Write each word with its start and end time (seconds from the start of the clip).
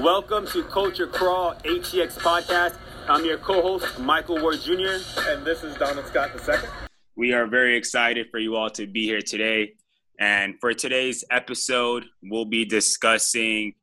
Welcome 0.00 0.46
to 0.48 0.62
Culture 0.62 1.08
Crawl 1.08 1.54
HCX 1.64 2.18
podcast. 2.18 2.76
I'm 3.08 3.24
your 3.24 3.36
co-host 3.36 3.98
Michael 3.98 4.40
Ward 4.40 4.60
Jr. 4.60 4.98
and 5.26 5.44
this 5.44 5.64
is 5.64 5.74
Donald 5.74 6.06
Scott 6.06 6.30
II. 6.48 6.54
We 7.16 7.32
are 7.32 7.48
very 7.48 7.76
excited 7.76 8.28
for 8.30 8.38
you 8.38 8.54
all 8.54 8.70
to 8.70 8.86
be 8.86 9.06
here 9.06 9.20
today. 9.20 9.72
And 10.20 10.54
for 10.60 10.72
today's 10.72 11.24
episode, 11.32 12.04
we'll 12.22 12.44
be 12.44 12.64
discussing 12.64 13.74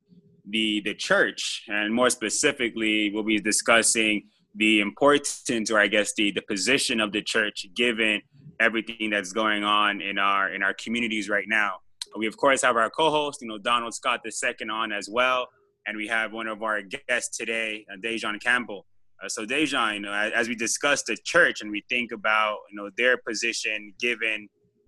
the 0.49 0.81
the 0.85 0.93
church, 0.93 1.63
and 1.67 1.93
more 1.93 2.09
specifically, 2.09 3.11
we'll 3.13 3.23
be 3.23 3.41
discussing 3.41 4.29
the 4.55 4.79
importance, 4.79 5.69
or 5.69 5.79
I 5.81 5.87
guess 5.87 6.13
the 6.13 6.31
the 6.31 6.43
position 6.43 7.01
of 7.01 7.11
the 7.11 7.23
church, 7.23 7.67
given 7.75 8.21
everything 8.61 9.09
that's 9.09 9.33
going 9.33 9.65
on 9.65 9.99
in 9.99 10.17
our 10.17 10.53
in 10.53 10.63
our 10.63 10.73
communities 10.75 11.27
right 11.27 11.47
now. 11.49 11.79
We 12.17 12.25
of 12.25 12.37
course 12.37 12.61
have 12.61 12.77
our 12.77 12.89
co-host, 12.89 13.41
you 13.41 13.49
know, 13.49 13.57
Donald 13.57 13.93
Scott 13.93 14.21
II 14.25 14.69
on 14.69 14.93
as 14.93 15.09
well, 15.11 15.49
and 15.85 15.97
we 15.97 16.07
have 16.07 16.33
one 16.33 16.47
of 16.47 16.63
our 16.63 16.81
guests 16.81 17.37
today, 17.37 17.85
uh, 17.91 17.97
Dejan 17.97 18.41
Campbell. 18.41 18.85
Uh, 19.23 19.29
so 19.29 19.45
Dejan, 19.45 19.95
you 19.95 19.99
know, 20.01 20.13
as, 20.13 20.47
we 20.47 20.55
discuss 20.55 21.03
the 21.03 21.17
church 21.23 21.61
and 21.61 21.71
we 21.71 21.83
think 21.89 22.11
about 22.11 22.57
you 22.69 22.75
know 22.75 22.89
their 22.97 23.17
position 23.17 23.93
given 23.99 24.47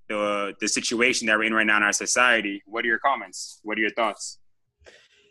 the 0.09 0.53
the 0.59 0.67
situation 0.67 1.27
that 1.27 1.37
we're 1.37 1.45
in 1.45 1.53
right 1.53 1.67
now 1.67 1.77
in 1.77 1.83
our 1.83 1.93
society, 1.93 2.61
what 2.65 2.83
are 2.83 2.87
your 2.87 2.99
comments? 2.99 3.59
What 3.63 3.77
are 3.77 3.81
your 3.81 3.91
thoughts? 3.91 4.39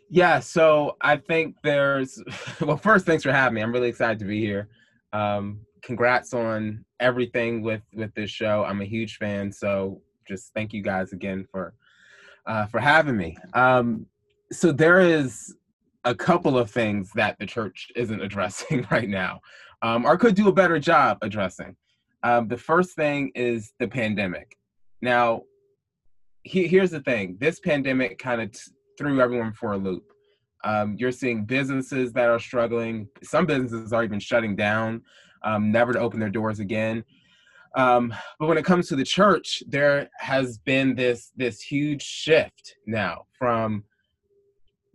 Yeah, 0.09 0.39
so 0.39 0.95
I 1.01 1.17
think 1.17 1.55
there's 1.63 2.21
well, 2.61 2.77
first, 2.77 3.05
thanks 3.05 3.23
for 3.23 3.31
having 3.31 3.55
me. 3.55 3.61
I'm 3.61 3.71
really 3.71 3.89
excited 3.89 4.19
to 4.19 4.25
be 4.25 4.39
here. 4.39 4.69
Um, 5.13 5.61
congrats 5.83 6.33
on 6.33 6.85
everything 6.99 7.61
with 7.61 7.81
with 7.93 8.13
this 8.15 8.31
show. 8.31 8.63
I'm 8.63 8.81
a 8.81 8.85
huge 8.85 9.17
fan, 9.17 9.51
so 9.51 10.01
just 10.27 10.53
thank 10.53 10.73
you 10.73 10.81
guys 10.81 11.13
again 11.13 11.45
for 11.51 11.73
uh, 12.45 12.65
for 12.67 12.79
having 12.79 13.17
me. 13.17 13.37
Um, 13.53 14.05
so 14.51 14.71
there 14.71 14.99
is 15.01 15.55
a 16.07 16.15
couple 16.15 16.57
of 16.57 16.71
things 16.71 17.11
that 17.15 17.37
the 17.37 17.45
church 17.45 17.91
isn't 17.95 18.21
addressing 18.27 18.87
right 18.89 19.09
now, 19.09 19.41
um, 19.81 20.05
or 20.05 20.17
could 20.17 20.35
do 20.35 20.47
a 20.47 20.53
better 20.53 20.79
job 20.79 21.17
addressing. 21.21 21.75
Um, 22.23 22.47
the 22.47 22.57
first 22.57 22.95
thing 22.95 23.31
is 23.35 23.73
the 23.79 23.87
pandemic. 23.87 24.57
Now, 25.01 25.43
he, 26.43 26.67
here's 26.67 26.91
the 26.91 27.01
thing: 27.01 27.37
this 27.39 27.59
pandemic 27.59 28.17
kind 28.17 28.41
of 28.41 28.51
t- 28.51 28.71
threw 28.97 29.21
everyone 29.21 29.53
for 29.53 29.73
a 29.73 29.77
loop. 29.77 30.11
Um, 30.63 30.95
you're 30.97 31.11
seeing 31.11 31.45
businesses 31.45 32.11
that 32.13 32.29
are 32.29 32.39
struggling. 32.39 33.07
Some 33.21 33.45
businesses 33.45 33.93
are 33.93 34.03
even 34.03 34.19
shutting 34.19 34.55
down, 34.55 35.03
um, 35.43 35.71
never 35.71 35.93
to 35.93 35.99
open 35.99 36.19
their 36.19 36.29
doors 36.29 36.59
again. 36.59 37.03
Um, 37.75 38.13
but 38.39 38.47
when 38.47 38.57
it 38.57 38.65
comes 38.65 38.87
to 38.87 38.95
the 38.95 39.03
church, 39.03 39.61
there 39.67 40.09
has 40.19 40.57
been 40.57 40.95
this 40.95 41.31
this 41.35 41.61
huge 41.61 42.01
shift 42.01 42.75
now 42.87 43.25
from, 43.37 43.83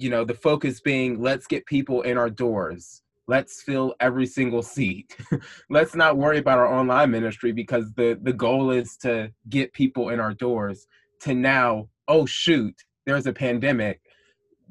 you 0.02 0.10
know, 0.10 0.24
the 0.24 0.34
focus 0.34 0.80
being 0.80 1.20
let's 1.20 1.46
get 1.46 1.64
people 1.66 2.02
in 2.02 2.18
our 2.18 2.28
doors, 2.28 3.02
let's 3.28 3.62
fill 3.62 3.94
every 4.00 4.26
single 4.26 4.62
seat, 4.62 5.16
let's 5.70 5.94
not 5.94 6.16
worry 6.16 6.38
about 6.38 6.58
our 6.58 6.66
online 6.66 7.10
ministry 7.10 7.52
because 7.52 7.92
the 7.94 8.18
the 8.22 8.32
goal 8.32 8.70
is 8.72 8.96
to 8.98 9.32
get 9.48 9.72
people 9.72 10.08
in 10.08 10.18
our 10.18 10.34
doors. 10.34 10.86
To 11.20 11.34
now, 11.34 11.88
oh 12.08 12.26
shoot, 12.26 12.74
there's 13.06 13.26
a 13.26 13.32
pandemic. 13.32 14.00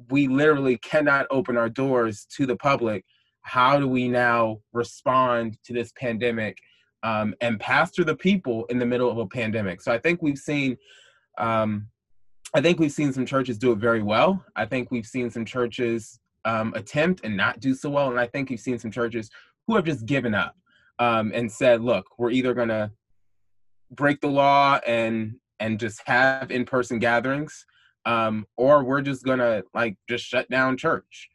We 0.09 0.27
literally 0.27 0.77
cannot 0.77 1.27
open 1.31 1.55
our 1.55 1.69
doors 1.69 2.25
to 2.35 2.45
the 2.45 2.57
public. 2.57 3.05
How 3.43 3.79
do 3.79 3.87
we 3.87 4.09
now 4.09 4.57
respond 4.73 5.57
to 5.63 5.73
this 5.73 5.93
pandemic 5.95 6.57
um, 7.03 7.33
and 7.39 7.59
pastor 7.59 8.03
the 8.03 8.15
people 8.15 8.65
in 8.65 8.79
the 8.79 8.85
middle 8.85 9.09
of 9.09 9.17
a 9.17 9.27
pandemic? 9.27 9.81
So 9.81 9.93
I 9.93 9.97
think 9.97 10.21
we've 10.21 10.37
seen, 10.37 10.77
um, 11.37 11.87
I 12.53 12.61
think 12.61 12.79
we've 12.79 12.91
seen 12.91 13.13
some 13.13 13.25
churches 13.25 13.57
do 13.57 13.71
it 13.71 13.77
very 13.77 14.03
well. 14.03 14.43
I 14.55 14.65
think 14.65 14.91
we've 14.91 15.05
seen 15.05 15.29
some 15.29 15.45
churches 15.45 16.19
um, 16.43 16.73
attempt 16.75 17.21
and 17.23 17.37
not 17.37 17.59
do 17.59 17.73
so 17.73 17.89
well, 17.89 18.09
and 18.09 18.19
I 18.19 18.27
think 18.27 18.49
we've 18.49 18.59
seen 18.59 18.79
some 18.79 18.91
churches 18.91 19.29
who 19.67 19.75
have 19.75 19.85
just 19.85 20.05
given 20.05 20.33
up 20.33 20.55
um, 20.99 21.31
and 21.33 21.51
said, 21.51 21.81
"Look, 21.81 22.05
we're 22.17 22.31
either 22.31 22.53
going 22.53 22.69
to 22.69 22.91
break 23.91 24.21
the 24.21 24.27
law 24.27 24.79
and 24.85 25.35
and 25.59 25.79
just 25.79 26.01
have 26.07 26.49
in-person 26.49 26.99
gatherings 26.99 27.65
um, 28.05 28.45
or 28.57 28.83
we're 28.83 29.01
just 29.01 29.23
gonna 29.23 29.63
like 29.73 29.95
just 30.09 30.25
shut 30.25 30.49
down 30.49 30.77
church. 30.77 31.29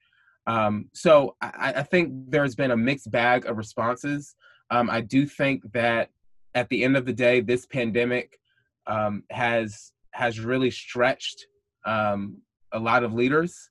Um, 0.47 0.91
so 0.93 1.37
I, 1.41 1.75
I, 1.77 1.83
think 1.83 2.13
there's 2.29 2.55
been 2.55 2.71
a 2.71 2.77
mixed 2.77 3.11
bag 3.11 3.47
of 3.47 3.57
responses. 3.57 4.37
Um, 4.71 4.89
I 4.89 5.01
do 5.01 5.27
think 5.27 5.73
that 5.73 6.11
at 6.55 6.69
the 6.69 6.85
end 6.85 6.97
of 6.97 7.05
the 7.05 7.13
day, 7.13 7.41
this 7.41 7.67
pandemic 7.67 8.39
um, 8.87 9.25
has 9.31 9.93
has 10.17 10.41
really 10.41 10.71
stretched 10.71 11.47
um, 11.85 12.39
a 12.73 12.79
lot 12.79 13.05
of 13.05 13.13
leaders, 13.13 13.71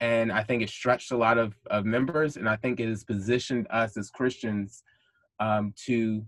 and 0.00 0.32
I 0.32 0.42
think 0.42 0.62
it 0.62 0.70
stretched 0.70 1.12
a 1.12 1.16
lot 1.16 1.38
of, 1.38 1.54
of 1.70 1.84
members, 1.84 2.36
and 2.36 2.48
I 2.48 2.56
think 2.56 2.80
it 2.80 2.88
has 2.88 3.04
positioned 3.04 3.66
us 3.70 3.96
as 3.96 4.10
Christians 4.10 4.82
um, 5.40 5.74
to 5.86 6.24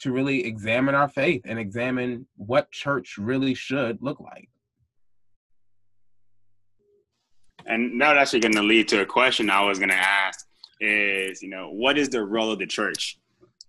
to 0.00 0.12
really 0.12 0.46
examine 0.46 0.94
our 0.94 1.08
faith 1.08 1.42
and 1.44 1.58
examine 1.58 2.26
what 2.36 2.70
church 2.70 3.18
really 3.18 3.52
should 3.52 3.98
look 4.00 4.18
like. 4.18 4.48
and 7.66 8.00
that's 8.00 8.18
actually 8.18 8.40
going 8.40 8.54
to 8.54 8.62
lead 8.62 8.88
to 8.88 9.00
a 9.00 9.06
question 9.06 9.50
I 9.50 9.64
was 9.64 9.78
going 9.78 9.90
to 9.90 9.94
ask 9.94 10.46
is, 10.80 11.42
you 11.42 11.48
know, 11.48 11.70
what 11.70 11.98
is 11.98 12.08
the 12.08 12.22
role 12.22 12.50
of 12.50 12.58
the 12.58 12.66
church? 12.66 13.18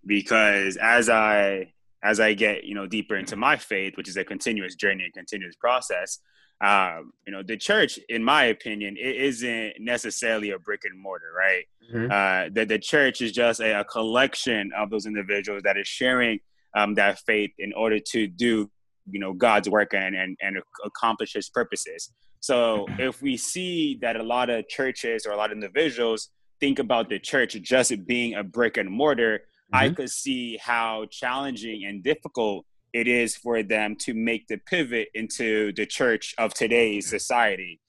Because 0.05 0.77
as 0.77 1.09
I 1.09 1.73
as 2.03 2.19
I 2.19 2.33
get 2.33 2.63
you 2.63 2.75
know 2.75 2.87
deeper 2.87 3.15
into 3.15 3.35
my 3.35 3.57
faith, 3.57 3.97
which 3.97 4.09
is 4.09 4.17
a 4.17 4.23
continuous 4.23 4.75
journey, 4.75 5.05
a 5.07 5.11
continuous 5.11 5.55
process, 5.55 6.19
um, 6.61 7.13
you 7.25 7.33
know, 7.33 7.41
the 7.41 7.57
church, 7.57 7.97
in 8.07 8.23
my 8.23 8.45
opinion, 8.45 8.95
it 8.95 9.15
isn't 9.15 9.73
necessarily 9.79 10.51
a 10.51 10.59
brick 10.59 10.81
and 10.85 10.97
mortar, 10.99 11.33
right? 11.35 11.65
Mm-hmm. 11.91 12.11
Uh, 12.11 12.53
the 12.53 12.65
the 12.65 12.79
church 12.79 13.21
is 13.21 13.31
just 13.31 13.59
a, 13.59 13.79
a, 13.79 13.83
collection 13.83 14.69
of 14.77 14.91
those 14.91 15.07
individuals 15.07 15.63
that 15.63 15.75
is 15.75 15.87
sharing 15.87 16.39
um, 16.75 16.93
that 16.95 17.19
faith 17.25 17.51
in 17.57 17.73
order 17.73 17.97
to 18.11 18.27
do 18.27 18.69
you 19.09 19.19
know 19.19 19.33
God's 19.33 19.69
work 19.69 19.95
and 19.95 20.15
and, 20.15 20.37
and 20.41 20.59
accomplish 20.85 21.33
His 21.33 21.49
purposes. 21.49 22.11
So 22.41 22.85
if 22.99 23.23
we 23.23 23.37
see 23.37 23.97
that 24.03 24.15
a 24.15 24.23
lot 24.23 24.51
of 24.51 24.67
churches 24.67 25.25
or 25.25 25.31
a 25.31 25.37
lot 25.37 25.51
of 25.51 25.57
individuals 25.57 26.29
think 26.59 26.77
about 26.77 27.09
the 27.09 27.17
church 27.17 27.53
just 27.63 28.05
being 28.05 28.35
a 28.35 28.43
brick 28.43 28.77
and 28.77 28.87
mortar, 28.87 29.41
mm-hmm. 29.73 29.85
I 29.85 29.89
could 29.89 30.09
see 30.09 30.57
how 30.57 31.05
challenging 31.09 31.85
and 31.85 32.03
difficult 32.03 32.65
it 32.93 33.07
is 33.07 33.35
for 33.35 33.63
them 33.63 33.95
to 33.95 34.13
make 34.13 34.47
the 34.47 34.57
pivot 34.57 35.07
into 35.13 35.71
the 35.73 35.85
church 35.85 36.35
of 36.37 36.53
today's 36.53 37.09
society. 37.09 37.79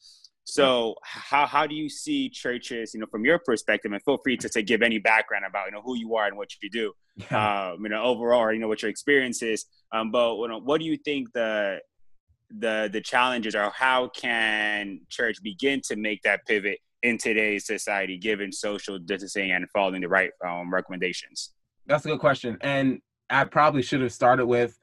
So 0.44 0.96
how 1.02 1.46
how 1.46 1.66
do 1.66 1.74
you 1.74 1.88
see 1.88 2.28
churches, 2.28 2.94
you 2.94 3.00
know, 3.00 3.06
from 3.10 3.24
your 3.24 3.38
perspective, 3.38 3.92
and 3.92 4.02
feel 4.02 4.18
free 4.18 4.36
to, 4.38 4.48
to 4.50 4.62
give 4.62 4.82
any 4.82 4.98
background 4.98 5.44
about 5.48 5.66
you 5.66 5.72
know 5.72 5.82
who 5.82 5.96
you 5.96 6.16
are 6.16 6.26
and 6.26 6.36
what 6.36 6.50
you 6.60 6.68
do, 6.68 6.92
yeah. 7.30 7.70
um, 7.70 7.82
you 7.82 7.88
know, 7.90 8.02
overall, 8.02 8.52
you 8.52 8.58
know, 8.58 8.68
what 8.68 8.82
your 8.82 8.90
experience 8.90 9.42
is. 9.42 9.66
Um, 9.92 10.10
but 10.10 10.36
you 10.36 10.48
know, 10.48 10.58
what 10.58 10.80
do 10.80 10.86
you 10.86 10.96
think 10.96 11.32
the 11.32 11.80
the 12.58 12.90
the 12.92 13.00
challenges 13.00 13.54
are 13.54 13.70
how 13.70 14.08
can 14.08 15.00
church 15.08 15.42
begin 15.42 15.80
to 15.82 15.96
make 15.96 16.22
that 16.22 16.44
pivot 16.46 16.78
in 17.02 17.18
today's 17.18 17.66
society 17.66 18.18
given 18.18 18.52
social 18.52 18.98
distancing 18.98 19.52
and 19.52 19.66
following 19.70 20.02
the 20.02 20.08
right 20.08 20.30
um, 20.46 20.72
recommendations 20.72 21.52
that's 21.86 22.04
a 22.04 22.08
good 22.08 22.20
question 22.20 22.56
and 22.60 23.00
i 23.30 23.44
probably 23.44 23.82
should 23.82 24.00
have 24.00 24.12
started 24.12 24.46
with 24.46 24.78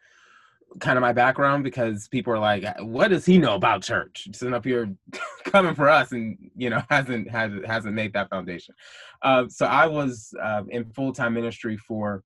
kind 0.79 0.97
of 0.97 1.01
my 1.01 1.13
background 1.13 1.63
because 1.63 2.07
people 2.07 2.31
are 2.31 2.39
like 2.39 2.63
what 2.81 3.09
does 3.09 3.25
he 3.25 3.37
know 3.37 3.55
about 3.55 3.81
church? 3.81 4.27
Sitting 4.33 4.53
up 4.53 4.65
here 4.65 4.93
coming 5.45 5.75
for 5.75 5.89
us 5.89 6.11
and 6.11 6.37
you 6.55 6.69
know 6.69 6.81
hasn't 6.89 7.29
hasn't 7.29 7.65
hasn't 7.65 7.95
made 7.95 8.13
that 8.13 8.29
foundation. 8.29 8.75
Uh, 9.21 9.45
so 9.47 9.65
i 9.65 9.85
was 9.85 10.33
uh, 10.41 10.63
in 10.69 10.85
full-time 10.91 11.33
ministry 11.33 11.77
for 11.77 12.23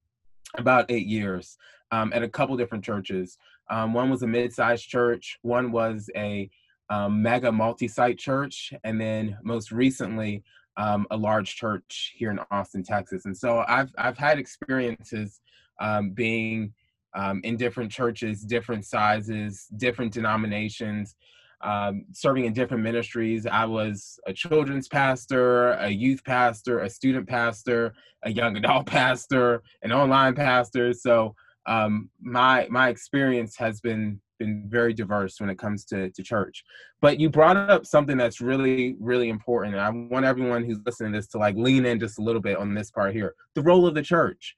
about 0.58 0.86
eight 0.90 1.08
years 1.08 1.58
um, 1.92 2.12
at 2.14 2.24
a 2.24 2.30
couple 2.30 2.56
different 2.58 2.84
churches. 2.84 3.38
Um, 3.70 3.94
one 3.94 4.10
was 4.10 4.24
a 4.24 4.28
mid-sized 4.28 4.88
church, 4.88 5.40
one 5.42 5.72
was 5.72 6.10
a 6.16 6.50
um, 6.90 7.22
mega 7.22 7.52
multi-site 7.52 8.20
church, 8.20 8.74
and 8.84 9.00
then 9.00 9.38
most 9.42 9.72
recently 9.72 10.44
um, 10.78 11.06
a 11.12 11.18
large 11.18 11.56
church 11.56 12.14
here 12.16 12.32
in 12.32 12.40
Austin, 12.52 12.84
Texas. 12.84 13.26
And 13.26 13.36
so 13.36 13.64
I've 13.68 13.92
I've 13.98 14.18
had 14.18 14.40
experiences 14.40 15.40
um, 15.80 16.12
being 16.12 16.74
um, 17.16 17.42
in 17.44 17.58
different 17.58 17.92
churches, 17.92 18.42
different 18.42 18.86
sizes, 18.86 19.68
different 19.78 20.14
denominations. 20.14 21.16
Um, 21.62 22.04
serving 22.12 22.44
in 22.44 22.52
different 22.52 22.84
ministries. 22.84 23.48
I 23.48 23.64
was 23.64 24.20
a 24.28 24.34
children's 24.34 24.90
pastor, 24.90 25.72
a 25.74 25.88
youth 25.88 26.22
pastor, 26.26 26.80
a 26.80 26.90
student 26.90 27.26
pastor, 27.26 27.94
a 28.24 28.30
young 28.30 28.58
adult 28.62 28.86
pastor, 28.86 29.64
an 29.82 29.94
online 29.94 30.36
pastor. 30.36 30.92
So 30.92 31.36
um, 31.66 32.10
my 32.22 32.68
my 32.70 32.90
experience 32.90 33.56
has 33.58 33.80
been 33.82 34.20
been 34.40 34.64
very 34.68 34.94
diverse 34.94 35.40
when 35.40 35.50
it 35.50 35.58
comes 35.58 35.86
to, 35.86 36.10
to 36.10 36.24
church. 36.24 36.64
But 37.02 37.20
you 37.20 37.30
brought 37.30 37.56
up 37.56 37.86
something 37.86 38.18
that's 38.18 38.42
really, 38.42 38.96
really 39.00 39.30
important. 39.30 39.76
And 39.76 39.84
I 39.84 39.90
want 39.90 40.26
everyone 40.26 40.64
who's 40.64 40.80
listening 40.86 41.14
to 41.14 41.20
this 41.20 41.28
to 41.30 41.38
like 41.38 41.56
lean 41.56 41.86
in 41.86 42.00
just 42.00 42.20
a 42.20 42.22
little 42.22 42.42
bit 42.42 42.58
on 42.58 42.74
this 42.74 42.92
part 42.92 43.14
here. 43.14 43.36
The 43.56 43.62
role 43.62 43.88
of 43.88 43.96
the 43.96 44.02
church. 44.02 44.56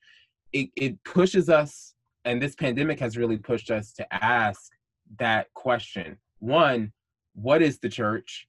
It 0.54 0.70
it 0.76 1.04
pushes 1.04 1.50
us, 1.50 1.94
and 2.24 2.42
this 2.42 2.56
pandemic 2.56 3.00
has 3.00 3.18
really 3.18 3.38
pushed 3.38 3.70
us 3.70 3.92
to 3.94 4.14
ask 4.14 4.72
that 5.20 5.48
question. 5.54 6.18
One, 6.40 6.94
what 7.34 7.62
is 7.62 7.80
the 7.80 7.90
church? 7.90 8.48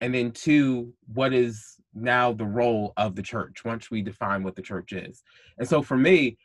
and 0.00 0.14
then 0.14 0.30
two, 0.32 0.92
what 1.12 1.32
is 1.32 1.76
now 1.94 2.32
the 2.32 2.46
role 2.46 2.92
of 2.96 3.14
the 3.14 3.22
church 3.22 3.64
once 3.64 3.90
we 3.90 4.02
define 4.02 4.42
what 4.42 4.56
the 4.56 4.62
church 4.62 4.92
is. 4.92 5.22
And 5.58 5.68
so 5.68 5.82
for 5.82 5.96
me, 5.96 6.38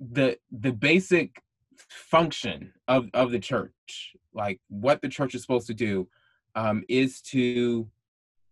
the 0.00 0.38
the 0.50 0.72
basic 0.72 1.42
function 1.88 2.72
of 2.88 3.08
of 3.14 3.30
the 3.30 3.38
church, 3.38 4.14
like 4.32 4.60
what 4.68 5.02
the 5.02 5.08
church 5.08 5.34
is 5.34 5.42
supposed 5.42 5.66
to 5.66 5.74
do, 5.74 6.08
um, 6.54 6.84
is 6.88 7.20
to 7.22 7.88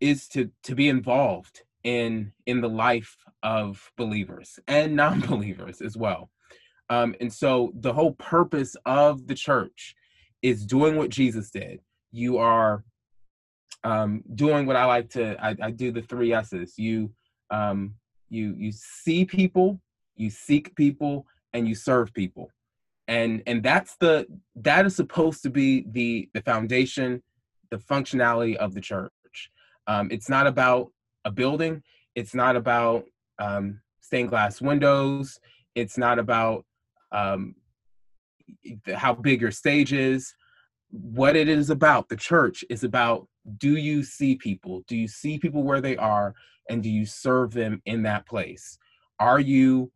is 0.00 0.28
to 0.28 0.50
to 0.64 0.74
be 0.74 0.88
involved 0.88 1.62
in 1.84 2.32
in 2.46 2.60
the 2.60 2.68
life 2.68 3.16
of 3.42 3.90
believers 3.96 4.58
and 4.68 4.94
non-believers 4.96 5.80
as 5.80 5.96
well. 5.96 6.30
Um, 6.90 7.14
and 7.20 7.32
so 7.32 7.72
the 7.74 7.92
whole 7.92 8.12
purpose 8.12 8.76
of 8.84 9.26
the 9.26 9.34
church 9.34 9.94
is 10.42 10.66
doing 10.66 10.96
what 10.96 11.10
Jesus 11.10 11.50
did. 11.50 11.80
You 12.10 12.38
are 12.38 12.84
um, 13.84 14.22
doing 14.34 14.66
what 14.66 14.76
I 14.76 14.84
like 14.84 15.08
to. 15.10 15.42
I, 15.42 15.56
I 15.62 15.70
do 15.70 15.90
the 15.90 16.02
three 16.02 16.32
S's. 16.32 16.74
You 16.76 17.10
um, 17.50 17.94
you 18.28 18.54
you 18.56 18.72
see 18.72 19.24
people, 19.24 19.80
you 20.16 20.30
seek 20.30 20.74
people, 20.74 21.26
and 21.52 21.68
you 21.68 21.74
serve 21.74 22.12
people, 22.12 22.50
and 23.08 23.42
and 23.46 23.62
that's 23.62 23.96
the 23.96 24.26
that 24.56 24.86
is 24.86 24.96
supposed 24.96 25.42
to 25.42 25.50
be 25.50 25.86
the 25.90 26.28
the 26.34 26.42
foundation, 26.42 27.22
the 27.70 27.78
functionality 27.78 28.56
of 28.56 28.74
the 28.74 28.80
church. 28.80 29.10
Um, 29.86 30.08
it's 30.10 30.28
not 30.28 30.46
about 30.46 30.92
a 31.24 31.30
building. 31.30 31.82
It's 32.14 32.34
not 32.34 32.56
about 32.56 33.04
um, 33.38 33.80
stained 34.00 34.28
glass 34.28 34.60
windows. 34.60 35.38
It's 35.74 35.96
not 35.96 36.18
about 36.18 36.64
um, 37.12 37.54
how 38.94 39.14
big 39.14 39.40
your 39.40 39.50
stage 39.50 39.92
is. 39.92 40.34
What 40.90 41.36
it 41.36 41.48
is 41.48 41.70
about, 41.70 42.08
the 42.08 42.16
church 42.16 42.64
is 42.68 42.84
about 42.84 43.26
do 43.58 43.76
you 43.76 44.04
see 44.04 44.36
people? 44.36 44.84
Do 44.86 44.96
you 44.96 45.08
see 45.08 45.38
people 45.38 45.62
where 45.62 45.80
they 45.80 45.96
are 45.96 46.34
and 46.68 46.82
do 46.82 46.90
you 46.90 47.06
serve 47.06 47.52
them 47.52 47.82
in 47.86 48.02
that 48.02 48.26
place? 48.26 48.78
Are 49.18 49.40
you 49.40 49.90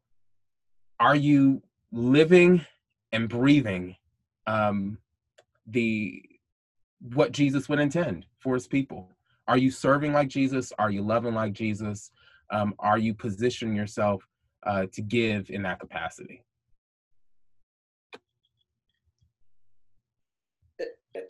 are 0.99 1.17
you 1.17 1.63
living 1.93 2.65
and 3.13 3.29
breathing 3.29 3.97
um 4.47 4.99
the 5.67 6.23
what 7.01 7.33
Jesus 7.33 7.69
would 7.69 7.79
intend 7.79 8.27
for 8.39 8.55
his 8.55 8.67
people? 8.67 9.11
Are 9.49 9.59
you 9.59 9.71
serving 9.71 10.13
like 10.13 10.29
Jesus? 10.29 10.73
Are 10.79 10.91
you 10.91 11.03
loving 11.03 11.35
like 11.35 11.53
Jesus? 11.53 12.11
Um, 12.51 12.75
are 12.79 12.99
you 12.99 13.15
positioning 13.15 13.77
yourself 13.77 14.27
uh, 14.65 14.87
to 14.93 15.03
give 15.03 15.51
in 15.51 15.63
that 15.63 15.81
capacity? 15.81 16.43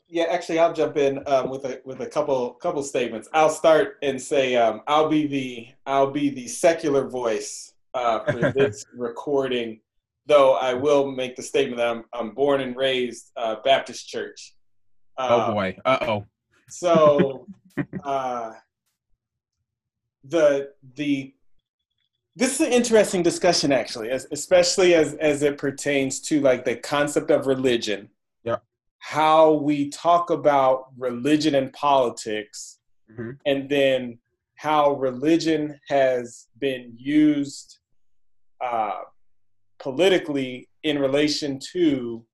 yeah, 0.08 0.24
actually, 0.24 0.58
I'll 0.58 0.72
jump 0.72 0.96
in 0.96 1.22
um, 1.26 1.50
with 1.50 1.64
a 1.64 1.80
with 1.84 2.00
a 2.00 2.06
couple 2.06 2.50
couple 2.54 2.82
statements. 2.82 3.28
I'll 3.32 3.50
start 3.50 3.98
and 4.02 4.20
say 4.20 4.56
um, 4.56 4.82
I'll 4.86 5.08
be 5.08 5.26
the 5.26 5.68
I'll 5.84 6.10
be 6.10 6.30
the 6.30 6.48
secular 6.48 7.08
voice 7.08 7.72
uh, 7.96 8.20
for 8.24 8.52
this 8.52 8.84
recording, 8.94 9.80
though 10.26 10.54
I 10.54 10.74
will 10.74 11.10
make 11.10 11.34
the 11.34 11.42
statement 11.42 11.78
that 11.78 11.88
I'm 11.88 12.04
I'm 12.12 12.34
born 12.34 12.60
and 12.60 12.76
raised 12.76 13.32
uh, 13.36 13.56
Baptist 13.64 14.06
church. 14.08 14.54
oh 15.18 15.40
um, 15.40 15.54
boy! 15.54 15.76
Uh 15.84 15.98
oh. 16.02 16.26
So, 16.68 17.46
uh, 18.04 18.52
the 20.24 20.72
the 20.94 21.32
this 22.34 22.60
is 22.60 22.66
an 22.66 22.72
interesting 22.72 23.22
discussion 23.22 23.72
actually, 23.72 24.10
as, 24.10 24.26
especially 24.30 24.94
as 24.94 25.14
as 25.14 25.42
it 25.42 25.56
pertains 25.56 26.20
to 26.22 26.40
like 26.40 26.64
the 26.64 26.76
concept 26.76 27.30
of 27.30 27.46
religion 27.46 28.10
Yeah. 28.44 28.58
how 28.98 29.54
we 29.54 29.88
talk 29.88 30.28
about 30.28 30.88
religion 30.98 31.54
and 31.54 31.72
politics, 31.72 32.78
mm-hmm. 33.10 33.30
and 33.46 33.68
then 33.70 34.18
how 34.56 34.94
religion 34.94 35.78
has 35.88 36.48
been 36.58 36.92
used 36.96 37.78
uh, 38.60 39.00
politically 39.78 40.68
in 40.82 40.98
relation 40.98 41.58
to 41.72 42.24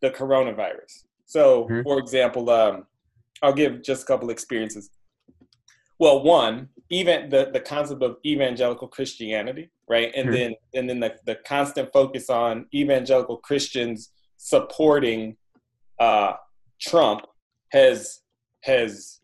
the 0.00 0.10
coronavirus. 0.10 1.04
So, 1.24 1.64
mm-hmm. 1.64 1.82
for 1.82 1.98
example, 1.98 2.50
um, 2.50 2.86
I'll 3.42 3.52
give 3.52 3.82
just 3.82 4.04
a 4.04 4.06
couple 4.06 4.30
experiences. 4.30 4.90
Well, 5.98 6.22
one, 6.22 6.68
even 6.90 7.28
the, 7.30 7.50
the 7.52 7.60
concept 7.60 8.02
of 8.02 8.18
evangelical 8.24 8.88
Christianity, 8.88 9.70
right? 9.88 10.12
And 10.14 10.28
mm-hmm. 10.28 10.34
then 10.34 10.54
and 10.74 10.90
then 10.90 11.00
the, 11.00 11.16
the 11.24 11.36
constant 11.46 11.92
focus 11.92 12.30
on 12.30 12.66
evangelical 12.74 13.38
Christians 13.38 14.10
supporting 14.36 15.36
uh, 15.98 16.34
Trump 16.80 17.26
has 17.72 18.20
has 18.62 19.20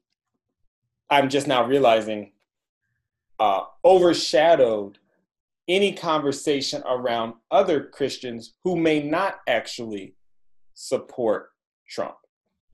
I'm 1.11 1.29
just 1.29 1.47
now 1.47 1.65
realizing 1.65 2.33
uh, 3.39 3.65
overshadowed 3.85 4.99
any 5.69 5.93
conversation 5.93 6.83
around 6.87 7.35
other 7.51 7.85
Christians 7.85 8.55
who 8.65 8.77
may 8.77 9.03
not 9.03 9.41
actually 9.49 10.15
support 10.75 11.51
Trump. 11.89 12.15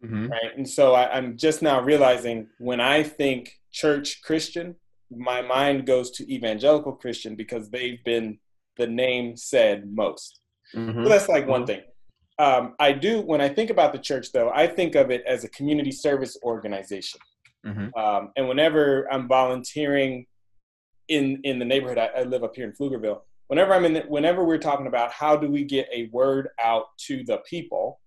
Mm-hmm. 0.04 0.28
Right. 0.28 0.56
And 0.56 0.68
so 0.68 0.94
I, 0.94 1.16
I'm 1.16 1.36
just 1.36 1.60
now 1.60 1.80
realizing 1.80 2.48
when 2.58 2.80
I 2.80 3.02
think 3.02 3.58
church 3.72 4.22
Christian, 4.22 4.76
my 5.10 5.42
mind 5.42 5.86
goes 5.86 6.10
to 6.12 6.32
evangelical 6.32 6.92
Christian 6.92 7.34
because 7.34 7.70
they've 7.70 8.02
been 8.04 8.38
the 8.76 8.86
name 8.86 9.36
said 9.36 9.92
most. 9.92 10.40
Mm-hmm. 10.74 11.02
So 11.02 11.08
that's 11.08 11.28
like 11.28 11.46
one 11.46 11.62
mm-hmm. 11.62 11.66
thing. 11.66 11.82
Um, 12.38 12.74
I 12.78 12.92
do 12.92 13.20
when 13.20 13.40
I 13.40 13.48
think 13.48 13.70
about 13.70 13.92
the 13.92 13.98
church, 13.98 14.30
though, 14.32 14.50
I 14.50 14.68
think 14.68 14.94
of 14.94 15.10
it 15.10 15.24
as 15.26 15.42
a 15.42 15.48
community 15.48 15.90
service 15.90 16.38
organization. 16.44 17.18
Mm-hmm. 17.66 17.98
Um, 17.98 18.30
and 18.36 18.48
whenever 18.48 19.12
I'm 19.12 19.26
volunteering 19.26 20.26
in 21.08 21.40
in 21.44 21.58
the 21.58 21.64
neighborhood, 21.64 21.98
I, 21.98 22.06
I, 22.06 22.22
live 22.22 22.44
up 22.44 22.54
here 22.54 22.66
in 22.66 22.72
Pflugerville. 22.72 23.20
Whenever 23.48 23.74
I'm 23.74 23.84
in, 23.84 23.94
the, 23.94 24.00
whenever 24.02 24.44
we're 24.44 24.58
talking 24.58 24.86
about 24.86 25.10
how 25.10 25.36
do 25.36 25.50
we 25.50 25.64
get 25.64 25.88
a 25.92 26.08
word 26.12 26.48
out 26.62 26.86
to 27.06 27.24
the 27.24 27.38
people, 27.38 28.00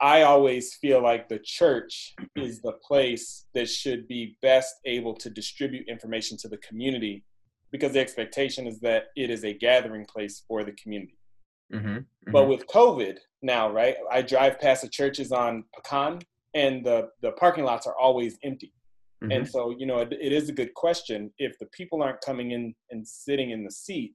I 0.00 0.22
always 0.22 0.74
feel 0.74 1.02
like 1.02 1.28
the 1.28 1.38
church 1.38 2.14
is 2.36 2.60
the 2.60 2.72
place 2.72 3.46
that 3.54 3.68
should 3.68 4.06
be 4.06 4.36
best 4.42 4.76
able 4.84 5.14
to 5.14 5.30
distribute 5.30 5.88
information 5.88 6.36
to 6.38 6.48
the 6.48 6.58
community 6.58 7.24
because 7.72 7.92
the 7.92 8.00
expectation 8.00 8.66
is 8.66 8.78
that 8.80 9.06
it 9.16 9.30
is 9.30 9.44
a 9.44 9.52
gathering 9.52 10.04
place 10.04 10.44
for 10.46 10.64
the 10.64 10.72
community. 10.72 11.18
Mm-hmm, 11.72 11.88
mm-hmm. 11.88 12.32
But 12.32 12.48
with 12.48 12.66
COVID 12.68 13.16
now, 13.42 13.70
right? 13.70 13.96
I 14.10 14.22
drive 14.22 14.60
past 14.60 14.82
the 14.82 14.88
churches 14.88 15.32
on 15.32 15.64
Pecan, 15.74 16.20
and 16.54 16.84
the 16.84 17.08
the 17.22 17.32
parking 17.32 17.64
lots 17.64 17.86
are 17.86 17.96
always 17.96 18.38
empty. 18.44 18.72
Mm-hmm. 19.22 19.32
And 19.32 19.48
so, 19.48 19.74
you 19.76 19.86
know, 19.86 19.98
it, 19.98 20.12
it 20.12 20.32
is 20.32 20.48
a 20.48 20.52
good 20.52 20.74
question 20.74 21.32
if 21.38 21.58
the 21.58 21.66
people 21.66 22.02
aren't 22.02 22.20
coming 22.20 22.50
in 22.50 22.74
and 22.90 23.06
sitting 23.06 23.50
in 23.50 23.64
the 23.64 23.70
seat, 23.70 24.14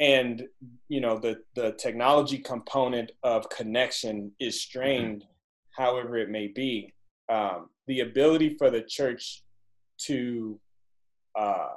and 0.00 0.44
you 0.88 1.00
know 1.00 1.18
the 1.18 1.38
the 1.54 1.72
technology 1.72 2.38
component 2.38 3.10
of 3.22 3.48
connection 3.50 4.32
is 4.40 4.54
mm-hmm. 4.54 4.60
strained, 4.60 5.24
however 5.76 6.16
it 6.16 6.30
may 6.30 6.48
be. 6.48 6.94
Um, 7.30 7.68
the 7.86 8.00
ability 8.00 8.56
for 8.56 8.70
the 8.70 8.82
church 8.82 9.42
to 10.06 10.58
uh, 11.38 11.74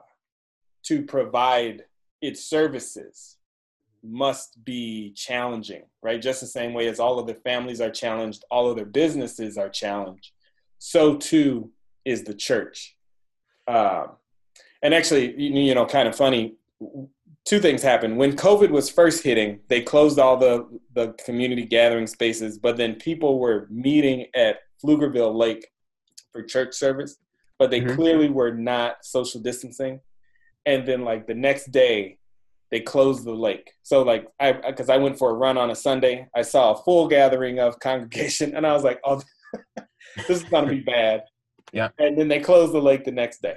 to 0.83 1.03
provide 1.03 1.83
its 2.21 2.45
services 2.49 3.37
must 4.03 4.63
be 4.63 5.13
challenging, 5.15 5.83
right? 6.01 6.21
Just 6.21 6.41
the 6.41 6.47
same 6.47 6.73
way 6.73 6.87
as 6.87 6.99
all 6.99 7.19
of 7.19 7.27
their 7.27 7.35
families 7.35 7.81
are 7.81 7.91
challenged, 7.91 8.43
all 8.49 8.69
of 8.69 8.75
their 8.75 8.85
businesses 8.85 9.57
are 9.57 9.69
challenged. 9.69 10.31
So 10.79 11.17
too 11.17 11.71
is 12.05 12.23
the 12.23 12.33
church. 12.33 12.95
Um, 13.67 14.13
and 14.81 14.93
actually, 14.93 15.39
you 15.39 15.75
know, 15.75 15.85
kind 15.85 16.07
of 16.07 16.15
funny, 16.15 16.55
two 17.45 17.59
things 17.59 17.81
happened. 17.81 18.17
When 18.17 18.35
COVID 18.35 18.69
was 18.69 18.89
first 18.89 19.23
hitting, 19.23 19.59
they 19.67 19.81
closed 19.81 20.19
all 20.19 20.37
the, 20.37 20.67
the 20.93 21.13
community 21.25 21.65
gathering 21.65 22.07
spaces, 22.07 22.57
but 22.57 22.77
then 22.77 22.95
people 22.95 23.39
were 23.39 23.67
meeting 23.69 24.25
at 24.35 24.57
Pflugerville 24.83 25.35
Lake 25.35 25.67
for 26.31 26.41
church 26.41 26.73
service, 26.73 27.17
but 27.59 27.69
they 27.69 27.81
mm-hmm. 27.81 27.95
clearly 27.95 28.29
were 28.29 28.53
not 28.53 29.03
social 29.03 29.41
distancing. 29.41 29.99
And 30.65 30.87
then, 30.87 31.03
like, 31.03 31.27
the 31.27 31.33
next 31.33 31.71
day, 31.71 32.17
they 32.71 32.79
closed 32.79 33.25
the 33.25 33.33
lake. 33.33 33.73
So 33.83 34.01
like 34.01 34.27
I 34.39 34.53
because 34.53 34.89
I 34.89 34.97
went 34.97 35.19
for 35.19 35.29
a 35.29 35.33
run 35.33 35.57
on 35.57 35.69
a 35.69 35.75
Sunday, 35.75 36.27
I 36.35 36.41
saw 36.41 36.71
a 36.71 36.83
full 36.83 37.07
gathering 37.07 37.59
of 37.59 37.79
congregation, 37.81 38.55
and 38.55 38.65
I 38.65 38.73
was 38.73 38.83
like, 38.83 38.99
oh, 39.03 39.21
this 40.27 40.29
is 40.29 40.43
gonna 40.45 40.67
be 40.69 40.79
bad. 40.79 41.23
Yeah. 41.71 41.89
And 41.97 42.17
then 42.17 42.27
they 42.27 42.39
closed 42.39 42.73
the 42.73 42.81
lake 42.81 43.05
the 43.05 43.11
next 43.11 43.41
day. 43.41 43.55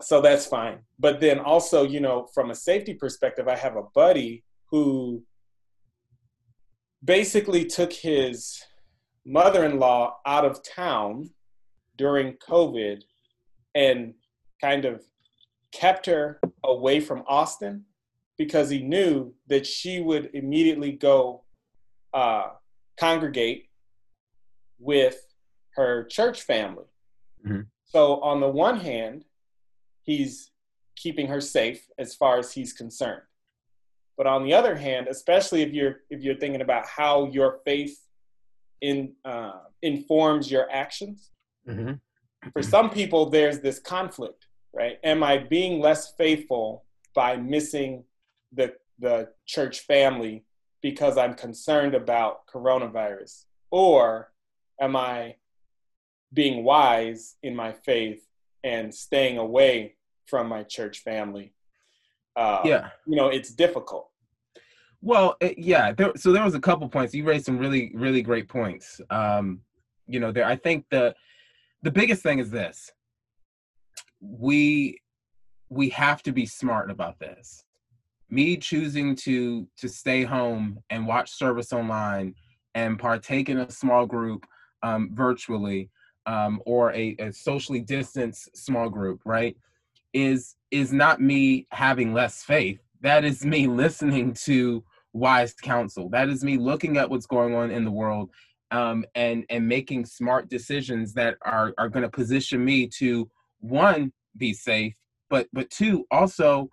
So 0.00 0.20
that's 0.20 0.46
fine. 0.46 0.78
But 0.98 1.20
then 1.20 1.40
also, 1.40 1.82
you 1.82 2.00
know, 2.00 2.28
from 2.32 2.50
a 2.50 2.54
safety 2.54 2.94
perspective, 2.94 3.48
I 3.48 3.56
have 3.56 3.76
a 3.76 3.82
buddy 3.94 4.44
who 4.70 5.24
basically 7.04 7.64
took 7.64 7.92
his 7.92 8.62
mother-in-law 9.26 10.18
out 10.24 10.44
of 10.44 10.62
town 10.62 11.30
during 11.96 12.34
COVID 12.34 13.02
and 13.74 14.14
kind 14.60 14.84
of 14.84 15.02
kept 15.72 16.06
her 16.06 16.40
away 16.64 17.00
from 17.00 17.24
Austin 17.26 17.84
because 18.36 18.70
he 18.70 18.82
knew 18.82 19.34
that 19.48 19.66
she 19.66 20.00
would 20.00 20.30
immediately 20.32 20.92
go 20.92 21.42
uh, 22.14 22.50
congregate 22.98 23.68
with 24.78 25.20
her 25.74 26.04
church 26.04 26.42
family. 26.42 26.84
Mm-hmm. 27.48 27.60
So 27.84 28.20
on 28.20 28.40
the 28.40 28.48
one 28.48 28.80
hand, 28.80 29.24
he's 30.02 30.50
keeping 30.96 31.28
her 31.28 31.40
safe 31.40 31.86
as 31.98 32.14
far 32.14 32.38
as 32.38 32.52
he's 32.52 32.72
concerned. 32.72 33.22
But 34.16 34.26
on 34.26 34.44
the 34.44 34.52
other 34.52 34.74
hand, 34.74 35.06
especially 35.08 35.62
if 35.62 35.72
you're 35.72 36.00
if 36.10 36.22
you're 36.22 36.36
thinking 36.36 36.60
about 36.60 36.86
how 36.86 37.26
your 37.26 37.60
faith 37.64 37.96
in 38.80 39.12
uh, 39.24 39.60
informs 39.80 40.50
your 40.50 40.68
actions, 40.70 41.30
mm-hmm. 41.68 41.92
for 42.52 42.62
some 42.62 42.90
people 42.90 43.30
there's 43.30 43.60
this 43.60 43.78
conflict, 43.78 44.46
right? 44.72 44.98
Am 45.04 45.22
I 45.22 45.38
being 45.38 45.80
less 45.80 46.14
faithful 46.16 46.84
by 47.14 47.36
missing 47.36 48.04
the 48.52 48.74
the 48.98 49.28
church 49.46 49.80
family 49.80 50.44
because 50.82 51.16
I'm 51.16 51.34
concerned 51.34 51.94
about 51.94 52.46
coronavirus, 52.52 53.44
or 53.70 54.32
am 54.80 54.96
I 54.96 55.36
being 56.32 56.64
wise 56.64 57.36
in 57.42 57.54
my 57.54 57.72
faith 57.72 58.26
and 58.64 58.94
staying 58.94 59.38
away 59.38 59.96
from 60.26 60.48
my 60.48 60.62
church 60.62 61.00
family. 61.00 61.52
Uh, 62.36 62.60
yeah, 62.64 62.88
you 63.06 63.16
know, 63.16 63.28
it's 63.28 63.50
difficult. 63.50 64.10
Well, 65.00 65.36
it, 65.40 65.58
yeah. 65.58 65.92
There, 65.92 66.12
so 66.16 66.32
there 66.32 66.44
was 66.44 66.54
a 66.54 66.60
couple 66.60 66.88
points. 66.88 67.14
You 67.14 67.24
raised 67.24 67.46
some 67.46 67.58
really, 67.58 67.92
really 67.94 68.22
great 68.22 68.48
points. 68.48 69.00
Um, 69.10 69.60
you 70.06 70.20
know, 70.20 70.32
there. 70.32 70.44
I 70.44 70.56
think 70.56 70.84
the 70.90 71.14
the 71.82 71.90
biggest 71.90 72.22
thing 72.22 72.38
is 72.38 72.50
this: 72.50 72.90
we 74.20 75.00
we 75.68 75.88
have 75.90 76.22
to 76.24 76.32
be 76.32 76.46
smart 76.46 76.90
about 76.90 77.18
this. 77.18 77.64
Me 78.30 78.56
choosing 78.56 79.16
to 79.16 79.66
to 79.78 79.88
stay 79.88 80.22
home 80.22 80.78
and 80.90 81.06
watch 81.06 81.30
service 81.30 81.72
online 81.72 82.34
and 82.74 82.98
partake 82.98 83.48
in 83.48 83.58
a 83.58 83.70
small 83.70 84.06
group 84.06 84.46
um, 84.82 85.10
virtually 85.12 85.90
um, 86.28 86.60
or 86.66 86.92
a, 86.92 87.16
a 87.18 87.32
socially 87.32 87.80
distanced 87.80 88.54
small 88.56 88.90
group, 88.90 89.20
right? 89.24 89.56
Is 90.12 90.54
is 90.70 90.92
not 90.92 91.20
me 91.20 91.66
having 91.70 92.12
less 92.12 92.42
faith. 92.42 92.78
That 93.00 93.24
is 93.24 93.44
me 93.44 93.66
listening 93.66 94.34
to 94.44 94.84
wise 95.14 95.54
counsel. 95.54 96.10
That 96.10 96.28
is 96.28 96.44
me 96.44 96.58
looking 96.58 96.98
at 96.98 97.08
what's 97.08 97.26
going 97.26 97.54
on 97.54 97.70
in 97.70 97.84
the 97.84 97.90
world 97.90 98.30
um, 98.70 99.04
and 99.14 99.44
and 99.48 99.66
making 99.66 100.04
smart 100.04 100.50
decisions 100.50 101.14
that 101.14 101.36
are 101.42 101.72
are 101.78 101.88
going 101.88 102.02
to 102.02 102.10
position 102.10 102.62
me 102.62 102.86
to 102.98 103.28
one 103.60 104.12
be 104.36 104.52
safe, 104.52 104.94
but 105.30 105.48
but 105.52 105.70
two 105.70 106.06
also 106.10 106.68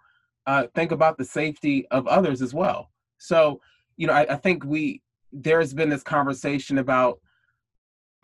uh, 0.48 0.68
think 0.76 0.92
about 0.92 1.18
the 1.18 1.26
safety 1.26 1.88
of 1.92 2.06
others 2.08 2.42
as 2.42 2.54
well. 2.54 2.92
So 3.18 3.62
you 3.96 4.08
know, 4.08 4.14
I, 4.14 4.34
I 4.34 4.36
think 4.36 4.66
we 4.66 5.02
there's 5.32 5.74
been 5.74 5.90
this 5.90 6.04
conversation 6.04 6.78
about 6.78 7.20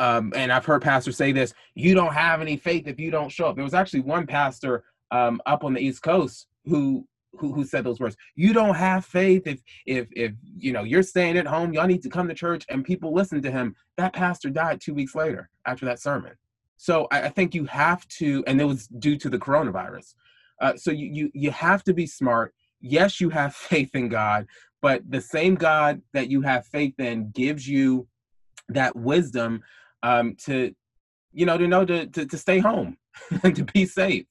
um, 0.02 0.34
and 0.36 0.52
I've 0.52 0.66
heard 0.66 0.82
pastors 0.82 1.16
say 1.16 1.32
this: 1.32 1.54
you 1.76 1.94
don't 1.94 2.14
have 2.14 2.42
any 2.42 2.58
faith 2.58 2.88
if 2.88 3.00
you 3.00 3.12
don't 3.12 3.32
show 3.32 3.46
up. 3.46 3.56
There 3.56 3.64
was 3.64 3.76
actually 3.76 4.00
one 4.00 4.26
pastor 4.26 4.84
um, 5.12 5.40
up 5.46 5.64
on 5.64 5.76
the 5.76 5.80
East 5.80 6.02
Coast 6.02 6.48
who, 6.66 7.08
who 7.34 7.54
who 7.54 7.64
said 7.64 7.84
those 7.84 8.00
words. 8.00 8.18
You 8.36 8.52
don't 8.52 8.74
have 8.74 9.06
faith 9.06 9.44
if 9.46 9.62
if 9.86 10.08
if 10.12 10.32
you 10.58 10.74
know 10.74 10.82
you're 10.82 11.04
staying 11.04 11.38
at 11.38 11.46
home. 11.46 11.72
Y'all 11.72 11.86
need 11.86 12.02
to 12.02 12.10
come 12.10 12.28
to 12.28 12.34
church, 12.34 12.66
and 12.68 12.84
people 12.84 13.14
listen 13.14 13.44
to 13.44 13.52
him. 13.52 13.76
That 13.98 14.14
pastor 14.14 14.50
died 14.50 14.82
two 14.82 14.96
weeks 14.96 15.14
later 15.14 15.52
after 15.68 15.86
that 15.86 16.00
sermon. 16.00 16.34
So 16.78 17.08
I, 17.12 17.24
I 17.24 17.30
think 17.30 17.54
you 17.54 17.66
have 17.66 18.08
to, 18.20 18.44
and 18.48 18.60
it 18.60 18.66
was 18.66 18.88
due 18.88 19.18
to 19.18 19.30
the 19.30 19.38
coronavirus. 19.38 20.16
Uh, 20.60 20.76
so 20.78 20.90
you 20.90 21.10
you 21.14 21.32
you 21.36 21.52
have 21.52 21.84
to 21.84 21.94
be 21.94 22.08
smart. 22.08 22.56
Yes, 22.80 23.22
you 23.22 23.30
have 23.30 23.54
faith 23.70 23.92
in 23.94 24.10
God, 24.10 24.48
but 24.82 25.04
the 25.08 25.22
same 25.22 25.54
God 25.54 26.02
that 26.14 26.32
you 26.32 26.42
have 26.42 26.66
faith 26.66 27.00
in 27.00 27.30
gives 27.30 27.68
you 27.68 28.08
that 28.70 28.96
wisdom 28.96 29.62
um, 30.04 30.36
to 30.46 30.74
you 31.34 31.46
know 31.46 31.58
to 31.58 31.68
know 31.68 31.86
to, 31.86 32.08
to, 32.08 32.26
to 32.26 32.38
stay 32.38 32.60
home 32.60 32.98
and 33.44 33.56
to 33.56 33.64
be 33.64 33.86
safe 33.86 34.26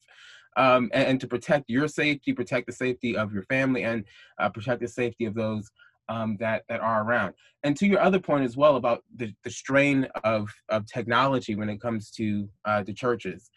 um, 0.56 0.90
and, 0.92 1.06
and, 1.06 1.20
to 1.20 1.26
protect 1.26 1.70
your 1.70 1.88
safety 1.88 2.32
protect 2.32 2.66
the 2.66 2.72
safety 2.72 3.16
of 3.16 3.32
your 3.32 3.44
family 3.44 3.84
and 3.84 4.04
uh, 4.38 4.48
protect 4.48 4.80
the 4.80 4.88
safety 4.88 5.24
of 5.24 5.34
those 5.34 5.70
um, 6.10 6.36
that 6.40 6.64
that 6.68 6.80
are 6.80 7.04
around. 7.04 7.34
And 7.62 7.76
to 7.76 7.86
your 7.86 8.00
other 8.00 8.18
point 8.18 8.44
as 8.44 8.56
well 8.56 8.76
about 8.76 9.04
the, 9.16 9.32
the 9.44 9.50
strain 9.50 10.08
of 10.24 10.50
of 10.68 10.86
technology 10.86 11.54
when 11.54 11.70
it 11.70 11.80
comes 11.80 12.10
to 12.12 12.48
uh, 12.66 12.82
the 12.82 12.92
churches. 12.92 13.50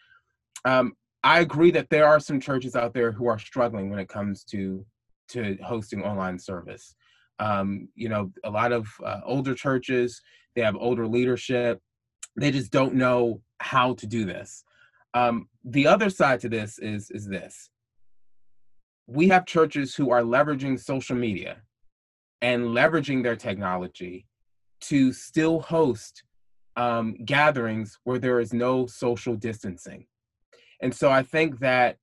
Um, 0.64 0.94
i 1.22 1.40
agree 1.40 1.70
that 1.70 1.88
there 1.90 2.06
are 2.06 2.20
some 2.20 2.38
churches 2.38 2.76
out 2.76 2.92
there 2.94 3.10
who 3.10 3.26
are 3.26 3.38
struggling 3.38 3.90
when 3.90 3.98
it 3.98 4.08
comes 4.08 4.44
to 4.44 4.84
to 5.28 5.58
hosting 5.62 6.02
online 6.02 6.38
service. 6.38 6.94
Um, 7.40 7.88
you 7.96 8.08
know 8.08 8.30
a 8.44 8.50
lot 8.50 8.72
of 8.72 8.86
uh, 9.04 9.20
older 9.24 9.54
churches 9.54 10.22
they 10.54 10.62
have 10.62 10.76
older 10.76 11.06
leadership 11.06 11.80
they 12.36 12.50
just 12.50 12.70
don't 12.70 12.94
know 12.94 13.40
how 13.58 13.94
to 13.94 14.06
do 14.06 14.24
this. 14.24 14.64
Um, 15.14 15.48
the 15.64 15.86
other 15.86 16.10
side 16.10 16.40
to 16.40 16.48
this 16.48 16.78
is 16.78 17.10
is 17.10 17.26
this: 17.26 17.70
we 19.06 19.28
have 19.28 19.46
churches 19.46 19.94
who 19.94 20.10
are 20.10 20.22
leveraging 20.22 20.80
social 20.80 21.16
media 21.16 21.62
and 22.42 22.64
leveraging 22.64 23.22
their 23.22 23.36
technology 23.36 24.26
to 24.80 25.12
still 25.12 25.60
host 25.60 26.24
um, 26.76 27.16
gatherings 27.24 27.98
where 28.04 28.18
there 28.18 28.40
is 28.40 28.52
no 28.52 28.86
social 28.86 29.36
distancing. 29.36 30.06
And 30.82 30.94
so 30.94 31.10
I 31.10 31.22
think 31.22 31.60
that 31.60 31.98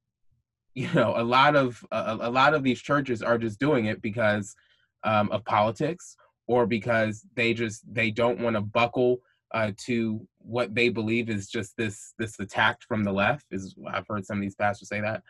you 0.73 0.91
know 0.93 1.13
a 1.15 1.23
lot 1.23 1.55
of 1.55 1.83
a, 1.91 2.17
a 2.21 2.31
lot 2.31 2.53
of 2.53 2.63
these 2.63 2.81
churches 2.81 3.21
are 3.21 3.37
just 3.37 3.59
doing 3.59 3.85
it 3.85 4.01
because 4.01 4.55
um, 5.03 5.29
of 5.31 5.43
politics 5.45 6.15
or 6.47 6.65
because 6.65 7.25
they 7.35 7.53
just 7.53 7.83
they 7.93 8.11
don't 8.11 8.39
want 8.39 8.55
to 8.55 8.61
buckle 8.61 9.21
uh, 9.53 9.71
to 9.77 10.25
what 10.39 10.73
they 10.73 10.89
believe 10.89 11.29
is 11.29 11.47
just 11.47 11.75
this 11.77 12.13
this 12.17 12.39
attack 12.39 12.79
from 12.87 13.03
the 13.03 13.11
left. 13.11 13.45
Is 13.51 13.75
I've 13.87 14.07
heard 14.07 14.25
some 14.25 14.37
of 14.37 14.41
these 14.41 14.55
pastors 14.55 14.89
say 14.89 15.01
that, 15.01 15.23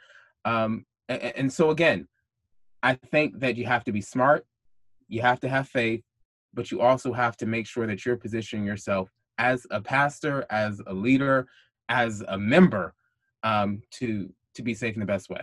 um, 0.46 0.86
and, 1.10 1.22
and 1.22 1.54
so 1.54 1.72
again, 1.72 2.08
I 2.84 2.96
think 2.96 3.40
that 3.40 3.58
you 3.58 3.66
have 3.66 3.84
to 3.86 3.92
be 3.92 4.02
smart, 4.02 4.46
you 5.08 5.22
have 5.22 5.40
to 5.42 5.50
have 5.50 5.68
faith, 5.68 6.04
but 6.54 6.72
you 6.72 6.82
also 6.82 7.14
have 7.14 7.38
to 7.38 7.46
make 7.46 7.68
sure 7.68 7.88
that 7.88 8.06
you're 8.06 8.18
positioning 8.18 8.66
yourself 8.66 9.10
as 9.38 9.66
a 9.72 9.82
pastor, 9.82 10.46
as 10.50 10.82
a 10.88 10.94
leader, 10.94 11.48
as 11.90 12.24
a 12.28 12.38
member, 12.38 12.94
um, 13.44 13.82
to 13.92 14.32
to 14.56 14.62
be 14.62 14.74
safe 14.74 14.96
in 14.96 15.00
the 15.00 15.06
best 15.06 15.30
way. 15.30 15.42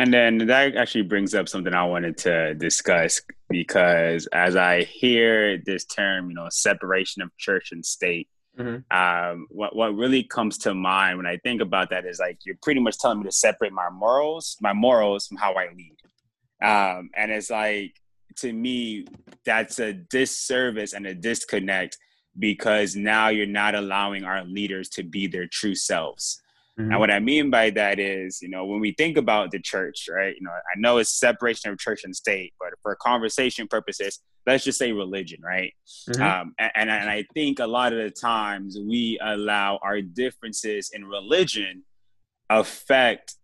And 0.00 0.14
then 0.14 0.38
that 0.46 0.76
actually 0.76 1.02
brings 1.02 1.34
up 1.34 1.46
something 1.46 1.74
I 1.74 1.84
wanted 1.84 2.16
to 2.18 2.54
discuss 2.54 3.20
because 3.50 4.26
as 4.28 4.56
I 4.56 4.84
hear 4.84 5.58
this 5.58 5.84
term, 5.84 6.30
you 6.30 6.36
know, 6.36 6.48
separation 6.50 7.20
of 7.20 7.36
church 7.36 7.70
and 7.70 7.84
state, 7.84 8.26
mm-hmm. 8.58 8.96
um, 8.96 9.46
what 9.50 9.76
what 9.76 9.94
really 9.94 10.22
comes 10.22 10.56
to 10.58 10.72
mind 10.72 11.18
when 11.18 11.26
I 11.26 11.36
think 11.44 11.60
about 11.60 11.90
that 11.90 12.06
is 12.06 12.18
like 12.18 12.38
you're 12.46 12.56
pretty 12.62 12.80
much 12.80 12.98
telling 12.98 13.18
me 13.18 13.24
to 13.24 13.30
separate 13.30 13.74
my 13.74 13.90
morals, 13.90 14.56
my 14.62 14.72
morals 14.72 15.26
from 15.26 15.36
how 15.36 15.52
I 15.52 15.68
lead. 15.68 15.96
Um, 16.62 17.10
and 17.14 17.30
it's 17.30 17.50
like 17.50 17.92
to 18.36 18.54
me, 18.54 19.04
that's 19.44 19.80
a 19.80 19.92
disservice 19.92 20.94
and 20.94 21.06
a 21.06 21.14
disconnect 21.14 21.98
because 22.38 22.96
now 22.96 23.28
you're 23.28 23.44
not 23.44 23.74
allowing 23.74 24.24
our 24.24 24.44
leaders 24.44 24.88
to 24.90 25.02
be 25.02 25.26
their 25.26 25.46
true 25.46 25.74
selves. 25.74 26.40
Mm-hmm. 26.78 26.92
And 26.92 27.00
what 27.00 27.10
I 27.10 27.18
mean 27.18 27.50
by 27.50 27.70
that 27.70 27.98
is, 27.98 28.40
you 28.40 28.48
know, 28.48 28.64
when 28.64 28.80
we 28.80 28.92
think 28.92 29.16
about 29.16 29.50
the 29.50 29.58
church, 29.58 30.08
right? 30.10 30.34
You 30.34 30.42
know, 30.42 30.50
I 30.50 30.78
know 30.78 30.98
it's 30.98 31.10
separation 31.10 31.70
of 31.70 31.78
church 31.78 32.04
and 32.04 32.14
state, 32.14 32.54
but 32.60 32.70
for 32.82 32.94
conversation 32.96 33.66
purposes, 33.68 34.20
let's 34.46 34.64
just 34.64 34.78
say 34.78 34.92
religion, 34.92 35.40
right? 35.42 35.74
Mm-hmm. 36.08 36.22
Um, 36.22 36.54
and, 36.58 36.70
and, 36.74 36.90
and 36.90 37.10
I 37.10 37.24
think 37.34 37.58
a 37.58 37.66
lot 37.66 37.92
of 37.92 37.98
the 37.98 38.10
times 38.10 38.78
we 38.80 39.18
allow 39.22 39.78
our 39.82 40.00
differences 40.00 40.90
in 40.92 41.04
religion 41.04 41.82
affect 42.48 43.34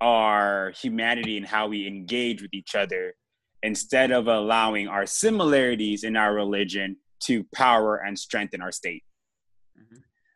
our 0.00 0.72
humanity 0.80 1.36
and 1.36 1.46
how 1.46 1.68
we 1.68 1.86
engage 1.86 2.40
with 2.40 2.54
each 2.54 2.74
other 2.74 3.14
instead 3.62 4.10
of 4.10 4.26
allowing 4.26 4.88
our 4.88 5.04
similarities 5.04 6.04
in 6.04 6.16
our 6.16 6.32
religion 6.32 6.96
to 7.20 7.44
power 7.54 7.96
and 7.96 8.18
strengthen 8.18 8.62
our 8.62 8.72
state. 8.72 9.04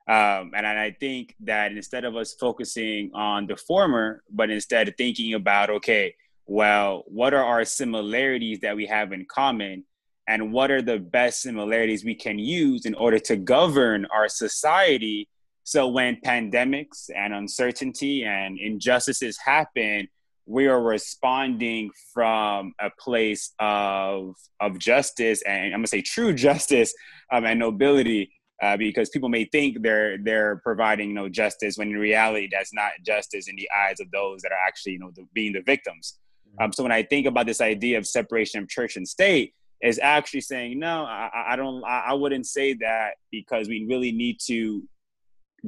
Um, 0.07 0.53
and 0.55 0.67
I 0.67 0.91
think 0.91 1.35
that 1.41 1.73
instead 1.73 2.05
of 2.05 2.15
us 2.15 2.35
focusing 2.35 3.11
on 3.15 3.47
the 3.47 3.57
former, 3.57 4.23
but 4.31 4.51
instead 4.51 4.95
thinking 4.99 5.35
about, 5.35 5.71
okay, 5.71 6.15
well, 6.47 7.05
what 7.07 7.33
are 7.33 7.45
our 7.45 7.65
similarities 7.65 8.61
that 8.61 8.77
we 8.77 8.87
have 8.87 9.13
in 9.13 9.25
common? 9.25 9.85
And 10.29 10.53
what 10.53 10.71
are 10.71 10.83
the 10.83 10.99
best 10.99 11.41
similarities 11.43 12.05
we 12.05 12.15
can 12.15 12.39
use 12.39 12.85
in 12.85 12.95
order 12.95 13.19
to 13.21 13.37
govern 13.37 14.07
our 14.07 14.29
society? 14.29 15.29
So 15.65 15.89
when 15.89 16.17
pandemics 16.17 17.09
and 17.15 17.33
uncertainty 17.33 18.25
and 18.25 18.59
injustices 18.59 19.39
happen, 19.39 20.09
we 20.47 20.67
are 20.67 20.83
responding 20.83 21.91
from 22.13 22.75
a 22.79 22.91
place 22.99 23.53
of 23.59 24.35
of 24.61 24.79
justice 24.79 25.41
and 25.43 25.67
I'm 25.67 25.81
gonna 25.81 25.87
say 25.87 26.03
true 26.03 26.35
justice 26.47 26.93
um, 27.33 27.47
and 27.47 27.59
nobility 27.59 28.31
uh, 28.63 28.77
because 28.77 29.11
people 29.11 29.29
may 29.29 29.45
think 29.45 29.83
they're 29.83 30.19
they're 30.19 30.57
providing 30.63 31.09
you 31.09 31.15
know 31.15 31.29
justice 31.29 31.77
when 31.77 31.89
in 31.89 31.97
reality 31.97 32.49
that's 32.51 32.73
not 32.73 32.93
justice 33.05 33.49
in 33.49 33.57
the 33.57 33.69
eyes 33.77 34.01
of 34.01 34.11
those 34.11 34.43
that 34.43 34.53
are 34.53 34.67
actually 34.67 34.93
you 34.93 34.99
know 34.99 35.11
the, 35.15 35.27
being 35.33 35.53
the 35.53 35.63
victims. 35.63 36.19
Mm-hmm. 36.49 36.65
Um, 36.65 36.73
so 36.73 36.83
when 36.83 36.93
I 36.93 37.03
think 37.03 37.27
about 37.27 37.47
this 37.47 37.61
idea 37.61 37.99
of 37.99 38.07
separation 38.07 38.63
of 38.63 38.69
church 38.69 38.97
and 38.97 39.07
state, 39.07 39.55
is 39.83 39.99
actually 39.99 40.41
saying 40.41 40.79
no, 40.79 41.05
I, 41.05 41.31
I 41.51 41.57
don't, 41.57 41.85
I, 41.85 42.05
I 42.09 42.13
wouldn't 42.15 42.47
say 42.47 42.75
that 42.75 43.15
because 43.31 43.69
we 43.69 43.87
really 43.89 44.13
need 44.13 44.39
to 44.47 44.83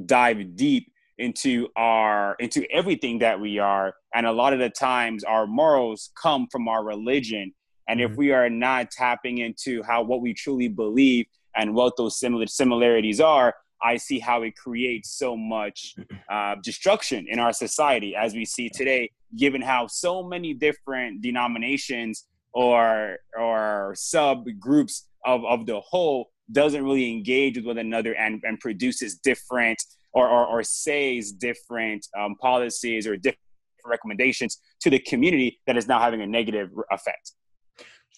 dive 0.05 0.55
deep 0.55 0.91
into 1.17 1.67
our 1.75 2.35
into 2.39 2.63
everything 2.71 3.19
that 3.19 3.39
we 3.39 3.57
are 3.57 3.95
and 4.13 4.27
a 4.27 4.31
lot 4.31 4.53
of 4.53 4.59
the 4.59 4.69
times 4.69 5.23
our 5.23 5.47
morals 5.47 6.11
come 6.21 6.47
from 6.51 6.67
our 6.67 6.83
religion 6.83 7.51
and 7.87 7.99
mm-hmm. 7.99 8.11
if 8.11 8.17
we 8.17 8.31
are 8.31 8.49
not 8.49 8.91
tapping 8.91 9.39
into 9.39 9.81
how 9.81 10.03
what 10.03 10.21
we 10.21 10.33
truly 10.33 10.67
believe 10.67 11.25
and 11.57 11.73
what 11.73 11.95
those 11.97 12.19
similar 12.19 12.47
similarities 12.47 13.19
are 13.19 13.53
i 13.83 13.97
see 13.97 14.19
how 14.19 14.41
it 14.43 14.55
creates 14.55 15.11
so 15.11 15.35
much 15.35 15.95
uh, 16.31 16.55
destruction 16.63 17.25
in 17.29 17.39
our 17.39 17.53
society 17.53 18.15
as 18.15 18.33
we 18.33 18.45
see 18.45 18.69
today 18.69 19.09
given 19.37 19.61
how 19.61 19.87
so 19.87 20.23
many 20.23 20.53
different 20.53 21.21
denominations 21.21 22.27
or 22.53 23.17
or 23.37 23.93
subgroups 23.95 25.03
of, 25.25 25.45
of 25.45 25.65
the 25.65 25.79
whole 25.81 26.31
doesn't 26.51 26.83
really 26.83 27.11
engage 27.11 27.57
with 27.57 27.65
one 27.65 27.77
another 27.77 28.15
and, 28.15 28.41
and 28.43 28.59
produces 28.59 29.15
different 29.17 29.81
or, 30.13 30.27
or, 30.27 30.45
or 30.45 30.63
says 30.63 31.31
different 31.31 32.07
um, 32.17 32.35
policies 32.41 33.05
or 33.05 33.17
different 33.17 33.39
recommendations 33.85 34.59
to 34.81 34.89
the 34.89 34.99
community 34.99 35.59
that 35.67 35.77
is 35.77 35.87
now 35.87 35.99
having 35.99 36.21
a 36.21 36.27
negative 36.27 36.69
effect. 36.91 37.33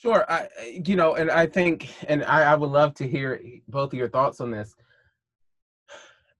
Sure, 0.01 0.25
I, 0.31 0.47
you 0.85 0.95
know, 0.95 1.15
and 1.15 1.29
I 1.29 1.45
think, 1.45 1.93
and 2.07 2.23
I, 2.23 2.53
I 2.53 2.55
would 2.55 2.69
love 2.69 2.93
to 2.95 3.07
hear 3.07 3.41
both 3.67 3.91
of 3.91 3.99
your 3.99 4.07
thoughts 4.07 4.39
on 4.39 4.49
this. 4.49 4.73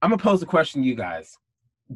I'm 0.02 0.12
gonna 0.12 0.22
pose 0.22 0.42
a 0.42 0.46
question 0.46 0.82
to 0.82 0.88
you 0.88 0.96
guys. 0.96 1.38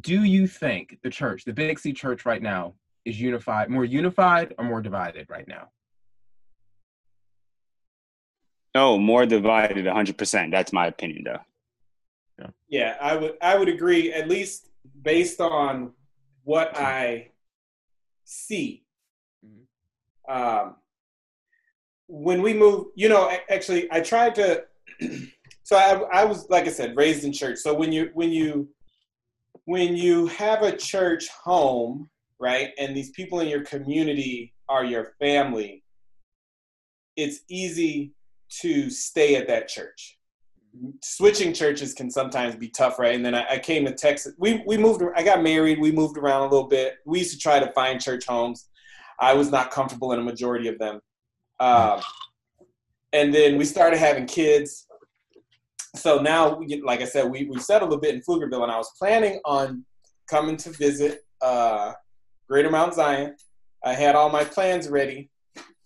Do 0.02 0.26
you 0.26 0.46
think 0.46 0.98
the 1.04 1.10
church, 1.10 1.46
the 1.46 1.54
Big 1.54 1.80
C 1.80 1.94
church 1.94 2.26
right 2.26 2.42
now, 2.42 2.74
is 3.06 3.20
unified, 3.20 3.70
more 3.70 3.86
unified 3.86 4.54
or 4.58 4.66
more 4.66 4.82
divided 4.82 5.30
right 5.30 5.48
now? 5.48 5.70
Oh, 8.76 8.98
more 8.98 9.26
divided 9.26 9.86
100%. 9.86 10.52
That's 10.52 10.74
my 10.74 10.88
opinion, 10.88 11.24
though. 11.24 11.40
Yeah. 12.40 12.48
yeah, 12.68 12.98
I 13.00 13.16
would 13.16 13.38
I 13.42 13.58
would 13.58 13.70
agree 13.70 14.12
at 14.12 14.28
least 14.28 14.68
based 15.02 15.40
on 15.40 15.92
what 16.44 16.76
I 16.76 17.30
see. 18.26 18.84
Mm-hmm. 19.46 20.36
Um, 20.36 20.76
when 22.08 22.42
we 22.42 22.54
moved, 22.54 22.90
you 22.96 23.10
know, 23.10 23.36
actually, 23.50 23.92
I 23.92 24.02
tried 24.02 24.36
to. 24.36 24.64
so 25.64 25.78
I, 25.78 26.22
I 26.22 26.26
was, 26.26 26.50
like 26.50 26.66
I 26.66 26.72
said, 26.72 26.96
raised 26.96 27.24
in 27.24 27.34
church. 27.34 27.60
So 27.60 27.74
when 27.74 27.92
you 27.92 28.12
when 28.14 28.32
you 28.32 28.70
when 29.66 29.96
you 29.96 30.28
have 30.28 30.62
a 30.62 30.76
church 30.76 31.28
home, 31.30 32.10
right, 32.40 32.72
and 32.78 32.96
these 32.96 33.12
people 33.12 33.40
in 33.40 33.48
your 33.48 33.64
community 33.64 34.54
are 34.68 34.84
your 34.84 35.14
family, 35.20 35.84
it's 37.16 37.40
easy 37.50 38.14
to 38.62 38.90
stay 38.90 39.36
at 39.36 39.48
that 39.48 39.68
church. 39.68 40.18
Switching 41.04 41.54
churches 41.54 41.94
can 41.94 42.10
sometimes 42.10 42.56
be 42.56 42.68
tough, 42.68 42.98
right? 42.98 43.16
And 43.16 43.24
then 43.24 43.36
I, 43.36 43.46
I, 43.52 43.60
came 43.60 43.86
to 43.86 43.94
Texas. 43.94 44.34
We 44.40 44.64
we 44.66 44.76
moved. 44.76 45.04
I 45.16 45.24
got 45.24 45.44
married. 45.44 45.80
We 45.80 45.92
moved 45.92 46.18
around 46.18 46.42
a 46.42 46.50
little 46.50 46.68
bit. 46.68 46.96
We 47.06 47.20
used 47.20 47.32
to 47.34 47.38
try 47.38 47.60
to 47.60 47.72
find 47.74 48.02
church 48.02 48.26
homes. 48.26 48.68
I 49.20 49.34
was 49.34 49.52
not 49.52 49.70
comfortable 49.70 50.14
in 50.14 50.20
a 50.20 50.24
majority 50.24 50.68
of 50.68 50.80
them. 50.80 51.00
Um, 51.60 52.02
and 53.14 53.34
then 53.34 53.58
we 53.58 53.66
started 53.66 53.98
having 53.98 54.26
kids. 54.26 54.88
So 55.96 56.20
now, 56.20 56.56
we 56.56 56.82
like 56.82 57.02
I 57.02 57.06
said, 57.06 57.30
we 57.30 57.46
we 57.46 57.60
settled 57.60 57.94
a 57.94 57.98
bit 57.98 58.16
in 58.16 58.22
Pflugerville, 58.22 58.64
and 58.64 58.72
I 58.72 58.78
was 58.78 58.92
planning 58.98 59.40
on 59.46 59.86
coming 60.28 60.58
to 60.58 60.72
visit 60.72 61.20
uh, 61.42 61.94
Greater 62.50 62.72
Mount 62.72 62.96
Zion. 62.96 63.36
I 63.84 63.94
had 63.94 64.16
all 64.16 64.30
my 64.30 64.44
plans 64.44 64.90
ready. 64.90 65.30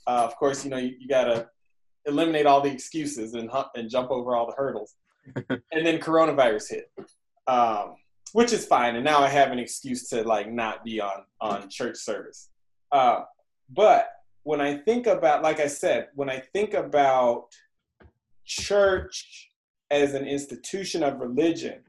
Uh, 0.06 0.24
of 0.24 0.36
course, 0.38 0.64
you 0.64 0.72
know 0.72 0.78
you, 0.78 0.96
you 0.98 1.08
gotta 1.08 1.50
eliminate 2.06 2.46
all 2.46 2.62
the 2.62 2.72
excuses 2.72 3.34
and 3.34 3.50
and 3.76 3.90
jump 3.90 4.10
over 4.10 4.36
all 4.36 4.48
the 4.48 4.56
hurdles. 4.56 4.96
and 5.36 5.86
then 5.86 6.00
coronavirus 6.00 6.70
hit, 6.70 6.92
um, 7.48 7.96
which 8.32 8.54
is 8.54 8.66
fine. 8.66 8.96
And 8.96 9.04
now 9.04 9.20
I 9.20 9.28
have 9.28 9.52
an 9.52 9.60
excuse 9.60 10.08
to 10.10 10.24
like 10.24 10.50
not 10.50 10.86
be 10.86 11.02
on 11.02 11.24
on 11.42 11.70
church 11.70 11.98
service. 11.98 12.50
Uh, 12.94 13.22
but 13.70 14.10
when 14.48 14.62
I 14.62 14.78
think 14.78 15.08
about, 15.08 15.44
like 15.44 15.60
I 15.60 15.68
said, 15.68 16.08
when 16.16 16.30
I 16.30 16.40
think 16.40 16.74
about 16.74 17.48
church 18.46 19.52
as 19.92 20.14
an 20.14 20.26
institution 20.26 21.04
of 21.04 21.20
religion 21.20 21.80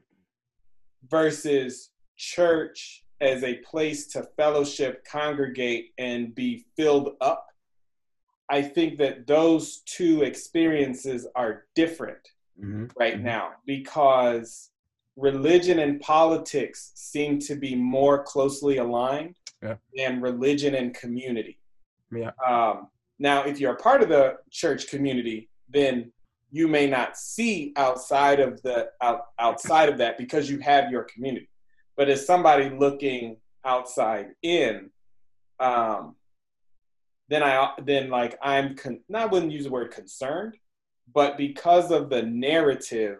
versus 1.09 1.91
church 2.17 3.05
as 3.21 3.43
a 3.43 3.55
place 3.69 4.07
to 4.07 4.27
fellowship, 4.35 5.05
congregate, 5.05 5.91
and 5.97 6.35
be 6.35 6.65
filled 6.75 7.15
up 7.21 7.45
I 8.49 8.63
think 8.63 8.97
that 8.97 9.27
those 9.27 9.81
two 9.85 10.23
experiences 10.23 11.27
are 11.35 11.65
different 11.75 12.27
mm-hmm. 12.59 12.85
right 12.97 13.15
mm-hmm. 13.15 13.25
now 13.25 13.51
because 13.65 14.71
religion 15.15 15.79
and 15.79 16.01
politics 16.01 16.91
seem 16.95 17.37
to 17.39 17.55
be 17.55 17.75
more 17.75 18.23
closely 18.23 18.77
aligned 18.77 19.35
yeah. 19.61 19.75
than 19.95 20.19
religion 20.19 20.73
and 20.73 20.95
community. 20.95 21.58
Yeah. 22.11 22.31
Um, 22.47 22.87
now, 23.19 23.43
if 23.43 23.59
you're 23.59 23.73
a 23.73 23.77
part 23.77 24.01
of 24.01 24.09
the 24.09 24.37
church 24.49 24.87
community, 24.87 25.49
then 25.69 26.11
you 26.51 26.67
may 26.67 26.87
not 26.87 27.17
see 27.17 27.73
outside 27.75 28.39
of 28.39 28.61
the 28.61 28.89
out, 29.01 29.25
outside 29.37 29.89
of 29.89 29.97
that 29.99 30.17
because 30.17 30.49
you 30.49 30.59
have 30.59 30.91
your 30.91 31.03
community. 31.03 31.49
But 31.95 32.09
as 32.09 32.25
somebody 32.25 32.69
looking 32.69 33.37
outside 33.65 34.29
in, 34.41 34.89
um, 35.59 36.15
then 37.27 37.43
I 37.43 37.73
then 37.85 38.09
like 38.09 38.37
I'm 38.41 38.75
con- 38.75 39.01
not 39.09 39.21
I 39.21 39.25
wouldn't 39.27 39.51
use 39.51 39.65
the 39.65 39.71
word 39.71 39.91
concerned, 39.91 40.57
but 41.13 41.37
because 41.37 41.91
of 41.91 42.09
the 42.09 42.23
narrative 42.23 43.19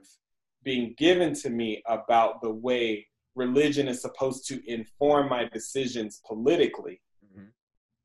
being 0.63 0.95
given 0.97 1.34
to 1.34 1.49
me 1.49 1.84
about 1.88 2.41
the 2.41 2.49
way 2.49 3.06
religion 3.36 3.88
is 3.88 4.02
supposed 4.02 4.47
to 4.47 4.62
inform 4.71 5.30
my 5.30 5.45
decisions 5.45 6.21
politically. 6.25 7.02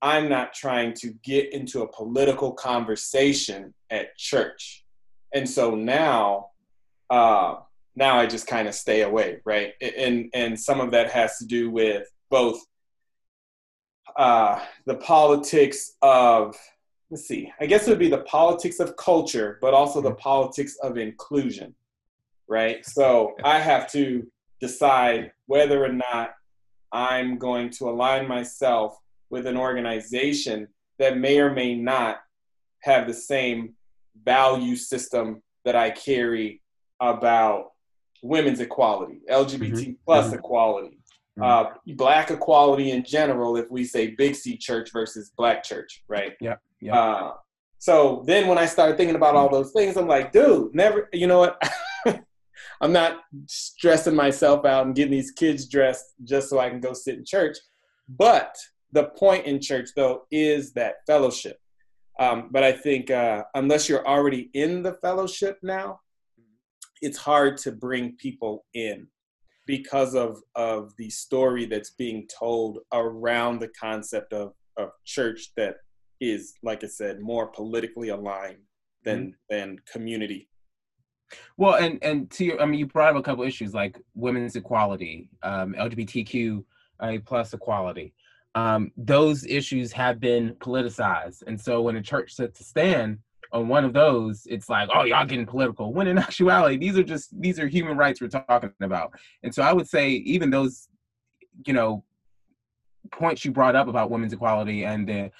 I'm 0.04 0.28
not 0.28 0.52
trying 0.52 0.92
to 0.94 1.14
get 1.24 1.52
into 1.52 1.82
a 1.82 1.88
political 1.88 2.52
conversation 2.52 3.74
at 3.90 4.16
church, 4.16 4.84
and 5.32 5.48
so 5.48 5.74
now, 5.74 6.50
uh, 7.10 7.56
now 7.96 8.18
I 8.18 8.26
just 8.26 8.46
kind 8.46 8.68
of 8.68 8.74
stay 8.74 9.00
away, 9.02 9.40
right? 9.44 9.72
And 9.80 10.28
and 10.34 10.60
some 10.60 10.80
of 10.80 10.90
that 10.92 11.10
has 11.10 11.38
to 11.38 11.46
do 11.46 11.70
with 11.70 12.06
both 12.30 12.60
uh, 14.16 14.60
the 14.86 14.96
politics 14.96 15.94
of 16.02 16.56
let's 17.10 17.26
see 17.26 17.52
i 17.60 17.66
guess 17.66 17.86
it 17.86 17.90
would 17.90 17.98
be 17.98 18.08
the 18.08 18.18
politics 18.18 18.80
of 18.80 18.96
culture 18.96 19.58
but 19.60 19.74
also 19.74 20.00
the 20.00 20.14
politics 20.14 20.76
of 20.82 20.96
inclusion 20.96 21.74
right? 22.48 22.84
So 22.84 23.34
i 23.44 23.58
have 23.58 23.90
to 23.92 24.26
decide 24.60 25.32
whether 25.46 25.84
or 25.84 25.92
not 25.92 26.34
i'm 26.92 27.38
going 27.38 27.70
to 27.70 27.88
align 27.88 28.26
myself 28.26 28.96
with 29.30 29.46
an 29.46 29.56
organization 29.56 30.68
that 30.98 31.18
may 31.18 31.38
or 31.38 31.52
may 31.52 31.74
not 31.74 32.18
have 32.80 33.06
the 33.06 33.14
same 33.14 33.74
value 34.24 34.76
system 34.76 35.42
that 35.64 35.76
i 35.76 35.90
carry 35.90 36.60
about 37.00 37.72
women's 38.22 38.60
equality 38.60 39.20
lgbt 39.30 39.72
mm-hmm. 39.72 39.92
plus 40.04 40.26
mm-hmm. 40.26 40.36
equality 40.36 40.98
uh, 41.42 41.70
black 41.96 42.30
equality 42.30 42.92
in 42.92 43.02
general 43.02 43.56
if 43.56 43.70
we 43.70 43.84
say 43.84 44.08
big 44.08 44.34
C 44.34 44.56
church 44.56 44.90
versus 44.92 45.32
black 45.36 45.64
church, 45.64 46.04
right? 46.06 46.34
Yeah. 46.40 46.56
yeah. 46.80 46.98
Uh, 46.98 47.32
so 47.78 48.22
then 48.26 48.46
when 48.46 48.58
I 48.58 48.66
started 48.66 48.96
thinking 48.96 49.16
about 49.16 49.34
all 49.34 49.48
those 49.48 49.72
things, 49.72 49.96
I'm 49.96 50.06
like, 50.06 50.32
dude, 50.32 50.74
never, 50.74 51.08
you 51.12 51.26
know 51.26 51.40
what? 51.40 51.62
I'm 52.80 52.92
not 52.92 53.20
stressing 53.46 54.14
myself 54.14 54.64
out 54.64 54.86
and 54.86 54.94
getting 54.94 55.12
these 55.12 55.32
kids 55.32 55.66
dressed 55.66 56.14
just 56.22 56.48
so 56.48 56.58
I 56.58 56.70
can 56.70 56.80
go 56.80 56.92
sit 56.92 57.18
in 57.18 57.24
church. 57.24 57.56
But 58.08 58.56
the 58.94 59.04
point 59.04 59.44
in 59.44 59.60
church, 59.60 59.90
though, 59.94 60.22
is 60.30 60.72
that 60.72 60.96
fellowship. 61.06 61.58
Um, 62.18 62.48
but 62.52 62.62
I 62.62 62.72
think 62.72 63.10
uh, 63.10 63.42
unless 63.54 63.88
you're 63.88 64.06
already 64.06 64.50
in 64.54 64.82
the 64.82 64.94
fellowship 64.94 65.58
now, 65.62 66.00
it's 67.02 67.18
hard 67.18 67.56
to 67.58 67.72
bring 67.72 68.16
people 68.16 68.64
in 68.72 69.08
because 69.66 70.14
of 70.14 70.40
of 70.54 70.92
the 70.96 71.10
story 71.10 71.66
that's 71.66 71.90
being 71.90 72.26
told 72.38 72.78
around 72.92 73.58
the 73.58 73.68
concept 73.68 74.32
of 74.32 74.52
of 74.76 74.90
church 75.04 75.50
that 75.56 75.76
is 76.20 76.54
like 76.62 76.84
i 76.84 76.86
said 76.86 77.20
more 77.20 77.46
politically 77.46 78.10
aligned 78.10 78.58
than 79.04 79.18
mm-hmm. 79.18 79.30
than 79.48 79.78
community 79.90 80.48
well 81.56 81.74
and 81.74 82.02
and 82.02 82.30
to 82.30 82.44
your, 82.44 82.60
i 82.60 82.66
mean 82.66 82.78
you 82.78 82.86
brought 82.86 83.10
up 83.10 83.16
a 83.16 83.22
couple 83.22 83.42
issues 83.42 83.72
like 83.74 83.98
women's 84.14 84.56
equality 84.56 85.28
um, 85.42 85.74
lgbtq 85.78 86.62
plus 87.24 87.52
equality 87.54 88.14
um, 88.54 88.92
those 88.96 89.44
issues 89.46 89.92
have 89.92 90.20
been 90.20 90.54
politicized 90.60 91.42
and 91.46 91.60
so 91.60 91.82
when 91.82 91.96
a 91.96 92.02
church 92.02 92.34
sets 92.34 92.60
a 92.60 92.64
stand 92.64 93.18
on 93.54 93.68
one 93.68 93.84
of 93.84 93.92
those, 93.92 94.46
it's 94.50 94.68
like, 94.68 94.88
oh, 94.92 95.04
y'all 95.04 95.24
getting 95.24 95.46
political. 95.46 95.92
When 95.92 96.08
in 96.08 96.18
actuality, 96.28 96.76
these 96.76 96.98
are 96.98 97.04
just 97.04 97.40
these 97.40 97.58
are 97.58 97.68
human 97.68 97.96
rights 97.96 98.20
we're 98.20 98.28
talking 98.28 98.72
about. 98.82 99.12
And 99.42 99.54
so 99.54 99.62
I 99.62 99.72
would 99.72 99.88
say 99.88 100.10
even 100.10 100.50
those, 100.50 100.88
you 101.64 101.72
know, 101.72 102.04
points 103.12 103.44
you 103.44 103.52
brought 103.52 103.76
up 103.76 103.86
about 103.86 104.10
women's 104.10 104.32
equality 104.32 104.84
and 104.84 105.08
the 105.08 105.30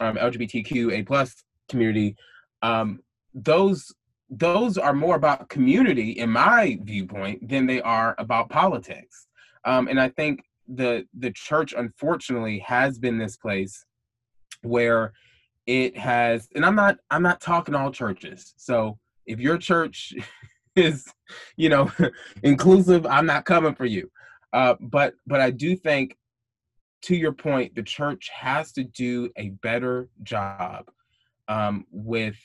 um, 0.00 0.16
LGBTQ 0.16 0.92
a 0.92 1.02
plus 1.02 1.42
community, 1.68 2.16
um, 2.62 3.00
those 3.32 3.92
those 4.28 4.76
are 4.76 4.94
more 4.94 5.16
about 5.16 5.48
community, 5.48 6.12
in 6.12 6.30
my 6.30 6.78
viewpoint, 6.82 7.48
than 7.48 7.66
they 7.66 7.80
are 7.80 8.14
about 8.18 8.50
politics. 8.50 9.26
Um, 9.64 9.88
and 9.88 10.00
I 10.00 10.08
think 10.10 10.44
the 10.68 11.06
the 11.18 11.30
church, 11.32 11.74
unfortunately, 11.76 12.58
has 12.60 12.98
been 12.98 13.18
this 13.18 13.36
place 13.36 13.84
where 14.62 15.12
it 15.66 15.96
has. 15.96 16.48
And 16.54 16.64
I'm 16.64 16.74
not 16.74 16.98
I'm 17.10 17.22
not 17.22 17.40
talking 17.40 17.74
all 17.74 17.90
churches. 17.90 18.54
So 18.56 18.98
if 19.26 19.40
your 19.40 19.58
church 19.58 20.14
is, 20.76 21.06
you 21.56 21.68
know, 21.68 21.90
inclusive, 22.42 23.06
I'm 23.06 23.26
not 23.26 23.44
coming 23.44 23.74
for 23.74 23.86
you. 23.86 24.10
Uh, 24.52 24.74
but 24.80 25.14
but 25.26 25.40
I 25.40 25.50
do 25.50 25.76
think, 25.76 26.16
to 27.02 27.16
your 27.16 27.32
point, 27.32 27.74
the 27.74 27.82
church 27.82 28.30
has 28.32 28.72
to 28.72 28.84
do 28.84 29.30
a 29.36 29.50
better 29.62 30.08
job 30.22 30.90
um, 31.48 31.84
with 31.90 32.36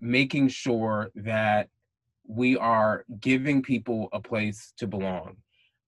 making 0.00 0.48
sure 0.48 1.10
that 1.16 1.68
we 2.26 2.56
are 2.56 3.04
giving 3.20 3.62
people 3.62 4.08
a 4.12 4.20
place 4.20 4.72
to 4.76 4.86
belong, 4.86 5.36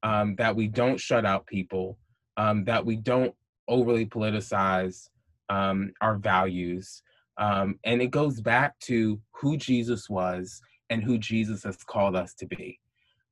um, 0.02 0.34
that 0.36 0.54
we 0.54 0.68
don't 0.68 0.98
shut 0.98 1.24
out 1.24 1.46
people, 1.46 1.98
um, 2.36 2.64
that 2.64 2.84
we 2.84 2.96
don't 2.96 3.34
overly 3.68 4.06
politicize 4.06 5.08
um, 5.48 5.92
our 6.00 6.16
values. 6.16 7.02
Um, 7.38 7.78
and 7.84 8.02
it 8.02 8.10
goes 8.10 8.40
back 8.40 8.78
to 8.80 9.20
who 9.32 9.56
Jesus 9.56 10.08
was 10.08 10.60
and 10.90 11.02
who 11.02 11.18
Jesus 11.18 11.64
has 11.64 11.76
called 11.84 12.16
us 12.16 12.34
to 12.34 12.46
be. 12.46 12.78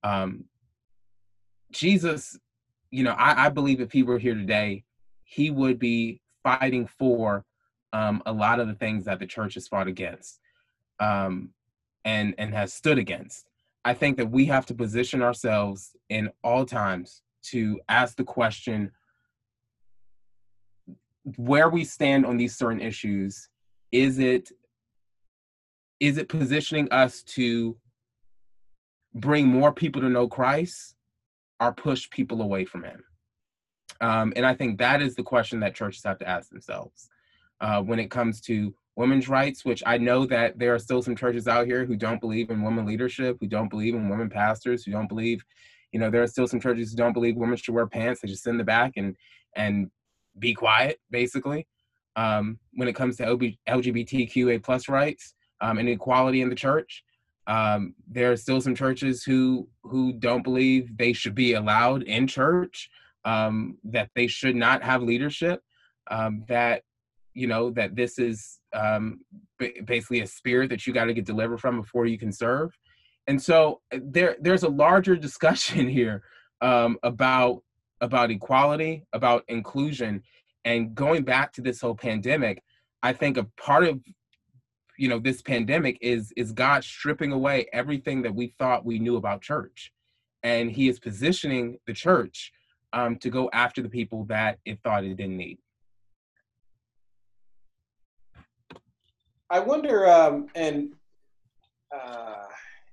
Um, 0.03 0.45
Jesus, 1.73 2.39
you 2.91 3.03
know, 3.03 3.13
I, 3.13 3.47
I, 3.47 3.49
believe 3.51 3.81
if 3.81 3.93
he 3.93 4.03
were 4.03 4.19
here 4.19 4.35
today, 4.35 4.85
he 5.25 5.51
would 5.51 5.79
be 5.79 6.21
fighting 6.43 6.87
for 6.99 7.45
um, 7.93 8.23
a 8.25 8.33
lot 8.33 8.61
of 8.61 8.69
the 8.69 8.75
things 8.75 9.05
that 9.05 9.19
the 9.19 9.27
church 9.27 9.55
has 9.55 9.69
fought 9.69 9.89
against 9.89 10.41
and 12.09 12.35
and 12.39 12.55
has 12.55 12.73
stood 12.73 12.99
against. 12.99 13.48
I 13.89 13.95
think 13.95 14.19
that 14.19 14.31
we 14.31 14.45
have 14.45 14.67
to 14.67 14.75
position 14.75 15.23
ourselves 15.23 15.97
in 16.11 16.29
all 16.45 16.67
times 16.67 17.23
to 17.45 17.81
ask 17.89 18.19
the 18.19 18.25
question 18.25 18.93
where 21.39 21.71
we 21.71 21.85
stand 21.85 22.27
on 22.27 22.37
these 22.37 22.55
certain 22.55 22.83
issues 22.83 23.49
is 23.91 24.19
it 24.19 24.53
is 26.01 26.19
it 26.19 26.29
positioning 26.29 26.87
us 26.91 27.23
to 27.23 27.79
bring 29.15 29.47
more 29.49 29.73
people 29.73 30.03
to 30.03 30.11
know 30.11 30.29
christ 30.29 30.95
or 31.59 31.73
push 31.73 32.11
people 32.11 32.43
away 32.43 32.67
from 32.67 32.85
him? 32.85 33.03
Um, 34.03 34.35
and 34.37 34.45
i 34.45 34.53
think 34.53 34.77
that 34.81 35.01
is 35.01 35.15
the 35.15 35.23
question 35.23 35.61
that 35.61 35.75
churches 35.75 36.05
have 36.05 36.19
to 36.19 36.29
ask 36.29 36.51
themselves 36.51 37.09
uh, 37.63 37.81
when 37.81 37.99
it 37.99 38.11
comes 38.11 38.43
to 38.43 38.75
women's 38.99 39.29
rights, 39.29 39.65
which 39.65 39.81
I 39.87 39.97
know 39.97 40.27
that 40.27 40.59
there 40.59 40.75
are 40.75 40.79
still 40.81 41.03
some 41.03 41.15
churches 41.15 41.47
out 41.47 41.67
here 41.67 41.85
who 41.85 41.95
don't 41.95 42.21
believe 42.21 42.51
in 42.51 42.63
women 42.63 42.85
leadership, 42.85 43.39
who 43.41 43.47
don't 43.47 43.69
believe 43.69 43.95
in 43.95 44.09
women 44.09 44.29
pastors, 44.29 44.83
who 44.83 44.91
don't 44.91 45.09
believe, 45.09 45.45
you 45.93 46.01
know, 46.01 46.11
there 46.11 46.23
are 46.25 46.27
still 46.27 46.49
some 46.49 46.59
churches 46.59 46.91
who 46.91 46.97
don't 46.97 47.13
believe 47.13 47.37
women 47.37 47.57
should 47.57 47.75
wear 47.75 47.87
pants. 47.87 48.21
They 48.21 48.29
just 48.29 48.43
sit 48.43 48.51
in 48.51 48.59
the 48.59 48.65
back 48.65 48.95
and 48.97 49.17
and 49.55 49.89
be 50.41 50.53
quiet, 50.53 50.99
basically. 51.13 51.69
Um, 52.17 52.59
when 52.75 52.89
it 52.89 52.97
comes 52.97 53.17
to 53.19 53.25
LGBTQA 53.69 54.65
plus 54.65 54.89
rights 54.89 55.35
um, 55.61 55.79
and 55.79 55.89
equality 55.89 56.43
in 56.43 56.49
the 56.49 56.57
church, 56.57 57.05
um, 57.47 57.95
there 58.11 58.33
are 58.33 58.37
still 58.37 58.61
some 58.61 58.75
churches 58.75 59.23
who 59.23 59.69
who 59.85 60.13
don't 60.15 60.43
believe 60.43 60.99
they 60.99 61.13
should 61.13 61.37
be 61.37 61.53
allowed 61.53 62.03
in 62.03 62.27
church, 62.27 62.91
um, 63.25 63.79
that 63.85 64.11
they 64.17 64.27
should 64.27 64.57
not 64.57 64.83
have 64.83 65.05
leadership, 65.05 65.63
um, 66.11 66.45
that 66.49 66.83
you 67.35 67.47
know 67.47 67.71
that 67.71 67.95
this 67.95 68.19
is 68.19 68.58
um, 68.73 69.21
basically 69.85 70.21
a 70.21 70.27
spirit 70.27 70.71
that 70.71 70.87
you 70.87 70.93
got 70.93 71.05
to 71.07 71.15
get 71.15 71.25
delivered 71.25 71.61
from 71.61 71.81
before 71.81 72.07
you 72.07 72.19
can 72.19 72.33
serve. 72.33 72.77
And 73.27 73.41
so 73.41 73.81
uh, 73.93 73.99
there 74.03 74.37
there's 74.41 74.63
a 74.63 74.69
larger 74.69 75.17
discussion 75.29 75.89
here 75.89 76.23
um, 76.61 76.99
about 77.03 77.63
about 78.01 78.31
equality 78.31 79.05
about 79.13 79.45
inclusion. 79.49 80.23
And 80.65 80.95
going 80.95 81.23
back 81.23 81.53
to 81.55 81.63
this 81.63 81.81
whole 81.81 81.95
pandemic 81.95 82.63
i 83.03 83.13
think 83.13 83.37
a 83.37 83.45
part 83.57 83.85
of 83.85 84.01
you 84.99 85.09
know 85.09 85.19
this 85.19 85.41
pandemic 85.41 85.97
is 86.01 86.33
is 86.37 86.53
god 86.53 86.83
stripping 86.85 87.33
away 87.33 87.67
everything 87.73 88.23
that 88.23 88.35
we 88.35 88.53
thought 88.59 88.85
we 88.85 88.99
knew 88.99 89.17
about 89.17 89.41
church. 89.41 89.93
And 90.43 90.71
he 90.71 90.89
is 90.89 91.01
positioning 91.01 91.79
the 91.87 91.93
church 91.93 92.53
um, 92.93 93.17
to 93.17 93.31
go 93.31 93.51
after 93.53 93.83
the 93.83 93.89
people 93.89 94.25
that 94.27 94.59
it 94.65 94.79
thought 94.83 95.05
it 95.05 95.17
didn't 95.17 95.37
need 95.37 95.59
I 99.51 99.61
wonder, 99.61 100.07
um, 100.09 100.49
and 100.55 100.93
uh, 101.95 102.45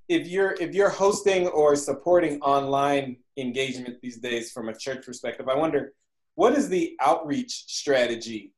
if 0.08 0.28
you're 0.28 0.54
if 0.54 0.74
you're 0.74 0.89
hosting 0.89 1.48
or 1.48 1.76
supporting 1.76 2.39
online 2.41 3.18
engagement 3.38 3.98
these 4.02 4.18
days 4.18 4.52
from 4.52 4.70
a 4.70 4.76
church 4.76 5.06
perspective, 5.06 5.50
I 5.50 5.56
wonder 5.56 5.94
what 6.36 6.54
is 6.54 6.70
the 6.70 6.96
outreach 7.02 7.65
strategy? 7.68 8.54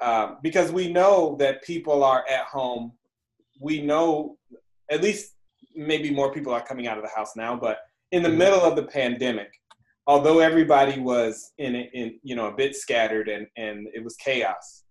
Um, 0.00 0.38
because 0.42 0.72
we 0.72 0.90
know 0.90 1.36
that 1.38 1.62
people 1.62 2.04
are 2.04 2.24
at 2.28 2.46
home. 2.46 2.92
We 3.60 3.82
know 3.82 4.38
at 4.90 5.02
least 5.02 5.32
maybe 5.74 6.10
more 6.10 6.32
people 6.32 6.54
are 6.54 6.62
coming 6.62 6.86
out 6.86 6.96
of 6.96 7.04
the 7.04 7.10
house 7.10 7.36
now, 7.36 7.54
but 7.56 7.80
in 8.12 8.22
the 8.22 8.30
middle 8.30 8.60
of 8.60 8.76
the 8.76 8.84
pandemic, 8.84 9.52
although 10.06 10.38
everybody 10.38 11.00
was 11.00 11.52
in 11.58 11.74
in 11.74 12.18
you 12.22 12.34
know 12.34 12.46
a 12.46 12.56
bit 12.56 12.74
scattered 12.76 13.28
and 13.28 13.46
and 13.58 13.88
it 13.94 14.02
was 14.02 14.16
chaos, 14.16 14.84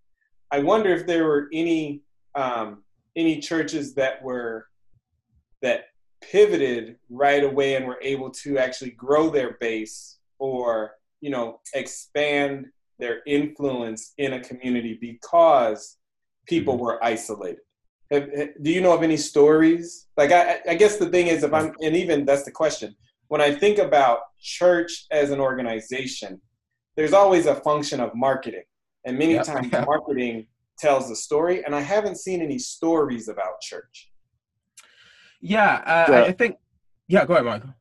I 0.52 0.60
wonder 0.60 0.90
if 0.94 1.08
there 1.08 1.24
were 1.24 1.50
any 1.52 2.02
um, 2.36 2.84
any 3.16 3.40
churches 3.40 3.94
that 3.96 4.22
were 4.24 4.68
that 5.62 5.86
pivoted 6.22 6.98
right 7.10 7.44
away 7.44 7.76
and 7.76 7.86
were 7.86 8.00
able 8.02 8.30
to 8.30 8.58
actually 8.58 8.92
grow 8.92 9.30
their 9.30 9.58
base 9.60 10.18
or 10.40 10.96
you 11.22 11.30
know 11.30 11.60
expand 11.74 12.68
their 13.00 13.22
influence 13.26 14.14
in 14.18 14.34
a 14.34 14.40
community 14.40 14.98
because 15.00 15.98
people 16.48 16.76
mm-hmm. 16.76 16.84
were 16.84 17.04
isolated. 17.04 17.60
Do 18.12 18.72
you 18.72 18.82
know 18.82 18.94
of 18.94 19.02
any 19.02 19.18
stories? 19.18 20.08
Like 20.16 20.32
I, 20.32 20.60
I 20.70 20.76
guess 20.76 20.98
the 20.98 21.10
thing 21.10 21.28
is 21.28 21.44
if 21.44 21.54
i'm 21.54 21.74
and 21.82 21.96
even 21.96 22.26
that's 22.26 22.44
the 22.44 22.52
question. 22.52 22.96
When 23.28 23.42
i 23.42 23.54
think 23.54 23.80
about 23.80 24.20
church 24.40 25.06
as 25.12 25.32
an 25.32 25.40
organization 25.40 26.42
there's 26.96 27.14
always 27.14 27.46
a 27.46 27.56
function 27.56 28.00
of 28.00 28.16
marketing. 28.16 28.64
And 29.06 29.18
many 29.18 29.34
yep. 29.34 29.46
times 29.46 29.72
marketing 29.86 30.48
tells 30.78 31.10
the 31.10 31.16
story, 31.16 31.64
and 31.64 31.74
I 31.76 31.82
haven't 31.82 32.18
seen 32.18 32.42
any 32.42 32.60
stories 32.60 33.28
about 33.28 33.62
church. 33.62 34.12
Yeah, 35.42 36.06
uh, 36.10 36.26
I 36.28 36.32
think. 36.32 36.58
Yeah, 37.08 37.26
go 37.26 37.34
ahead, 37.34 37.46
Michael. 37.46 37.74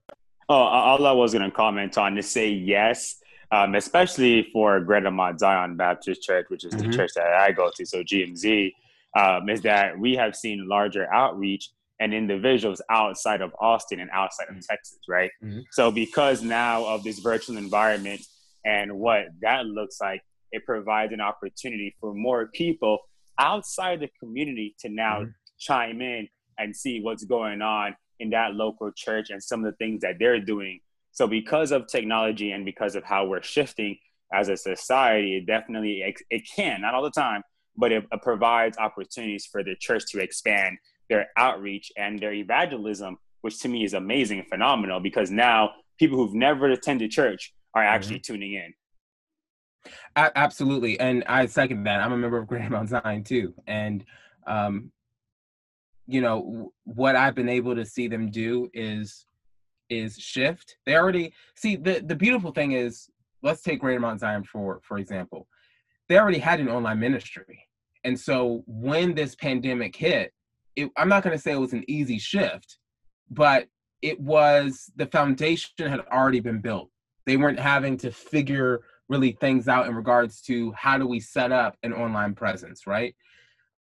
Oh, 0.49 0.55
all 0.55 1.07
I 1.07 1.13
was 1.13 1.33
going 1.33 1.49
to 1.49 1.55
comment 1.55 1.97
on 1.97 2.15
to 2.17 2.23
say 2.23 2.51
yes, 2.51 3.17
um, 3.51 3.75
especially 3.75 4.49
for 4.53 4.81
Greater 4.81 5.11
Mount 5.11 5.41
Zion 5.41 5.77
Baptist 5.77 6.23
Church, 6.23 6.47
which 6.49 6.65
is 6.65 6.75
mm-hmm. 6.75 6.91
the 6.91 6.97
church 6.97 7.13
that 7.17 7.33
I 7.33 7.53
go 7.53 7.71
to, 7.75 7.87
so 7.87 8.03
GMZ, 8.03 8.73
um, 9.17 9.49
is 9.49 9.63
that 9.63 9.99
we 9.99 10.15
have 10.17 10.37
seen 10.37 10.69
larger 10.69 11.11
outreach 11.13 11.71
and 12.01 12.13
individuals 12.13 12.83
outside 12.91 13.41
of 13.41 13.55
Austin 13.61 14.01
and 14.01 14.11
outside 14.13 14.49
of 14.51 14.67
Texas, 14.67 14.99
right? 15.09 15.31
Mm-hmm. 15.43 15.61
So 15.71 15.91
because 15.91 16.43
now 16.43 16.85
of 16.85 17.05
this 17.05 17.21
virtual 17.21 17.57
environment 17.57 18.21
and 18.65 18.99
what 18.99 19.27
that 19.41 19.67
looks 19.67 20.01
like, 20.01 20.23
it 20.53 20.65
provides 20.65 21.13
an 21.13 21.21
opportunity 21.21 21.95
for 22.01 22.15
more 22.15 22.49
people 22.55 22.99
outside 23.39 24.01
the 24.01 24.09
community 24.21 24.75
to 24.81 24.89
now 24.89 25.21
mm-hmm. 25.21 25.31
chime 25.59 26.01
in 26.01 26.29
and 26.59 26.75
see 26.75 27.01
what's 27.01 27.25
going 27.25 27.63
on 27.63 27.95
in 28.21 28.31
that 28.31 28.55
local 28.55 28.91
church 28.93 29.31
and 29.31 29.43
some 29.43 29.65
of 29.65 29.73
the 29.73 29.77
things 29.77 30.03
that 30.03 30.17
they're 30.19 30.41
doing. 30.41 30.81
So, 31.13 31.27
because 31.27 31.73
of 31.73 31.87
technology 31.87 32.53
and 32.53 32.65
because 32.65 32.95
of 32.95 33.05
how 33.05 33.27
we're 33.27 33.43
shifting 33.43 33.97
as 34.33 34.49
a 34.49 34.57
society, 34.57 35.37
it 35.37 35.47
definitely 35.47 36.03
it 36.31 36.43
can 36.55 36.81
not 36.81 36.95
all 36.95 37.03
the 37.03 37.11
time, 37.11 37.43
but 37.77 37.93
it, 37.93 38.05
it 38.11 38.23
provides 38.23 38.79
opportunities 38.79 39.47
for 39.47 39.63
the 39.63 39.77
church 39.79 40.05
to 40.13 40.21
expand 40.21 40.79
their 41.09 41.29
outreach 41.37 41.93
and 41.97 42.19
their 42.19 42.33
evangelism, 42.33 43.17
which 43.43 43.61
to 43.61 43.69
me 43.69 43.85
is 43.85 43.95
amazing 43.95 44.41
and 44.41 44.49
phenomenal 44.49 45.01
because 45.01 45.31
now 45.31 45.71
people 45.99 46.17
who've 46.17 46.35
never 46.35 46.71
attended 46.71 47.11
church 47.11 47.53
are 47.75 47.83
actually 47.83 48.17
mm-hmm. 48.17 48.33
tuning 48.33 48.55
in. 48.55 48.73
A- 50.17 50.37
absolutely, 50.37 50.99
and 51.01 51.25
I 51.27 51.47
second 51.47 51.85
that. 51.85 52.01
I'm 52.01 52.13
a 52.13 52.17
member 52.17 52.39
of 52.39 52.47
Greater 52.49 52.71
Mount 52.71 52.89
Zion 52.89 53.25
too, 53.25 53.55
and 53.67 54.05
um, 54.47 54.91
you 56.07 56.21
know 56.21 56.43
w- 56.43 56.71
what 56.85 57.17
I've 57.17 57.35
been 57.35 57.49
able 57.49 57.75
to 57.75 57.85
see 57.85 58.09
them 58.09 58.31
do 58.31 58.71
is 58.73 59.27
is 59.91 60.17
shift. 60.17 60.77
They 60.87 60.97
already 60.97 61.33
see 61.55 61.77
the 61.77 62.01
the 62.01 62.17
beautiful 62.17 62.53
thing 62.53 62.73
is 62.73 63.09
let's 63.43 63.63
take 63.63 63.81
Greater 63.81 64.01
Mount 64.01 64.21
Zion 64.21 64.45
for 64.45 64.81
for 64.83 64.99
example. 64.99 65.47
They 66.09 66.19
already 66.19 66.39
had 66.39 66.61
an 66.61 66.69
online 66.69 67.01
ministry, 67.01 67.67
and 68.05 68.19
so 68.19 68.63
when 68.67 69.15
this 69.15 69.35
pandemic 69.35 69.97
hit, 69.97 70.33
it, 70.77 70.91
I'm 70.97 71.09
not 71.09 71.23
going 71.23 71.37
to 71.37 71.43
say 71.43 71.53
it 71.53 71.61
was 71.61 71.73
an 71.73 71.85
easy 71.89 72.19
shift, 72.19 72.79
but 73.31 73.69
it 74.03 74.21
was 74.21 74.91
the 74.97 75.07
foundation 75.07 75.71
had 75.79 76.01
already 76.13 76.41
been 76.41 76.61
built. 76.61 76.91
They 77.25 77.39
weren't 77.39 77.59
having 77.59 77.97
to 77.99 78.11
figure 78.11 78.83
really 79.09 79.33
things 79.33 79.69
out 79.69 79.87
in 79.87 79.95
regards 79.95 80.41
to 80.43 80.73
how 80.73 80.99
do 80.99 81.07
we 81.07 81.21
set 81.21 81.53
up 81.53 81.77
an 81.83 81.93
online 81.93 82.35
presence, 82.35 82.87
right? 82.87 83.15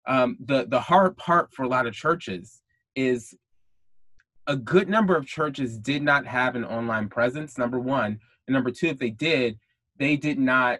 Um, 0.08 0.38
the 0.43 0.65
the 0.65 0.80
hard 0.80 1.17
part 1.17 1.54
for 1.54 1.63
a 1.63 1.67
lot 1.67 1.86
of 1.86 1.93
churches 1.93 2.62
is 2.95 3.36
a 4.47 4.56
good 4.56 4.89
number 4.89 5.15
of 5.15 5.26
churches 5.26 5.78
did 5.78 6.02
not 6.02 6.26
have 6.26 6.56
an 6.56 6.65
online 6.65 7.10
presence 7.10 7.58
number 7.58 7.80
one 7.80 8.19
and 8.47 8.54
number 8.54 8.71
two 8.71 8.88
if 8.88 8.97
they 8.97 9.10
did 9.10 9.60
they 9.97 10.15
did 10.15 10.39
not 10.39 10.80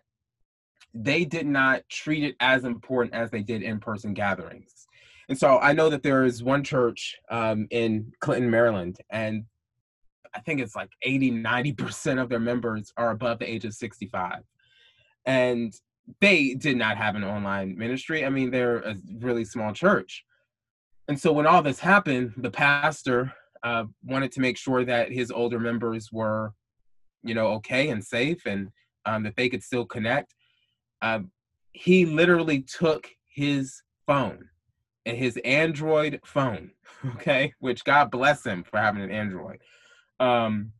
they 0.94 1.24
did 1.24 1.46
not 1.46 1.88
treat 1.90 2.24
it 2.24 2.36
as 2.40 2.64
important 2.66 3.14
as 3.14 3.32
they 3.32 3.42
did 3.42 3.62
in-person 3.62 4.14
gatherings 4.14 4.88
and 5.30 5.38
so 5.38 5.60
i 5.60 5.72
know 5.72 5.90
that 5.90 6.04
there 6.04 6.26
is 6.26 6.44
one 6.44 6.64
church 6.64 7.16
um, 7.30 7.68
in 7.72 8.12
clinton 8.20 8.50
maryland 8.50 8.98
and 9.10 9.46
i 10.36 10.40
think 10.40 10.60
it's 10.60 10.76
like 10.76 10.90
80 11.04 11.32
90% 11.32 12.22
of 12.22 12.30
their 12.30 12.40
members 12.40 12.92
are 12.98 13.12
above 13.12 13.40
the 13.40 13.50
age 13.50 13.66
of 13.66 13.74
65 13.74 14.44
and 15.26 15.74
they 16.20 16.56
did 16.56 16.78
not 16.78 16.98
have 16.98 17.16
an 17.16 17.24
online 17.24 17.78
ministry 17.78 18.26
i 18.26 18.30
mean 18.30 18.52
they're 18.52 18.80
a 18.80 18.96
really 19.20 19.46
small 19.46 19.74
church 19.74 20.24
and 21.08 21.20
so 21.20 21.32
when 21.32 21.48
all 21.48 21.62
this 21.62 21.80
happened 21.80 22.34
the 22.38 22.52
pastor 22.52 23.34
uh, 23.64 23.86
wanted 24.04 24.32
to 24.34 24.42
make 24.42 24.58
sure 24.58 24.84
that 24.86 25.12
his 25.12 25.32
older 25.32 25.60
members 25.60 26.12
were, 26.12 26.54
you 27.24 27.34
know, 27.36 27.48
okay 27.48 27.90
and 27.90 28.04
safe 28.04 28.46
and 28.46 28.70
um, 29.06 29.24
that 29.24 29.36
they 29.36 29.50
could 29.50 29.64
still 29.64 29.86
connect. 29.86 30.34
Uh, 31.02 31.20
he 31.72 32.06
literally 32.06 32.62
took 32.62 33.08
his 33.28 33.82
phone 34.08 34.50
and 35.06 35.18
his 35.18 35.38
Android 35.46 36.20
phone, 36.26 36.72
okay, 37.16 37.54
which 37.60 37.84
God 37.84 38.12
bless 38.12 38.46
him 38.46 38.64
for 38.64 38.78
having 38.78 39.02
an 39.02 39.12
Android. 39.12 39.60
Um, 40.22 40.72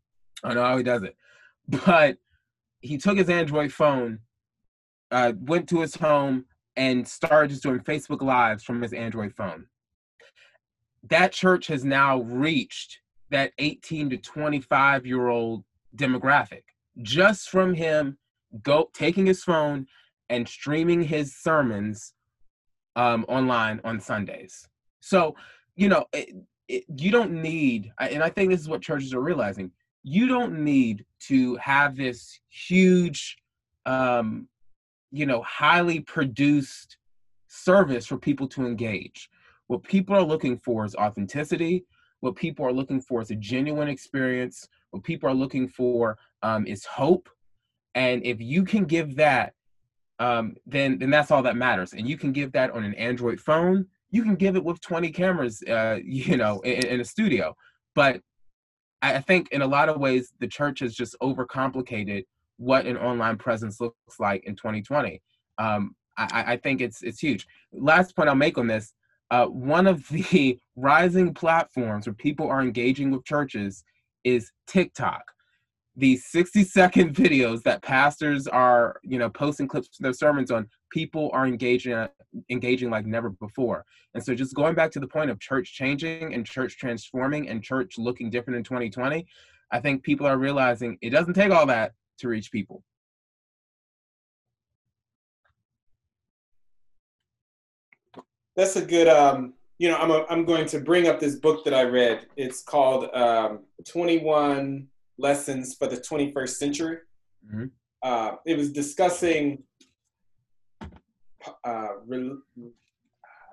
I 0.44 0.50
don't 0.50 0.58
know 0.58 0.66
how 0.66 0.78
he 0.78 0.84
does 0.84 1.04
it, 1.04 1.16
but 1.86 2.18
he 2.82 2.98
took 2.98 3.18
his 3.18 3.30
Android 3.30 3.72
phone, 3.72 4.20
uh, 5.12 5.34
went 5.40 5.68
to 5.70 5.82
his 5.82 5.96
home, 5.96 6.46
and 6.76 7.08
started 7.08 7.50
just 7.50 7.64
doing 7.64 7.80
Facebook 7.80 8.22
Lives 8.22 8.64
from 8.64 8.82
his 8.82 8.94
Android 8.94 9.34
phone 9.34 9.66
that 11.10 11.32
church 11.32 11.68
has 11.68 11.84
now 11.84 12.22
reached 12.22 13.00
that 13.30 13.54
18 13.58 14.10
to 14.12 14.18
25 14.18 15.06
year 15.06 15.28
old 15.30 15.64
demographic 15.96 16.64
just 17.02 17.50
from 17.50 17.74
him 17.74 18.18
go 18.64 18.90
taking 18.94 19.26
his 19.26 19.44
phone 19.44 19.88
and 20.30 20.48
streaming 20.48 21.02
his 21.02 21.36
sermons 21.36 22.14
um, 22.96 23.26
online 23.28 23.80
on 23.84 24.00
Sundays. 24.00 24.68
So, 25.00 25.36
you 25.76 25.90
know, 25.90 26.06
it, 26.14 26.36
it, 26.72 26.86
you 26.96 27.12
don't 27.12 27.34
need, 27.34 27.92
and 28.00 28.24
I 28.24 28.30
think 28.30 28.50
this 28.50 28.62
is 28.62 28.70
what 28.70 28.82
churches 28.82 29.14
are 29.14 29.22
realizing. 29.22 29.72
You 30.04 30.28
don't 30.28 30.64
need 30.64 31.06
to 31.28 31.56
have 31.58 31.96
this 31.96 32.40
huge, 32.50 33.38
um, 33.86 34.48
you 35.12 35.26
know, 35.26 35.42
highly 35.44 36.00
produced 36.00 36.98
service 37.48 38.08
for 38.08 38.18
people 38.18 38.48
to 38.48 38.66
engage. 38.66 39.30
What 39.68 39.84
people 39.84 40.16
are 40.16 40.24
looking 40.24 40.58
for 40.58 40.86
is 40.86 40.96
authenticity. 40.96 41.86
What 42.22 42.36
people 42.36 42.66
are 42.66 42.74
looking 42.74 43.02
for 43.02 43.22
is 43.22 43.32
a 43.32 43.36
genuine 43.36 43.90
experience. 43.90 44.68
What 44.92 45.04
people 45.04 45.30
are 45.30 45.34
looking 45.34 45.68
for 45.68 46.18
um, 46.42 46.66
is 46.66 46.86
hope. 46.86 47.30
And 47.94 48.26
if 48.26 48.40
you 48.40 48.64
can 48.64 48.86
give 48.86 49.16
that, 49.18 49.54
um, 50.20 50.56
then 50.66 51.00
then 51.00 51.10
that's 51.10 51.32
all 51.32 51.44
that 51.44 51.58
matters. 51.58 51.94
And 51.94 52.08
you 52.08 52.18
can 52.18 52.32
give 52.32 52.52
that 52.54 52.72
on 52.72 52.84
an 52.84 52.94
Android 52.96 53.40
phone. 53.42 53.88
You 54.12 54.24
can 54.24 54.36
give 54.36 54.56
it 54.56 54.64
with 54.64 54.82
20 54.82 55.12
cameras, 55.12 55.64
uh, 55.64 56.00
you 56.04 56.38
know, 56.38 56.60
in, 56.62 56.86
in 56.86 57.02
a 57.02 57.06
studio. 57.06 57.56
But 57.96 58.22
I 59.02 59.20
think 59.20 59.52
in 59.52 59.62
a 59.62 59.68
lot 59.68 59.90
of 59.90 60.00
ways, 60.00 60.32
the 60.40 60.48
church 60.48 60.80
has 60.80 60.94
just 60.94 61.16
overcomplicated 61.22 62.26
what 62.58 62.86
an 62.86 62.98
online 62.98 63.38
presence 63.38 63.82
looks 63.82 64.20
like 64.20 64.44
in 64.46 64.56
2020. 64.56 65.22
Um, 65.58 65.96
I, 66.18 66.54
I, 66.54 66.58
think 66.58 66.82
it's 66.82 67.02
it's 67.02 67.20
huge. 67.20 67.48
Last 67.72 68.16
point 68.16 68.30
I'll 68.30 68.36
make 68.36 68.58
on 68.58 68.68
this: 68.68 68.94
uh, 69.32 69.48
one 69.48 69.88
of 69.88 70.08
the 70.10 70.60
rising 70.76 71.34
platforms 71.34 72.06
where 72.06 72.14
people 72.14 72.48
are 72.48 72.62
engaging 72.62 73.10
with 73.10 73.26
churches 73.26 73.84
is 74.24 74.52
TikTok. 74.68 75.24
These 75.96 76.26
60 76.28 76.64
second 76.64 77.16
videos 77.16 77.64
that 77.64 77.82
pastors 77.82 78.48
are, 78.48 79.00
you 79.04 79.20
know, 79.20 79.30
posting 79.30 79.68
clips 79.68 80.00
of 80.00 80.04
their 80.04 80.14
sermons 80.14 80.52
on, 80.52 80.68
people 80.92 81.30
are 81.34 81.46
engaging 81.46 82.08
engaging 82.50 82.90
like 82.90 83.06
never 83.06 83.30
before. 83.30 83.84
And 84.14 84.24
so 84.24 84.34
just 84.34 84.56
going 84.56 84.74
back 84.74 84.92
to 84.92 85.00
the 85.02 85.08
point 85.08 85.30
of 85.30 85.40
church 85.40 85.74
changing 85.74 86.34
and 86.34 86.46
church 86.46 86.78
transforming 86.78 87.50
and 87.50 87.62
church 87.62 87.98
looking 87.98 88.30
different 88.30 88.58
in 88.58 88.64
2020, 88.64 89.26
I 89.72 89.80
think 89.80 90.04
people 90.04 90.26
are 90.26 90.38
realizing 90.38 90.98
it 91.02 91.10
doesn't 91.10 91.34
take 91.34 91.52
all 91.52 91.66
that 91.66 91.92
to 92.20 92.30
reach 92.30 92.52
people. 92.52 92.84
that's 98.56 98.76
a 98.76 98.86
good. 98.86 99.08
Um, 99.08 99.54
you 99.78 99.90
know, 99.90 99.98
I'm 99.98 100.12
a, 100.12 100.26
I'm 100.30 100.46
going 100.46 100.68
to 100.68 100.80
bring 100.80 101.08
up 101.08 101.20
this 101.20 101.36
book 101.36 101.66
that 101.66 101.74
I 101.74 101.84
read. 101.84 102.28
It's 102.36 102.62
called 102.62 103.10
um, 103.16 103.62
21 103.88 104.88
Lessons 105.22 105.76
for 105.76 105.88
the 105.88 105.98
21st 105.98 106.50
Century. 106.50 106.98
Mm-hmm. 107.48 107.66
Uh, 108.04 108.32
it 108.46 108.58
was 108.58 108.72
discussing. 108.72 109.64
Uh, 111.64 111.88
re- 112.06 112.38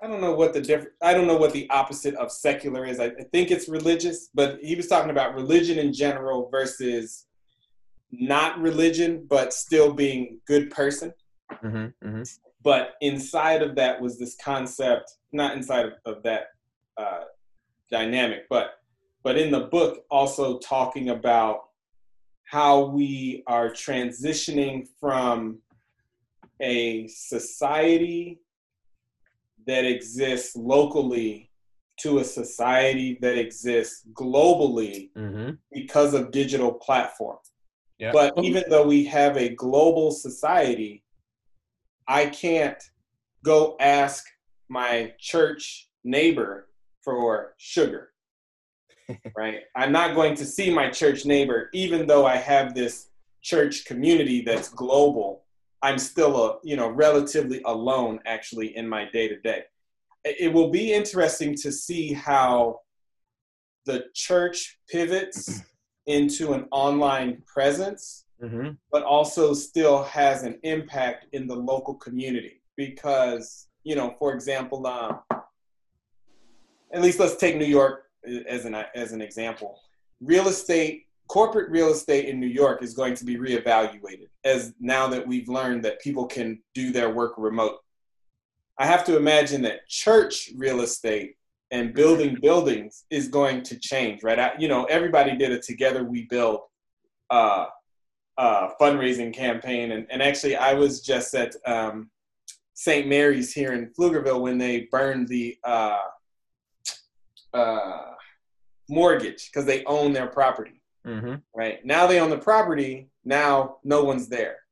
I 0.01 0.07
don't 0.07 0.21
know 0.21 0.33
what 0.33 0.53
the 0.53 0.61
different. 0.61 0.93
I 1.01 1.13
don't 1.13 1.27
know 1.27 1.37
what 1.37 1.53
the 1.53 1.69
opposite 1.69 2.15
of 2.15 2.31
secular 2.31 2.85
is. 2.85 2.99
I, 2.99 3.05
I 3.05 3.23
think 3.31 3.51
it's 3.51 3.67
religious, 3.67 4.29
but 4.33 4.59
he 4.61 4.75
was 4.75 4.87
talking 4.87 5.11
about 5.11 5.35
religion 5.35 5.77
in 5.77 5.93
general 5.93 6.49
versus 6.49 7.25
not 8.11 8.59
religion, 8.59 9.25
but 9.29 9.53
still 9.53 9.93
being 9.93 10.39
good 10.47 10.71
person. 10.71 11.13
Mm-hmm, 11.63 12.07
mm-hmm 12.07 12.23
but 12.63 12.95
inside 13.01 13.61
of 13.61 13.75
that 13.75 14.01
was 14.01 14.19
this 14.19 14.35
concept 14.35 15.13
not 15.31 15.55
inside 15.55 15.85
of, 15.85 15.93
of 16.05 16.23
that 16.23 16.47
uh, 16.97 17.23
dynamic 17.91 18.43
but 18.49 18.78
but 19.23 19.37
in 19.37 19.51
the 19.51 19.61
book 19.61 20.05
also 20.09 20.59
talking 20.59 21.09
about 21.09 21.65
how 22.45 22.85
we 22.85 23.43
are 23.47 23.69
transitioning 23.69 24.87
from 24.99 25.59
a 26.61 27.07
society 27.07 28.39
that 29.67 29.85
exists 29.85 30.55
locally 30.55 31.51
to 31.99 32.19
a 32.19 32.23
society 32.23 33.17
that 33.21 33.37
exists 33.37 34.07
globally 34.13 35.11
mm-hmm. 35.15 35.51
because 35.71 36.13
of 36.13 36.31
digital 36.31 36.73
platforms. 36.73 37.51
Yeah. 37.99 38.11
But 38.13 38.33
even 38.41 38.63
though 38.69 38.87
we 38.87 39.03
have 39.05 39.35
a 39.37 39.49
global 39.49 40.11
society, 40.11 41.03
I 42.07 42.27
can't 42.27 42.81
go 43.43 43.75
ask 43.79 44.25
my 44.69 45.13
church 45.19 45.89
neighbor 46.03 46.69
for 47.03 47.53
sugar. 47.57 48.11
right? 49.35 49.61
I'm 49.75 49.91
not 49.91 50.15
going 50.15 50.35
to 50.35 50.45
see 50.45 50.73
my 50.73 50.89
church 50.89 51.25
neighbor, 51.25 51.69
even 51.73 52.07
though 52.07 52.25
I 52.25 52.37
have 52.37 52.73
this 52.73 53.07
church 53.41 53.85
community 53.85 54.41
that's 54.41 54.69
global. 54.69 55.43
I'm 55.81 55.97
still 55.97 56.45
a, 56.45 56.57
you 56.63 56.75
know, 56.75 56.89
relatively 56.89 57.61
alone 57.65 58.19
actually 58.25 58.75
in 58.75 58.87
my 58.87 59.09
day 59.11 59.27
to 59.29 59.39
day. 59.39 59.63
It 60.25 60.51
will 60.51 60.69
be 60.69 60.91
interesting 60.93 61.55
to 61.55 61.71
see 61.71 62.11
how 62.11 62.81
the 63.85 64.05
church 64.13 64.77
pivots 64.89 65.61
into 66.05 66.53
an 66.53 66.67
online 66.71 67.41
presence 67.45 68.25
mm-hmm. 68.41 68.69
but 68.91 69.03
also 69.03 69.53
still 69.53 70.03
has 70.03 70.43
an 70.43 70.59
impact 70.63 71.27
in 71.33 71.47
the 71.47 71.55
local 71.55 71.93
community 71.95 72.61
because 72.75 73.67
you 73.83 73.95
know 73.95 74.15
for 74.19 74.33
example 74.33 74.85
um, 74.87 75.19
at 76.93 77.01
least 77.01 77.19
let's 77.19 77.35
take 77.35 77.57
new 77.57 77.65
york 77.65 78.05
as 78.47 78.65
an 78.65 78.75
as 78.95 79.11
an 79.11 79.21
example 79.21 79.79
real 80.21 80.47
estate 80.47 81.05
corporate 81.27 81.69
real 81.69 81.89
estate 81.89 82.25
in 82.25 82.39
new 82.39 82.47
york 82.47 82.83
is 82.83 82.93
going 82.93 83.13
to 83.13 83.25
be 83.25 83.37
reevaluated 83.37 84.27
as 84.43 84.73
now 84.79 85.07
that 85.07 85.25
we've 85.25 85.47
learned 85.47 85.83
that 85.83 86.01
people 86.01 86.25
can 86.25 86.59
do 86.73 86.91
their 86.91 87.09
work 87.09 87.33
remote 87.37 87.77
i 88.77 88.85
have 88.85 89.05
to 89.05 89.17
imagine 89.17 89.61
that 89.61 89.87
church 89.87 90.49
real 90.55 90.81
estate 90.81 91.35
and 91.71 91.93
building 91.93 92.35
buildings 92.41 93.05
is 93.09 93.27
going 93.27 93.61
to 93.61 93.77
change 93.79 94.23
right 94.23 94.39
I, 94.39 94.51
you 94.59 94.67
know 94.67 94.85
everybody 94.85 95.37
did 95.37 95.51
a 95.51 95.59
together 95.59 96.03
we 96.03 96.23
build 96.23 96.61
uh, 97.29 97.67
uh, 98.39 98.69
fundraising 98.79 99.33
campaign. 99.33 99.91
And, 99.91 100.07
and 100.09 100.21
actually, 100.21 100.55
I 100.55 100.73
was 100.73 101.01
just 101.01 101.35
at 101.35 101.53
um, 101.65 102.09
St. 102.73 103.05
Mary's 103.05 103.53
here 103.53 103.73
in 103.73 103.91
Pflugerville 103.91 104.41
when 104.41 104.57
they 104.57 104.87
burned 104.91 105.27
the 105.27 105.57
uh, 105.65 105.99
uh, 107.53 108.13
mortgage 108.89 109.49
because 109.49 109.65
they 109.65 109.83
own 109.85 110.13
their 110.13 110.27
property. 110.27 110.81
Mm-hmm. 111.05 111.35
Right 111.55 111.85
now, 111.85 112.07
they 112.07 112.19
own 112.19 112.29
the 112.29 112.37
property. 112.37 113.09
Now, 113.23 113.77
no 113.83 114.03
one's 114.03 114.27
there. 114.27 114.57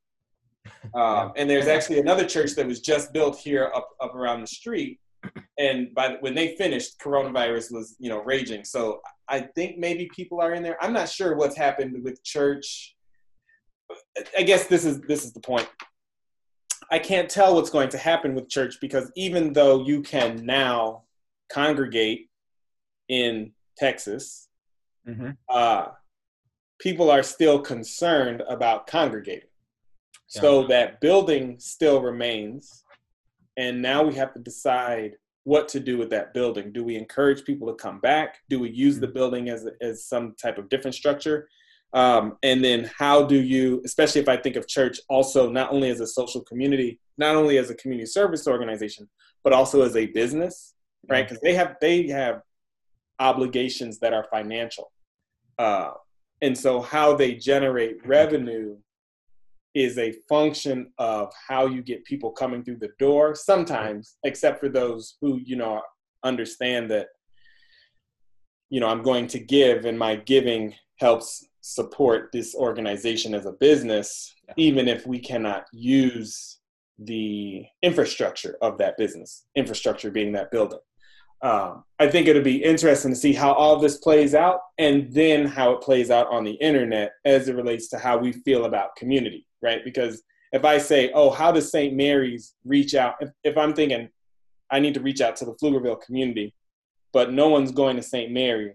Uh, 0.94 1.30
and 1.36 1.50
there's 1.50 1.66
actually 1.66 1.98
another 1.98 2.24
church 2.24 2.54
that 2.54 2.66
was 2.66 2.80
just 2.80 3.12
built 3.12 3.38
here 3.38 3.70
up 3.74 3.90
up 4.00 4.14
around 4.14 4.40
the 4.40 4.46
street. 4.46 5.00
And 5.58 5.92
by 5.94 6.16
when 6.20 6.34
they 6.34 6.56
finished, 6.56 6.98
coronavirus 7.00 7.72
was 7.72 7.96
you 7.98 8.08
know 8.08 8.22
raging. 8.22 8.64
So 8.64 9.00
I 9.28 9.40
think 9.40 9.78
maybe 9.78 10.08
people 10.14 10.40
are 10.40 10.54
in 10.54 10.62
there. 10.62 10.82
I'm 10.82 10.92
not 10.92 11.08
sure 11.08 11.36
what's 11.36 11.56
happened 11.56 12.02
with 12.04 12.22
church 12.22 12.96
I 14.36 14.42
guess 14.42 14.66
this 14.66 14.84
is 14.84 15.00
this 15.02 15.24
is 15.24 15.32
the 15.32 15.40
point. 15.40 15.68
I 16.90 16.98
can't 16.98 17.28
tell 17.28 17.54
what's 17.54 17.70
going 17.70 17.90
to 17.90 17.98
happen 17.98 18.34
with 18.34 18.48
church 18.48 18.76
because 18.80 19.10
even 19.14 19.52
though 19.52 19.84
you 19.84 20.02
can 20.02 20.44
now 20.44 21.04
congregate 21.50 22.27
in 23.08 23.52
Texas, 23.76 24.48
mm-hmm. 25.08 25.30
uh, 25.48 25.86
people 26.78 27.10
are 27.10 27.22
still 27.22 27.60
concerned 27.60 28.42
about 28.48 28.86
congregating. 28.86 29.48
Yeah. 30.34 30.40
So 30.40 30.66
that 30.68 31.00
building 31.00 31.56
still 31.58 32.02
remains. 32.02 32.84
And 33.56 33.82
now 33.82 34.02
we 34.04 34.14
have 34.14 34.32
to 34.34 34.40
decide 34.40 35.12
what 35.44 35.68
to 35.68 35.80
do 35.80 35.96
with 35.96 36.10
that 36.10 36.34
building. 36.34 36.72
Do 36.72 36.84
we 36.84 36.96
encourage 36.96 37.44
people 37.44 37.68
to 37.68 37.74
come 37.74 38.00
back? 38.00 38.38
Do 38.48 38.60
we 38.60 38.70
use 38.70 39.00
the 39.00 39.06
mm-hmm. 39.06 39.14
building 39.14 39.48
as, 39.48 39.66
as 39.80 40.04
some 40.04 40.34
type 40.40 40.58
of 40.58 40.68
different 40.68 40.94
structure? 40.94 41.48
Um, 41.94 42.36
and 42.42 42.62
then 42.62 42.90
how 42.98 43.24
do 43.24 43.36
you, 43.36 43.80
especially 43.84 44.20
if 44.20 44.28
I 44.28 44.36
think 44.36 44.56
of 44.56 44.68
church 44.68 45.00
also 45.08 45.50
not 45.50 45.72
only 45.72 45.88
as 45.88 46.00
a 46.00 46.06
social 46.06 46.42
community, 46.42 47.00
not 47.16 47.34
only 47.34 47.56
as 47.56 47.70
a 47.70 47.74
community 47.74 48.06
service 48.06 48.46
organization, 48.46 49.08
but 49.42 49.54
also 49.54 49.80
as 49.82 49.96
a 49.96 50.06
business, 50.06 50.74
right? 51.08 51.26
Because 51.26 51.40
they 51.40 51.54
have 51.54 51.76
they 51.80 52.08
have 52.08 52.42
obligations 53.20 53.98
that 54.00 54.12
are 54.12 54.26
financial, 54.30 54.90
uh, 55.58 55.90
and 56.40 56.56
so 56.56 56.80
how 56.80 57.14
they 57.14 57.34
generate 57.34 58.04
revenue 58.06 58.76
is 59.74 59.98
a 59.98 60.14
function 60.28 60.92
of 60.98 61.32
how 61.48 61.66
you 61.66 61.82
get 61.82 62.04
people 62.04 62.30
coming 62.30 62.64
through 62.64 62.78
the 62.78 62.90
door. 62.98 63.34
Sometimes, 63.34 64.16
except 64.24 64.60
for 64.60 64.68
those 64.68 65.16
who 65.20 65.38
you 65.44 65.56
know 65.56 65.80
understand 66.24 66.90
that 66.90 67.08
you 68.70 68.80
know 68.80 68.88
I'm 68.88 69.02
going 69.02 69.26
to 69.28 69.38
give, 69.38 69.84
and 69.84 69.98
my 69.98 70.16
giving 70.16 70.74
helps 70.98 71.46
support 71.60 72.30
this 72.32 72.54
organization 72.54 73.34
as 73.34 73.46
a 73.46 73.52
business, 73.52 74.34
even 74.56 74.88
if 74.88 75.06
we 75.06 75.18
cannot 75.18 75.64
use 75.72 76.58
the 76.98 77.64
infrastructure 77.82 78.56
of 78.62 78.78
that 78.78 78.96
business, 78.96 79.44
infrastructure 79.54 80.10
being 80.10 80.32
that 80.32 80.50
building. 80.50 80.78
Um, 81.40 81.84
I 82.00 82.08
think 82.08 82.26
it'll 82.26 82.42
be 82.42 82.62
interesting 82.64 83.12
to 83.12 83.16
see 83.16 83.32
how 83.32 83.52
all 83.52 83.78
this 83.78 83.98
plays 83.98 84.34
out 84.34 84.60
and 84.78 85.12
then 85.12 85.46
how 85.46 85.72
it 85.72 85.80
plays 85.80 86.10
out 86.10 86.26
on 86.32 86.44
the 86.44 86.52
internet 86.52 87.12
as 87.24 87.48
it 87.48 87.54
relates 87.54 87.88
to 87.90 87.98
how 87.98 88.18
we 88.18 88.32
feel 88.32 88.64
about 88.64 88.96
community, 88.96 89.46
right? 89.62 89.84
Because 89.84 90.22
if 90.52 90.64
I 90.64 90.78
say, 90.78 91.10
oh, 91.14 91.30
how 91.30 91.52
does 91.52 91.70
St. 91.70 91.94
Mary's 91.94 92.54
reach 92.64 92.94
out? 92.94 93.14
If, 93.20 93.30
if 93.44 93.56
I'm 93.56 93.72
thinking 93.72 94.08
I 94.70 94.80
need 94.80 94.94
to 94.94 95.00
reach 95.00 95.20
out 95.20 95.36
to 95.36 95.44
the 95.44 95.54
Pflugerville 95.54 96.00
community, 96.00 96.54
but 97.12 97.32
no 97.32 97.48
one's 97.48 97.72
going 97.72 97.96
to 97.96 98.02
St. 98.02 98.30
Mary, 98.32 98.74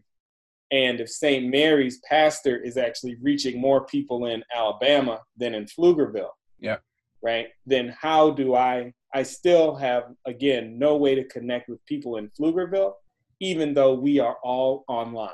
and 0.72 1.00
if 1.00 1.10
St. 1.10 1.46
Mary's 1.46 2.00
pastor 2.10 2.58
is 2.58 2.78
actually 2.78 3.16
reaching 3.22 3.62
more 3.62 3.86
people 3.86 4.26
in 4.26 4.44
Alabama 4.56 5.20
than 5.38 5.54
in 5.54 5.66
Pflugerville, 5.66 6.32
yeah, 6.60 6.78
right? 7.22 7.48
Then 7.66 7.96
how 8.00 8.32
do 8.32 8.56
I? 8.56 8.94
I 9.14 9.24
still 9.24 9.76
have 9.76 10.06
again 10.26 10.80
no 10.80 10.98
way 10.98 11.16
to 11.16 11.24
connect 11.26 11.70
with 11.70 11.86
people 11.86 12.18
in 12.18 12.30
Pflugerville, 12.30 12.94
even 13.40 13.74
though 13.74 13.94
we 13.94 14.20
are 14.20 14.38
all 14.44 14.84
online. 14.88 15.32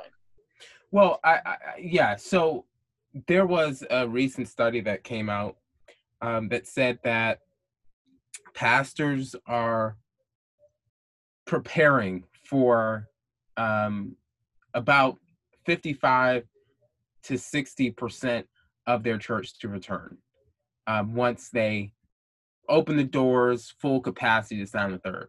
Well, 0.92 1.20
I, 1.24 1.40
I 1.46 1.58
yeah. 1.80 2.16
So 2.16 2.66
there 3.28 3.46
was 3.46 3.84
a 3.90 4.08
recent 4.08 4.48
study 4.48 4.82
that 4.82 5.04
came 5.04 5.30
out 5.30 5.58
um, 6.22 6.50
that 6.50 6.68
said 6.68 7.00
that 7.04 7.40
pastors 8.54 9.36
are 9.46 9.98
preparing 11.46 12.24
for 12.44 13.08
um, 13.58 14.16
about 14.74 15.18
55 15.66 16.44
to 17.24 17.34
60% 17.34 18.44
of 18.88 19.04
their 19.04 19.18
church 19.18 19.58
to 19.60 19.68
return 19.68 20.18
um, 20.88 21.14
once 21.14 21.50
they 21.50 21.92
open 22.70 22.98
the 22.98 23.04
doors 23.04 23.74
full 23.80 24.00
capacity 24.00 24.60
to 24.60 24.68
sound 24.68 24.94
the 24.94 25.00
third. 25.00 25.28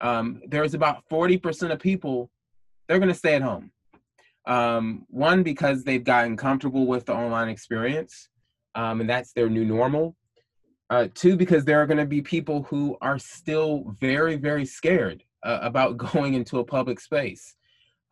Um, 0.00 0.40
there's 0.46 0.74
about 0.74 1.02
40% 1.10 1.72
of 1.72 1.78
people, 1.78 2.30
they're 2.88 2.98
going 2.98 3.08
to 3.08 3.14
stay 3.14 3.34
at 3.34 3.42
home. 3.42 3.70
Um, 4.46 5.04
one, 5.08 5.42
because 5.42 5.84
they've 5.84 6.02
gotten 6.02 6.36
comfortable 6.36 6.86
with 6.86 7.06
the 7.06 7.12
online 7.12 7.48
experience, 7.48 8.28
um, 8.74 9.00
and 9.00 9.10
that's 9.10 9.32
their 9.32 9.50
new 9.50 9.64
normal. 9.64 10.16
Uh, 10.88 11.06
two, 11.14 11.36
because 11.36 11.64
there 11.64 11.80
are 11.80 11.86
going 11.86 11.98
to 11.98 12.06
be 12.06 12.20
people 12.20 12.64
who 12.64 12.96
are 13.00 13.18
still 13.18 13.84
very, 14.00 14.36
very 14.36 14.64
scared 14.64 15.22
uh, 15.44 15.58
about 15.62 15.96
going 16.12 16.34
into 16.34 16.58
a 16.58 16.64
public 16.64 16.98
space. 16.98 17.54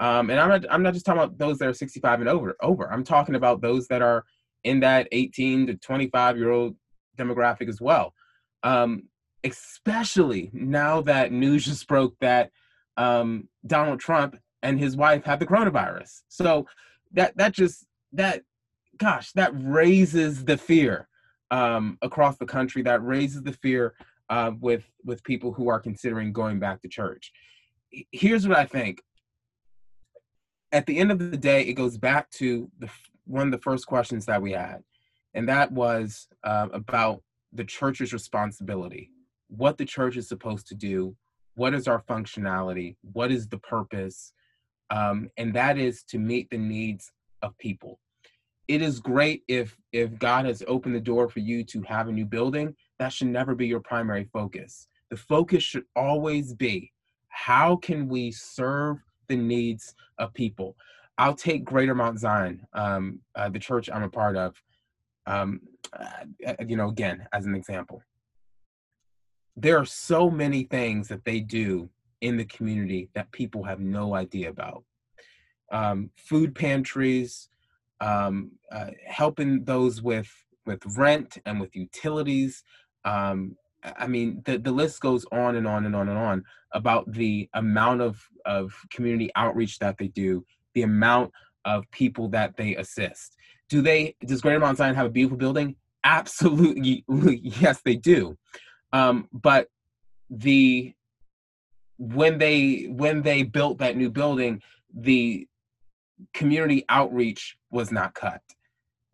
Um, 0.00 0.30
and 0.30 0.38
I'm 0.38 0.48
not 0.48 0.64
I'm 0.70 0.82
not 0.82 0.94
just 0.94 1.04
talking 1.04 1.22
about 1.22 1.38
those 1.38 1.58
that 1.58 1.68
are 1.68 1.74
65 1.74 2.20
and 2.20 2.28
over 2.28 2.56
over. 2.62 2.92
I'm 2.92 3.02
talking 3.02 3.34
about 3.34 3.60
those 3.60 3.88
that 3.88 4.00
are 4.00 4.24
in 4.62 4.80
that 4.80 5.08
18 5.10 5.66
to 5.66 5.74
25 5.74 6.36
year 6.36 6.50
old 6.50 6.76
demographic 7.16 7.68
as 7.68 7.80
well. 7.80 8.14
Um, 8.62 9.04
especially 9.44 10.50
now 10.52 11.00
that 11.02 11.32
news 11.32 11.64
just 11.64 11.86
broke 11.86 12.18
that 12.20 12.50
um, 12.96 13.48
Donald 13.66 14.00
Trump 14.00 14.36
and 14.62 14.78
his 14.78 14.96
wife 14.96 15.24
had 15.24 15.38
the 15.38 15.46
coronavirus. 15.46 16.22
So 16.28 16.66
that 17.12 17.36
that 17.36 17.52
just 17.52 17.86
that 18.12 18.42
gosh 18.96 19.32
that 19.32 19.52
raises 19.54 20.44
the 20.44 20.58
fear 20.58 21.08
um, 21.50 21.98
across 22.02 22.36
the 22.36 22.46
country. 22.46 22.82
That 22.82 23.04
raises 23.04 23.42
the 23.42 23.52
fear 23.52 23.94
uh, 24.28 24.52
with 24.60 24.84
with 25.04 25.22
people 25.24 25.52
who 25.52 25.68
are 25.68 25.80
considering 25.80 26.32
going 26.32 26.58
back 26.58 26.82
to 26.82 26.88
church. 26.88 27.32
Here's 28.12 28.46
what 28.46 28.58
I 28.58 28.66
think 28.66 29.00
at 30.72 30.86
the 30.86 30.98
end 30.98 31.10
of 31.10 31.18
the 31.18 31.36
day, 31.36 31.62
it 31.62 31.74
goes 31.74 31.96
back 31.96 32.30
to 32.32 32.70
the 32.78 32.90
one 33.24 33.46
of 33.46 33.52
the 33.52 33.58
first 33.58 33.86
questions 33.86 34.26
that 34.26 34.42
we 34.42 34.52
had, 34.52 34.82
and 35.34 35.48
that 35.48 35.70
was 35.70 36.28
uh, 36.44 36.68
about 36.72 37.22
the 37.52 37.64
church's 37.64 38.12
responsibility, 38.12 39.10
what 39.48 39.78
the 39.78 39.84
church 39.84 40.16
is 40.16 40.28
supposed 40.28 40.66
to 40.68 40.74
do, 40.74 41.16
what 41.54 41.74
is 41.74 41.88
our 41.88 42.02
functionality, 42.02 42.96
what 43.12 43.32
is 43.32 43.48
the 43.48 43.58
purpose, 43.58 44.32
um, 44.90 45.28
and 45.36 45.52
that 45.54 45.78
is 45.78 46.02
to 46.04 46.18
meet 46.18 46.48
the 46.50 46.58
needs 46.58 47.12
of 47.42 47.56
people. 47.58 47.98
It 48.68 48.82
is 48.82 49.00
great 49.00 49.42
if 49.48 49.76
if 49.92 50.18
God 50.18 50.44
has 50.44 50.62
opened 50.68 50.94
the 50.94 51.00
door 51.00 51.28
for 51.28 51.40
you 51.40 51.64
to 51.64 51.82
have 51.82 52.08
a 52.08 52.12
new 52.12 52.26
building. 52.26 52.74
That 52.98 53.12
should 53.12 53.28
never 53.28 53.54
be 53.54 53.66
your 53.66 53.80
primary 53.80 54.28
focus. 54.32 54.86
The 55.10 55.16
focus 55.16 55.62
should 55.62 55.84
always 55.96 56.52
be 56.54 56.92
how 57.28 57.76
can 57.76 58.08
we 58.08 58.30
serve 58.30 58.98
the 59.28 59.36
needs 59.36 59.94
of 60.18 60.34
people. 60.34 60.76
I'll 61.18 61.34
take 61.34 61.64
Greater 61.64 61.94
Mount 61.94 62.18
Zion, 62.18 62.66
um, 62.74 63.20
uh, 63.34 63.48
the 63.48 63.58
church 63.58 63.88
I'm 63.92 64.02
a 64.02 64.08
part 64.08 64.36
of, 64.36 64.54
um, 65.26 65.60
uh, 65.92 66.54
you 66.66 66.76
know, 66.76 66.88
again, 66.88 67.26
as 67.32 67.46
an 67.46 67.54
example. 67.54 68.02
There 69.56 69.78
are 69.78 69.84
so 69.84 70.30
many 70.30 70.64
things 70.64 71.08
that 71.08 71.24
they 71.24 71.40
do 71.40 71.90
in 72.20 72.36
the 72.36 72.44
community 72.44 73.08
that 73.14 73.32
people 73.32 73.64
have 73.64 73.80
no 73.80 74.14
idea 74.14 74.50
about. 74.50 74.84
Um, 75.70 76.10
food 76.16 76.54
pantries, 76.54 77.48
um, 78.00 78.52
uh, 78.70 78.90
helping 79.06 79.64
those 79.64 80.02
with 80.02 80.30
with 80.66 80.82
rent 80.98 81.38
and 81.46 81.58
with 81.58 81.74
utilities, 81.74 82.62
um, 83.04 83.56
I 83.96 84.06
mean, 84.06 84.42
the, 84.44 84.58
the 84.58 84.72
list 84.72 85.00
goes 85.00 85.24
on 85.30 85.56
and 85.56 85.66
on 85.66 85.86
and 85.86 85.94
on 85.94 86.08
and 86.08 86.18
on 86.18 86.44
about 86.72 87.10
the 87.12 87.48
amount 87.54 88.00
of, 88.00 88.20
of 88.44 88.72
community 88.90 89.30
outreach 89.36 89.78
that 89.78 89.96
they 89.98 90.08
do, 90.08 90.44
the 90.74 90.82
amount 90.82 91.32
of 91.64 91.90
people 91.90 92.28
that 92.30 92.56
they 92.56 92.76
assist. 92.76 93.36
Do 93.68 93.82
they, 93.82 94.16
does 94.24 94.40
Greater 94.40 94.60
Mount 94.60 94.78
Zion 94.78 94.94
have 94.94 95.06
a 95.06 95.10
beautiful 95.10 95.36
building? 95.36 95.76
Absolutely, 96.04 97.04
yes, 97.42 97.80
they 97.84 97.96
do. 97.96 98.36
Um, 98.92 99.28
but 99.32 99.68
the, 100.30 100.94
when 101.98 102.38
they, 102.38 102.86
when 102.90 103.22
they 103.22 103.42
built 103.42 103.78
that 103.78 103.96
new 103.96 104.10
building, 104.10 104.62
the 104.94 105.46
community 106.32 106.84
outreach 106.88 107.56
was 107.70 107.92
not 107.92 108.14
cut. 108.14 108.40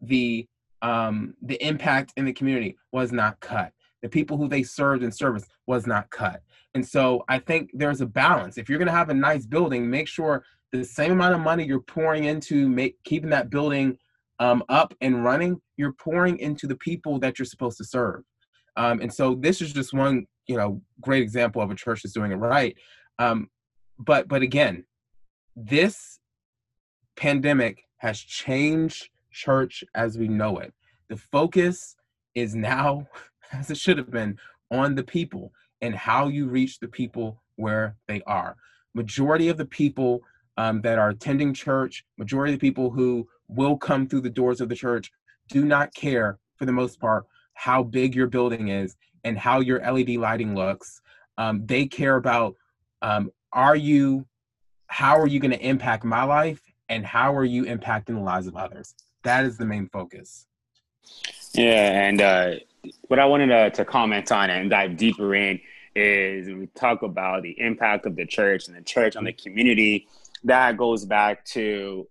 The, 0.01 0.47
um, 0.83 1.35
the 1.43 1.63
impact 1.67 2.13
in 2.17 2.27
the 2.27 2.33
community 2.33 2.77
was 2.93 3.11
not 3.11 3.41
cut 3.41 3.73
the 4.05 4.11
people 4.11 4.37
who 4.37 4.49
they 4.49 4.63
served 4.63 5.03
in 5.03 5.11
service 5.11 5.47
was 5.67 5.87
not 5.87 6.11
cut. 6.11 6.43
And 6.75 6.87
so 6.87 7.25
I 7.27 7.39
think 7.39 7.71
there's 7.73 8.03
a 8.03 8.07
balance. 8.07 8.59
If 8.59 8.69
you're 8.69 8.77
going 8.77 8.85
to 8.85 8.93
have 8.93 9.09
a 9.09 9.15
nice 9.15 9.47
building, 9.47 9.89
make 9.89 10.09
sure 10.09 10.45
the 10.73 10.85
same 10.85 11.13
amount 11.13 11.35
of 11.35 11.41
money 11.41 11.65
you're 11.65 11.81
pouring 11.81 12.25
into 12.25 12.69
make, 12.69 13.03
keeping 13.05 13.31
that 13.31 13.49
building 13.49 13.97
um, 14.39 14.63
up 14.69 14.95
and 15.01 15.25
running, 15.25 15.61
you're 15.77 15.93
pouring 15.93 16.39
into 16.39 16.67
the 16.67 16.77
people 16.77 17.19
that 17.21 17.39
you're 17.39 17.47
supposed 17.47 17.79
to 17.79 17.85
serve. 17.85 18.23
Um, 18.77 19.01
and 19.01 19.13
so 19.13 19.35
this 19.35 19.61
is 19.61 19.73
just 19.73 19.93
one, 19.93 20.27
you 20.47 20.57
know, 20.57 20.81
great 21.01 21.23
example 21.23 21.63
of 21.63 21.71
a 21.71 21.75
church 21.75 22.03
that's 22.03 22.15
doing 22.15 22.33
it 22.33 22.37
right. 22.37 22.77
Um, 23.19 23.49
but 23.99 24.27
but 24.27 24.43
again, 24.43 24.85
this 25.55 26.19
pandemic 27.17 27.85
has 27.99 28.19
changed 28.19 29.09
church 29.31 29.85
as 29.95 30.19
we 30.19 30.29
know 30.29 30.59
it. 30.59 30.73
The 31.09 31.17
focus 31.17 31.95
is 32.35 32.55
now 32.55 33.07
as 33.53 33.71
it 33.71 33.77
should 33.77 33.99
have 33.99 34.11
been, 34.11 34.39
on 34.71 34.95
the 34.95 35.03
people 35.03 35.53
and 35.81 35.95
how 35.95 36.29
you 36.29 36.49
reach 36.49 36.81
the 36.81 36.89
people 36.89 37.43
where 37.57 37.97
they 38.09 38.23
are. 38.27 38.57
Majority 38.95 39.49
of 39.49 39.57
the 39.57 39.67
people 39.67 40.21
um, 40.57 40.81
that 40.83 40.99
are 40.99 41.11
attending 41.11 41.53
church, 41.53 42.05
majority 42.17 42.55
of 42.55 42.61
the 42.61 42.67
people 42.67 42.91
who 42.91 43.29
will 43.49 43.77
come 43.77 44.09
through 44.09 44.23
the 44.23 44.31
doors 44.31 44.61
of 44.61 44.69
the 44.69 44.75
church 44.75 45.13
do 45.49 45.65
not 45.65 45.95
care, 45.95 46.39
for 46.57 46.65
the 46.65 46.73
most 46.73 47.01
part, 47.01 47.27
how 47.55 47.83
big 47.83 48.15
your 48.15 48.27
building 48.27 48.69
is 48.69 48.97
and 49.25 49.39
how 49.39 49.61
your 49.61 49.81
LED 49.81 50.11
lighting 50.11 50.55
looks. 50.55 51.01
Um, 51.39 51.67
they 51.67 51.87
care 51.87 52.17
about 52.17 52.57
um, 53.03 53.31
are 53.53 53.77
you 53.77 54.27
how 54.87 55.19
are 55.19 55.27
you 55.27 55.41
going 55.41 55.51
to 55.51 55.67
impact 55.67 56.05
my 56.05 56.23
life 56.23 56.61
and 56.89 57.05
how 57.05 57.35
are 57.35 57.45
you 57.45 57.65
impacting 57.65 58.15
the 58.15 58.21
lives 58.21 58.47
of 58.47 58.57
others? 58.57 58.95
That 59.25 59.45
is 59.45 59.57
the 59.57 59.65
main 59.65 59.89
focus. 59.89 60.47
Yeah, 61.53 62.07
and 62.07 62.21
uh, 62.21 62.51
what 63.09 63.19
I 63.19 63.25
wanted 63.25 63.49
to, 63.49 63.71
to 63.71 63.85
comment 63.85 64.31
on 64.31 64.51
and 64.51 64.71
dive 64.71 64.97
deeper 64.97 65.35
in 65.35 65.61
is 65.97 66.49
we 66.49 66.67
talk 66.75 67.03
about 67.03 67.43
the 67.43 67.59
impact 67.59 68.07
of 68.07 68.17
the 68.17 68.27
church 68.27 68.69
and 68.69 68.77
the 68.77 68.83
church 68.83 69.17
on 69.17 69.25
the 69.25 69.33
community. 69.33 70.07
That 70.45 70.77
goes 70.77 71.05
back 71.05 71.45
to 71.47 72.07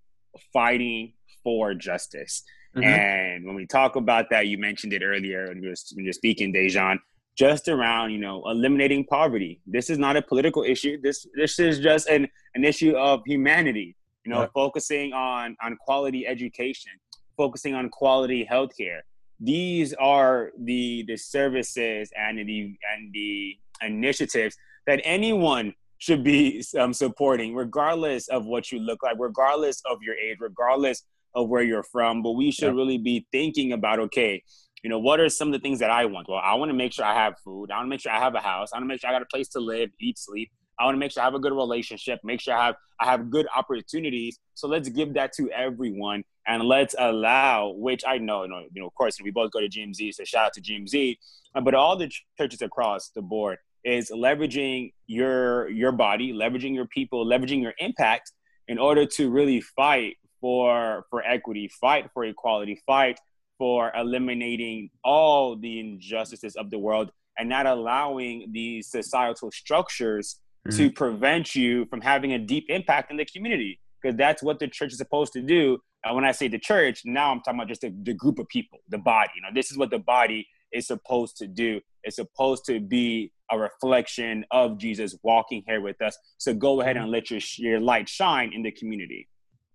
fighting 0.51 1.12
for 1.43 1.73
justice. 1.73 2.43
Mm-hmm. 2.75 2.87
And 2.87 3.45
when 3.45 3.55
we 3.55 3.67
talk 3.67 3.95
about 3.95 4.29
that, 4.31 4.47
you 4.47 4.57
mentioned 4.57 4.93
it 4.93 5.03
earlier 5.03 5.47
when 5.47 5.61
you 5.61 5.69
were, 5.69 5.75
when 5.93 6.05
you 6.05 6.09
were 6.09 6.13
speaking, 6.13 6.53
Dejan, 6.53 6.97
just 7.35 7.67
around 7.67 8.11
you 8.11 8.19
know 8.19 8.43
eliminating 8.47 9.05
poverty. 9.05 9.59
This 9.65 9.89
is 9.89 9.97
not 9.97 10.15
a 10.15 10.21
political 10.21 10.63
issue. 10.63 10.99
This 11.01 11.27
this 11.35 11.59
is 11.59 11.79
just 11.79 12.07
an 12.07 12.27
an 12.55 12.63
issue 12.63 12.95
of 12.95 13.21
humanity. 13.25 13.95
You 14.25 14.31
know, 14.31 14.47
focusing 14.53 15.11
on 15.11 15.57
on 15.61 15.75
quality 15.77 16.25
education, 16.25 16.93
focusing 17.35 17.75
on 17.75 17.89
quality 17.89 18.47
healthcare. 18.49 19.01
These 19.39 19.93
are 19.95 20.51
the 20.57 21.03
the 21.07 21.17
services 21.17 22.09
and 22.17 22.37
the 22.39 22.77
and 22.93 23.13
the 23.13 23.57
initiatives 23.81 24.55
that 24.87 25.01
anyone 25.03 25.73
should 25.97 26.23
be 26.23 26.63
um, 26.77 26.93
supporting, 26.93 27.55
regardless 27.55 28.27
of 28.27 28.45
what 28.45 28.71
you 28.71 28.79
look 28.79 29.03
like, 29.03 29.15
regardless 29.17 29.81
of 29.89 29.99
your 30.01 30.15
age, 30.15 30.37
regardless 30.39 31.03
of 31.35 31.49
where 31.49 31.63
you're 31.63 31.83
from. 31.83 32.21
But 32.21 32.31
we 32.31 32.51
should 32.51 32.75
really 32.75 32.97
be 32.97 33.27
thinking 33.31 33.73
about 33.73 33.99
okay, 33.99 34.43
you 34.83 34.89
know, 34.89 34.99
what 34.99 35.19
are 35.19 35.29
some 35.29 35.47
of 35.47 35.53
the 35.53 35.59
things 35.59 35.79
that 35.79 35.89
I 35.89 36.05
want? 36.05 36.27
Well, 36.27 36.41
I 36.43 36.55
want 36.55 36.69
to 36.69 36.75
make 36.75 36.93
sure 36.93 37.05
I 37.05 37.13
have 37.13 37.35
food. 37.43 37.71
I 37.71 37.77
want 37.77 37.87
to 37.87 37.89
make 37.89 38.01
sure 38.01 38.11
I 38.11 38.19
have 38.19 38.35
a 38.35 38.41
house. 38.41 38.69
I 38.73 38.77
want 38.77 38.83
to 38.83 38.87
make 38.87 39.01
sure 39.01 39.09
I 39.09 39.13
got 39.13 39.21
a 39.21 39.27
place 39.27 39.47
to 39.49 39.59
live, 39.59 39.89
eat, 39.99 40.17
sleep. 40.17 40.51
I 40.79 40.85
want 40.85 40.95
to 40.95 40.99
make 40.99 41.11
sure 41.11 41.21
I 41.21 41.25
have 41.25 41.35
a 41.35 41.39
good 41.39 41.53
relationship, 41.53 42.19
make 42.23 42.41
sure 42.41 42.55
I 42.55 42.65
have 42.65 42.75
I 42.99 43.05
have 43.05 43.29
good 43.29 43.47
opportunities. 43.55 44.39
So 44.53 44.67
let's 44.67 44.89
give 44.89 45.13
that 45.13 45.33
to 45.33 45.49
everyone 45.51 46.23
and 46.47 46.63
let's 46.63 46.95
allow, 46.97 47.69
which 47.77 48.03
I 48.05 48.17
know, 48.17 48.43
you 48.43 48.49
know, 48.49 48.59
you 48.71 48.81
know 48.81 48.87
of 48.87 48.93
course, 48.95 49.17
we 49.21 49.31
both 49.31 49.51
go 49.51 49.59
to 49.59 49.69
GMZ, 49.69 50.13
so 50.15 50.23
shout 50.23 50.47
out 50.47 50.53
to 50.53 50.61
GMZ, 50.61 51.17
uh, 51.55 51.61
but 51.61 51.75
all 51.75 51.95
the 51.95 52.11
churches 52.37 52.61
across 52.61 53.09
the 53.09 53.21
board 53.21 53.57
is 53.83 54.09
leveraging 54.11 54.93
your 55.07 55.69
your 55.69 55.91
body, 55.91 56.33
leveraging 56.33 56.73
your 56.73 56.87
people, 56.87 57.25
leveraging 57.25 57.61
your 57.61 57.73
impact 57.79 58.31
in 58.67 58.77
order 58.77 59.05
to 59.05 59.29
really 59.29 59.61
fight 59.61 60.17
for 60.43 61.05
for 61.09 61.23
equity, 61.25 61.69
fight 61.69 62.09
for 62.13 62.25
equality, 62.25 62.77
fight 62.85 63.17
for 63.57 63.93
eliminating 63.95 64.89
all 65.05 65.55
the 65.55 65.79
injustices 65.79 66.57
of 66.57 66.69
the 66.69 66.77
world 66.77 67.11
and 67.37 67.47
not 67.47 67.65
allowing 67.65 68.51
these 68.51 68.91
societal 68.91 69.49
structures 69.51 70.41
mm-hmm. 70.67 70.77
to 70.77 70.91
prevent 70.91 71.55
you 71.55 71.85
from 71.85 72.01
having 72.01 72.33
a 72.33 72.39
deep 72.39 72.65
impact 72.67 73.09
in 73.09 73.15
the 73.15 73.25
community 73.25 73.79
because 74.01 74.17
that's 74.17 74.43
what 74.43 74.59
the 74.59 74.67
church 74.67 74.91
is 74.91 74.97
supposed 74.97 75.31
to 75.31 75.41
do. 75.41 75.77
And 76.03 76.13
when 76.13 76.25
I 76.25 76.33
say 76.33 76.49
the 76.49 76.59
church, 76.59 77.03
now 77.05 77.31
I'm 77.31 77.39
talking 77.39 77.61
about 77.61 77.69
just 77.69 77.79
the, 77.79 77.95
the 78.03 78.13
group 78.13 78.37
of 78.37 78.49
people, 78.49 78.79
the 78.89 78.97
body. 78.97 79.29
You 79.37 79.43
know, 79.43 79.53
this 79.55 79.71
is 79.71 79.77
what 79.77 79.91
the 79.91 79.99
body 79.99 80.45
is 80.73 80.87
supposed 80.87 81.37
to 81.37 81.47
do. 81.47 81.79
It's 82.03 82.17
supposed 82.17 82.65
to 82.65 82.81
be 82.81 83.31
a 83.49 83.57
reflection 83.57 84.43
of 84.51 84.77
Jesus 84.77 85.15
walking 85.23 85.63
here 85.65 85.79
with 85.79 86.01
us. 86.01 86.17
So 86.37 86.53
go 86.53 86.81
ahead 86.81 86.97
and 86.97 87.09
let 87.09 87.31
your 87.31 87.39
your 87.55 87.79
light 87.79 88.09
shine 88.09 88.51
in 88.51 88.61
the 88.63 88.71
community. 88.71 89.29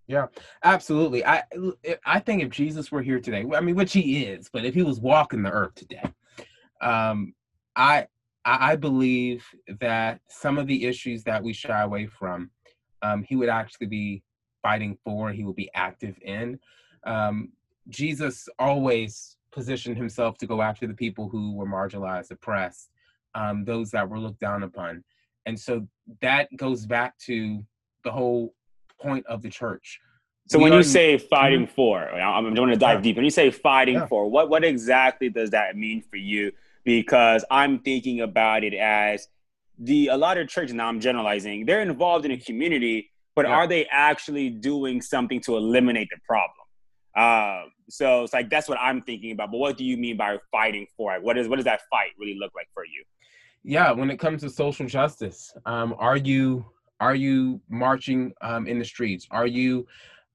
Yeah, 0.08 0.26
absolutely. 0.64 1.24
I 1.24 1.42
I 2.06 2.18
think 2.20 2.42
if 2.42 2.48
Jesus 2.48 2.90
were 2.90 3.02
here 3.02 3.20
today, 3.20 3.44
I 3.54 3.60
mean, 3.60 3.76
which 3.76 3.92
he 3.92 4.24
is, 4.24 4.48
but 4.50 4.64
if 4.64 4.74
he 4.74 4.82
was 4.82 5.00
walking 5.00 5.42
the 5.42 5.50
earth 5.50 5.74
today, 5.74 6.02
um, 6.80 7.34
I 7.76 8.06
I 8.46 8.76
believe 8.76 9.44
that 9.80 10.20
some 10.28 10.56
of 10.56 10.66
the 10.66 10.86
issues 10.86 11.24
that 11.24 11.42
we 11.42 11.52
shy 11.52 11.82
away 11.82 12.06
from, 12.06 12.50
um, 13.02 13.22
he 13.22 13.36
would 13.36 13.50
actually 13.50 13.88
be 13.88 14.22
fighting 14.62 14.96
for. 15.04 15.30
He 15.30 15.44
would 15.44 15.56
be 15.56 15.70
active 15.74 16.16
in. 16.22 16.58
Um, 17.04 17.50
Jesus 17.90 18.48
always 18.58 19.36
positioned 19.52 19.98
himself 19.98 20.38
to 20.38 20.46
go 20.46 20.62
after 20.62 20.86
the 20.86 20.94
people 20.94 21.28
who 21.28 21.54
were 21.54 21.66
marginalized, 21.66 22.30
oppressed, 22.30 22.88
um, 23.34 23.62
those 23.66 23.90
that 23.90 24.08
were 24.08 24.18
looked 24.18 24.40
down 24.40 24.62
upon, 24.62 25.04
and 25.44 25.60
so 25.60 25.86
that 26.22 26.48
goes 26.56 26.86
back 26.86 27.18
to 27.18 27.62
the 28.04 28.10
whole 28.10 28.54
point 29.00 29.26
of 29.26 29.42
the 29.42 29.48
church. 29.48 30.00
So 30.48 30.58
we 30.58 30.64
when 30.64 30.72
you 30.72 30.82
say 30.82 31.18
fighting 31.18 31.66
mm-hmm. 31.66 31.74
for, 31.74 32.10
I'm 32.10 32.54
going 32.54 32.70
to 32.70 32.76
dive 32.76 32.98
yeah. 32.98 33.02
deep. 33.02 33.16
When 33.16 33.24
you 33.24 33.30
say 33.30 33.50
fighting 33.50 33.96
yeah. 33.96 34.06
for, 34.06 34.30
what 34.30 34.48
what 34.48 34.64
exactly 34.64 35.28
does 35.28 35.50
that 35.50 35.76
mean 35.76 36.02
for 36.02 36.16
you? 36.16 36.52
Because 36.84 37.44
I'm 37.50 37.80
thinking 37.80 38.22
about 38.22 38.64
it 38.64 38.72
as 38.72 39.28
the 39.78 40.08
a 40.08 40.16
lot 40.16 40.38
of 40.38 40.48
churches. 40.48 40.74
Now 40.74 40.88
I'm 40.88 41.00
generalizing. 41.00 41.66
They're 41.66 41.82
involved 41.82 42.24
in 42.24 42.30
a 42.30 42.38
community, 42.38 43.10
but 43.36 43.46
yeah. 43.46 43.52
are 43.52 43.66
they 43.66 43.86
actually 43.90 44.48
doing 44.48 45.02
something 45.02 45.40
to 45.42 45.56
eliminate 45.56 46.08
the 46.10 46.18
problem? 46.26 46.52
Uh, 47.14 47.64
so 47.90 48.22
it's 48.24 48.32
like 48.32 48.48
that's 48.48 48.68
what 48.68 48.78
I'm 48.80 49.02
thinking 49.02 49.32
about. 49.32 49.50
But 49.50 49.58
what 49.58 49.76
do 49.76 49.84
you 49.84 49.98
mean 49.98 50.16
by 50.16 50.38
fighting 50.50 50.86
for 50.96 51.14
it? 51.14 51.22
What 51.22 51.36
is 51.36 51.46
what 51.46 51.56
does 51.56 51.66
that 51.66 51.82
fight 51.90 52.10
really 52.18 52.38
look 52.38 52.52
like 52.54 52.68
for 52.72 52.84
you? 52.86 53.04
Yeah, 53.64 53.92
when 53.92 54.10
it 54.10 54.18
comes 54.18 54.40
to 54.42 54.50
social 54.50 54.86
justice, 54.86 55.52
um, 55.66 55.94
are 55.98 56.16
you 56.16 56.64
are 57.00 57.14
you 57.14 57.60
marching 57.68 58.32
um, 58.40 58.66
in 58.66 58.78
the 58.78 58.84
streets? 58.84 59.26
Are 59.30 59.46
you, 59.46 59.86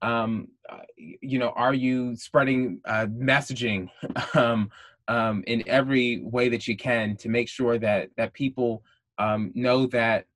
um, 0.02 0.48
uh, 0.70 0.78
you 0.96 1.38
know, 1.38 1.50
are 1.50 1.74
you 1.74 2.16
spreading 2.16 2.80
uh, 2.84 3.06
messaging 3.06 3.88
um, 4.34 4.70
um, 5.08 5.44
in 5.46 5.62
every 5.68 6.22
way 6.22 6.48
that 6.48 6.66
you 6.66 6.76
can 6.76 7.16
to 7.16 7.28
make 7.28 7.48
sure 7.48 7.78
that 7.78 8.10
that 8.16 8.32
people 8.32 8.82
um, 9.18 9.52
know 9.54 9.86
that 9.86 10.26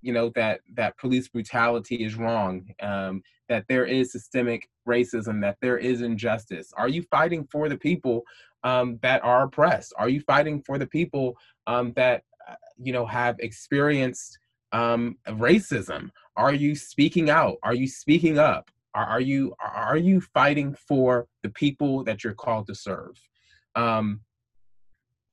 you 0.00 0.12
know 0.12 0.30
that 0.34 0.60
that 0.74 0.96
police 0.98 1.28
brutality 1.28 1.96
is 1.96 2.14
wrong, 2.14 2.66
um, 2.80 3.22
that 3.48 3.64
there 3.68 3.84
is 3.84 4.12
systemic 4.12 4.68
racism, 4.88 5.40
that 5.42 5.56
there 5.60 5.78
is 5.78 6.02
injustice? 6.02 6.72
Are 6.76 6.88
you 6.88 7.02
fighting 7.10 7.46
for 7.50 7.68
the 7.68 7.76
people 7.76 8.22
um, 8.64 8.98
that 9.02 9.22
are 9.22 9.44
oppressed? 9.44 9.92
Are 9.98 10.08
you 10.08 10.20
fighting 10.20 10.62
for 10.62 10.78
the 10.78 10.86
people 10.86 11.36
um, 11.66 11.92
that 11.94 12.22
uh, 12.48 12.54
you 12.78 12.92
know 12.92 13.06
have 13.06 13.36
experienced 13.40 14.38
um, 14.74 15.16
racism? 15.28 16.10
Are 16.36 16.52
you 16.52 16.74
speaking 16.74 17.30
out? 17.30 17.56
Are 17.62 17.74
you 17.74 17.86
speaking 17.86 18.38
up? 18.38 18.70
Are, 18.94 19.06
are 19.06 19.20
you 19.20 19.54
are 19.60 19.96
you 19.96 20.20
fighting 20.20 20.74
for 20.74 21.26
the 21.42 21.48
people 21.50 22.04
that 22.04 22.22
you're 22.22 22.34
called 22.34 22.66
to 22.66 22.74
serve? 22.74 23.16
Um, 23.76 24.20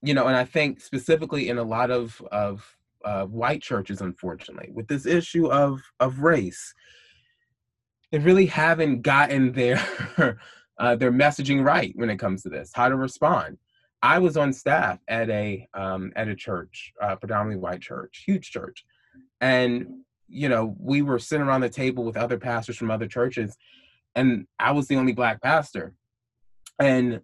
you 0.04 0.14
know, 0.14 0.28
and 0.28 0.36
I 0.36 0.46
think 0.46 0.80
specifically 0.80 1.50
in 1.50 1.58
a 1.58 1.64
lot 1.64 1.92
of 1.92 2.22
of 2.32 2.78
uh, 3.04 3.26
white 3.26 3.64
churches, 3.64 4.02
unfortunately, 4.02 4.70
with 4.72 4.88
this 4.88 5.06
issue 5.06 5.48
of 5.48 5.82
of 6.00 6.20
race, 6.20 6.74
they 8.12 8.20
really 8.20 8.46
haven't 8.46 9.02
gotten 9.02 9.52
their 9.54 9.84
uh, 10.80 10.96
their 10.96 11.12
messaging 11.12 11.66
right 11.66 11.94
when 11.96 12.12
it 12.12 12.18
comes 12.18 12.44
to 12.44 12.50
this. 12.50 12.72
How 12.74 12.89
to 12.89 12.96
respond. 12.96 13.58
I 14.04 14.18
was 14.18 14.38
on 14.38 14.54
staff 14.54 15.00
at 15.08 15.30
a 15.30 15.68
um, 15.74 16.12
at 16.16 16.28
a 16.28 16.36
church, 16.36 16.94
uh, 17.02 17.16
predominantly 17.16 17.62
white 17.62 17.82
church, 17.82 18.24
huge 18.26 18.50
church, 18.50 18.86
and 19.42 19.88
you 20.28 20.48
know 20.48 20.76
we 20.80 21.02
were 21.02 21.20
sitting 21.20 21.46
around 21.46 21.62
the 21.62 21.70
table 21.70 22.06
with 22.06 22.16
other 22.16 22.38
pastors 22.38 22.78
from 22.78 22.89
other 22.89 23.08
churches 23.08 23.58
and 24.16 24.46
i 24.60 24.72
was 24.72 24.88
the 24.88 24.96
only 24.96 25.14
black 25.14 25.42
pastor. 25.42 25.94
And 26.80 27.22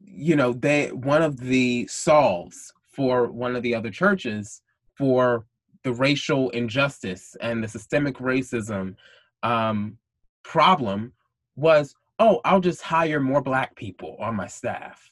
you 0.00 0.36
know 0.36 0.52
they 0.52 0.92
one 0.92 1.22
of 1.22 1.36
the 1.38 1.86
solves 1.88 2.72
for 2.90 3.30
one 3.30 3.54
of 3.54 3.62
the 3.62 3.74
other 3.74 3.90
churches 3.90 4.62
for 4.96 5.44
the 5.84 5.92
racial 5.92 6.50
injustice 6.50 7.36
and 7.40 7.62
the 7.62 7.68
systemic 7.68 8.16
racism 8.16 8.94
um, 9.42 9.98
problem 10.42 11.12
was 11.56 11.94
oh 12.18 12.40
i'll 12.44 12.60
just 12.60 12.80
hire 12.80 13.20
more 13.20 13.42
black 13.42 13.76
people 13.76 14.16
on 14.20 14.34
my 14.34 14.46
staff. 14.46 15.10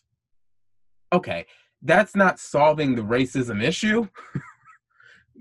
Okay 1.13 1.47
that's 1.83 2.17
not 2.17 2.41
solving 2.41 2.95
the 2.95 3.03
racism 3.03 3.63
issue 3.63 4.09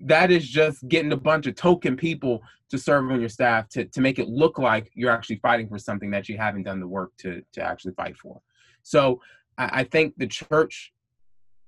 that 0.06 0.32
is 0.32 0.48
just 0.48 0.88
getting 0.88 1.12
a 1.12 1.18
bunch 1.18 1.48
of 1.48 1.56
token 1.56 1.96
people 1.96 2.42
to 2.70 2.78
serve 2.78 3.10
on 3.12 3.20
your 3.20 3.30
staff 3.30 3.70
to, 3.70 3.86
to 3.86 4.02
make 4.02 4.20
it 4.20 4.28
look 4.28 4.58
like 4.60 4.92
you're 4.94 5.12
actually 5.12 5.38
fighting 5.38 5.68
for 5.68 5.78
something 5.78 6.12
that 6.12 6.28
you 6.28 6.38
haven't 6.38 6.64
done 6.64 6.80
the 6.80 6.88
work 6.88 7.12
to, 7.18 7.42
to 7.54 7.62
actually 7.62 7.94
fight 7.94 8.18
for. 8.18 8.42
So 8.84 9.22
I, 9.58 9.80
I 9.80 9.84
think 9.84 10.14
the 10.18 10.28
church, 10.28 10.94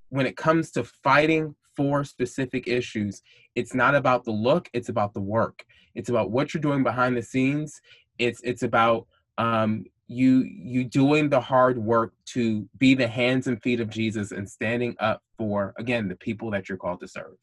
when 0.10 0.26
it 0.26 0.38
comes 0.38 0.72
to 0.72 0.84
fighting 0.84 1.56
for 1.76 2.04
specific 2.04 2.68
issues, 2.68 3.22
it's 3.56 3.74
not 3.74 3.96
about 3.96 4.26
the 4.26 4.32
look, 4.32 4.70
it's 4.74 4.90
about 4.90 5.14
the 5.14 5.22
work. 5.22 5.64
It's 5.96 6.10
about 6.10 6.32
what 6.32 6.54
you're 6.54 6.62
doing 6.62 6.84
behind 6.84 7.16
the 7.16 7.24
scenes. 7.24 7.82
It's 8.18 8.42
it's 8.44 8.64
about 8.64 9.08
um, 9.38 9.86
you 10.08 10.44
you 10.44 10.84
doing 10.84 11.30
the 11.30 11.40
hard 11.40 11.78
work 11.78 12.14
to 12.28 12.68
be 12.78 12.96
the 12.96 13.08
hands 13.08 13.48
and 13.48 13.62
feet 13.62 13.80
of 13.80 13.90
Jesus 13.90 14.32
and 14.32 14.50
standing 14.50 14.96
up 15.00 15.22
for 15.38 15.74
again 15.78 16.08
the 16.08 16.16
people 16.16 16.52
that 16.52 16.68
you're 16.68 16.78
called 16.78 17.00
to 17.00 17.08
serve. 17.08 17.36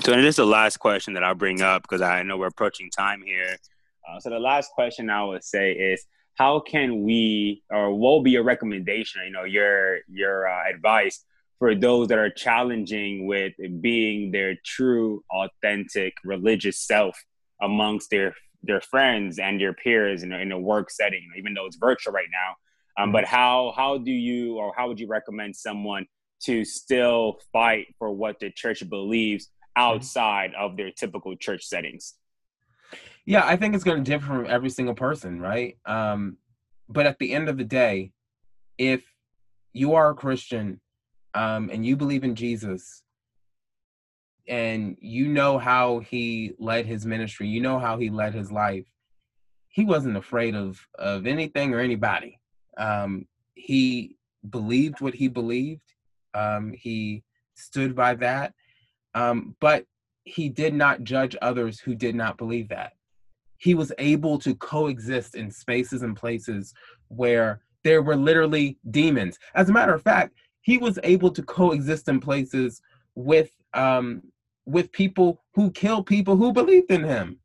So 0.00 0.12
this 0.12 0.30
is 0.30 0.36
the 0.36 0.46
last 0.46 0.76
question 0.76 1.14
that 1.14 1.24
I'll 1.24 1.34
bring 1.34 1.60
up 1.60 1.82
because 1.82 2.02
I 2.02 2.22
know 2.22 2.36
we're 2.36 2.46
approaching 2.46 2.88
time 2.88 3.20
here. 3.20 3.56
Uh, 4.08 4.20
so 4.20 4.30
the 4.30 4.38
last 4.38 4.70
question 4.72 5.10
I 5.10 5.24
would 5.24 5.42
say 5.42 5.72
is, 5.72 6.04
how 6.36 6.60
can 6.60 7.02
we, 7.02 7.64
or 7.68 7.92
what 7.92 8.10
will 8.10 8.22
be 8.22 8.30
your 8.30 8.44
recommendation? 8.44 9.22
You 9.24 9.32
know, 9.32 9.42
your 9.42 9.98
your 10.06 10.48
uh, 10.48 10.70
advice 10.72 11.24
for 11.58 11.74
those 11.74 12.06
that 12.08 12.18
are 12.18 12.30
challenging 12.30 13.26
with 13.26 13.54
being 13.80 14.30
their 14.30 14.54
true, 14.64 15.24
authentic 15.32 16.14
religious 16.24 16.78
self 16.78 17.18
amongst 17.60 18.10
their 18.10 18.34
their 18.62 18.80
friends 18.80 19.40
and 19.40 19.60
their 19.60 19.72
peers 19.72 20.22
in 20.22 20.32
a, 20.32 20.38
in 20.38 20.52
a 20.52 20.58
work 20.58 20.92
setting, 20.92 21.28
even 21.36 21.54
though 21.54 21.66
it's 21.66 21.76
virtual 21.76 22.12
right 22.12 22.28
now. 22.30 23.02
Um, 23.02 23.10
but 23.10 23.24
how 23.24 23.72
how 23.76 23.98
do 23.98 24.12
you 24.12 24.58
or 24.58 24.72
how 24.76 24.86
would 24.86 25.00
you 25.00 25.08
recommend 25.08 25.56
someone 25.56 26.06
to 26.44 26.64
still 26.64 27.40
fight 27.52 27.86
for 27.98 28.12
what 28.12 28.38
the 28.38 28.52
church 28.52 28.88
believes 28.88 29.48
outside 29.78 30.52
of 30.58 30.76
their 30.76 30.90
typical 30.90 31.36
church 31.36 31.64
settings? 31.64 32.14
Yeah, 33.24 33.46
I 33.46 33.56
think 33.56 33.74
it's 33.74 33.84
going 33.84 34.02
to 34.02 34.10
differ 34.10 34.26
from 34.26 34.46
every 34.46 34.70
single 34.70 34.94
person, 34.94 35.40
right? 35.40 35.78
Um, 35.86 36.38
but 36.88 37.06
at 37.06 37.18
the 37.18 37.32
end 37.32 37.48
of 37.48 37.56
the 37.56 37.64
day, 37.64 38.12
if 38.76 39.04
you 39.72 39.94
are 39.94 40.10
a 40.10 40.14
Christian 40.14 40.80
um, 41.34 41.70
and 41.72 41.84
you 41.84 41.96
believe 41.96 42.24
in 42.24 42.34
Jesus 42.34 43.02
and 44.48 44.96
you 45.00 45.28
know 45.28 45.58
how 45.58 45.98
he 45.98 46.54
led 46.58 46.86
his 46.86 47.04
ministry, 47.04 47.48
you 47.48 47.60
know 47.60 47.78
how 47.78 47.98
he 47.98 48.08
led 48.08 48.34
his 48.34 48.50
life, 48.50 48.86
he 49.68 49.84
wasn't 49.84 50.16
afraid 50.16 50.54
of 50.54 50.80
of 50.98 51.26
anything 51.26 51.74
or 51.74 51.80
anybody. 51.80 52.40
Um, 52.78 53.26
he 53.54 54.16
believed 54.48 55.00
what 55.00 55.14
he 55.14 55.28
believed. 55.28 55.94
Um, 56.34 56.72
he 56.72 57.22
stood 57.54 57.94
by 57.94 58.14
that, 58.14 58.54
um, 59.14 59.56
but 59.60 59.84
he 60.24 60.48
did 60.48 60.74
not 60.74 61.04
judge 61.04 61.36
others 61.40 61.80
who 61.80 61.94
did 61.94 62.14
not 62.14 62.38
believe 62.38 62.68
that. 62.68 62.92
He 63.56 63.74
was 63.74 63.92
able 63.98 64.38
to 64.40 64.54
coexist 64.54 65.34
in 65.34 65.50
spaces 65.50 66.02
and 66.02 66.16
places 66.16 66.74
where 67.08 67.60
there 67.82 68.02
were 68.02 68.16
literally 68.16 68.78
demons. 68.90 69.38
As 69.54 69.68
a 69.68 69.72
matter 69.72 69.94
of 69.94 70.02
fact, 70.02 70.34
he 70.60 70.78
was 70.78 70.98
able 71.02 71.30
to 71.30 71.42
coexist 71.42 72.08
in 72.08 72.20
places 72.20 72.82
with 73.14 73.50
um, 73.74 74.22
with 74.66 74.92
people 74.92 75.42
who 75.54 75.70
kill 75.70 76.02
people 76.02 76.36
who 76.36 76.52
believed 76.52 76.90
in 76.90 77.02
him. 77.02 77.38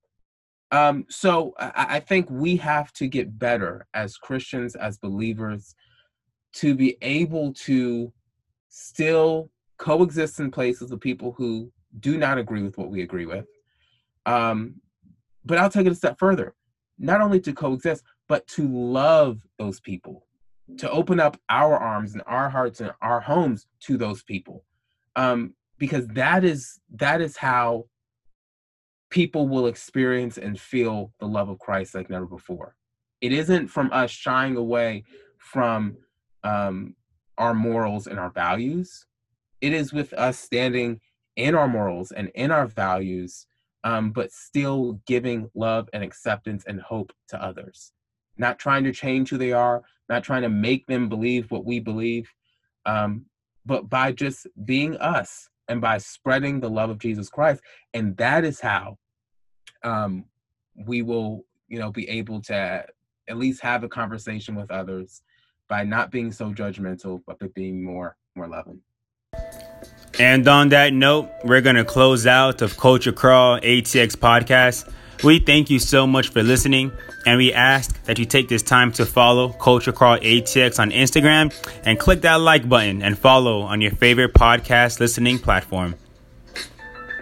Um, 0.72 1.06
so 1.10 1.54
I, 1.58 1.86
I 1.96 2.00
think 2.00 2.28
we 2.30 2.58
have 2.58 2.92
to 2.94 3.08
get 3.08 3.40
better 3.40 3.88
as 3.94 4.18
Christians, 4.18 4.76
as 4.76 4.98
believers, 4.98 5.76
to 6.56 6.76
be 6.76 6.98
able 7.02 7.54
to 7.54 8.12
still 8.70 9.50
coexist 9.78 10.40
in 10.40 10.52
places 10.52 10.92
with 10.92 11.02
people 11.02 11.34
who 11.38 11.72
do 12.00 12.18
not 12.18 12.38
agree 12.38 12.64
with 12.64 12.78
what 12.78 12.90
we 12.90 13.02
agree 13.02 13.26
with. 13.26 13.46
Um, 14.26 14.76
but 15.46 15.58
I'll 15.58 15.70
take 15.70 15.88
it 15.88 15.92
a 15.92 15.96
step 15.96 16.18
further. 16.18 16.56
Not 16.98 17.22
only 17.22 17.40
to 17.42 17.54
coexist, 17.54 18.04
but 18.28 18.48
to 18.48 18.68
love 18.68 19.40
those 19.58 19.80
people, 19.80 20.26
to 20.78 20.90
open 20.90 21.20
up 21.20 21.38
our 21.50 21.78
arms 21.78 22.14
and 22.14 22.24
our 22.26 22.50
hearts 22.50 22.80
and 22.80 22.92
our 23.02 23.20
homes 23.20 23.68
to 23.82 23.98
those 23.98 24.24
people. 24.24 24.64
Um, 25.16 25.54
because 25.78 26.08
that 26.10 26.44
is 26.44 26.80
that 26.96 27.20
is 27.20 27.36
how 27.36 27.86
people 29.10 29.48
will 29.48 29.68
experience 29.68 30.38
and 30.38 30.60
feel 30.60 31.12
the 31.20 31.28
love 31.28 31.50
of 31.50 31.60
Christ 31.60 31.94
like 31.94 32.10
never 32.10 32.26
before. 32.26 32.76
It 33.22 33.32
isn't 33.32 33.68
from 33.68 33.92
us 33.94 34.10
shying 34.10 34.56
away 34.56 35.04
from 35.38 35.98
um, 36.44 36.96
our 37.38 37.54
morals 37.54 38.08
and 38.08 38.20
our 38.20 38.32
values. 38.32 39.06
It 39.64 39.72
is 39.72 39.94
with 39.94 40.12
us 40.12 40.38
standing 40.38 41.00
in 41.38 41.56
our 41.56 41.70
morals 41.70 42.12
and 42.12 42.30
in 42.36 42.52
our 42.52 42.68
values, 42.68 43.48
um, 43.86 44.12
but 44.12 44.30
still 44.34 45.00
giving 45.08 45.50
love 45.56 45.88
and 45.94 46.04
acceptance 46.04 46.66
and 46.68 46.82
hope 46.82 47.14
to 47.30 47.42
others. 47.42 47.94
Not 48.38 48.60
trying 48.60 48.84
to 48.84 48.92
change 48.92 49.30
who 49.30 49.38
they 49.38 49.54
are, 49.54 49.82
not 50.10 50.22
trying 50.22 50.42
to 50.42 50.50
make 50.50 50.86
them 50.88 51.08
believe 51.08 51.50
what 51.50 51.64
we 51.64 51.80
believe, 51.80 52.30
um, 52.86 53.26
but 53.66 53.90
by 53.90 54.12
just 54.12 54.48
being 54.66 54.98
us 54.98 55.48
and 55.70 55.80
by 55.80 55.98
spreading 55.98 56.60
the 56.60 56.70
love 56.70 56.90
of 56.90 57.00
Jesus 57.00 57.30
Christ. 57.30 57.62
And 57.94 58.18
that 58.18 58.44
is 58.44 58.60
how 58.60 58.98
um, 59.84 60.26
we 60.76 61.04
will, 61.04 61.46
you 61.70 61.80
know, 61.80 61.90
be 61.90 62.10
able 62.10 62.42
to 62.42 62.86
at 63.30 63.38
least 63.38 63.62
have 63.62 63.86
a 63.86 63.90
conversation 63.90 64.56
with 64.56 64.72
others 64.72 65.22
by 65.70 65.86
not 65.86 66.12
being 66.12 66.34
so 66.34 66.52
judgmental, 66.52 67.22
but 67.26 67.40
by 67.40 67.48
being 67.56 67.82
more 67.82 68.18
more 68.36 68.50
loving. 68.50 68.82
And 70.20 70.48
on 70.48 70.70
that 70.70 70.94
note, 70.94 71.30
we're 71.44 71.62
gonna 71.62 71.84
close 71.84 72.28
out 72.28 72.62
of 72.62 72.78
Culture 72.78 73.12
Crawl 73.12 73.60
ATX 73.60 74.16
podcast. 74.16 74.92
We 75.24 75.40
thank 75.40 75.70
you 75.70 75.80
so 75.80 76.06
much 76.06 76.30
for 76.30 76.44
listening, 76.44 76.92
and 77.26 77.38
we 77.38 77.54
ask 77.54 78.04
that 78.04 78.20
you 78.20 78.26
take 78.26 78.50
this 78.50 78.62
time 78.62 78.92
to 78.94 79.06
follow 79.06 79.54
Culture 79.54 79.92
Crawl 79.92 80.18
ATX 80.18 80.80
on 80.80 80.92
Instagram 80.92 81.54
and 81.86 81.98
click 81.98 82.22
that 82.22 82.42
like 82.42 82.68
button 82.68 83.02
and 83.02 83.18
follow 83.18 83.62
on 83.62 83.82
your 83.82 83.92
favorite 83.92 84.34
podcast 84.34 85.00
listening 85.00 85.40
platform. 85.40 85.96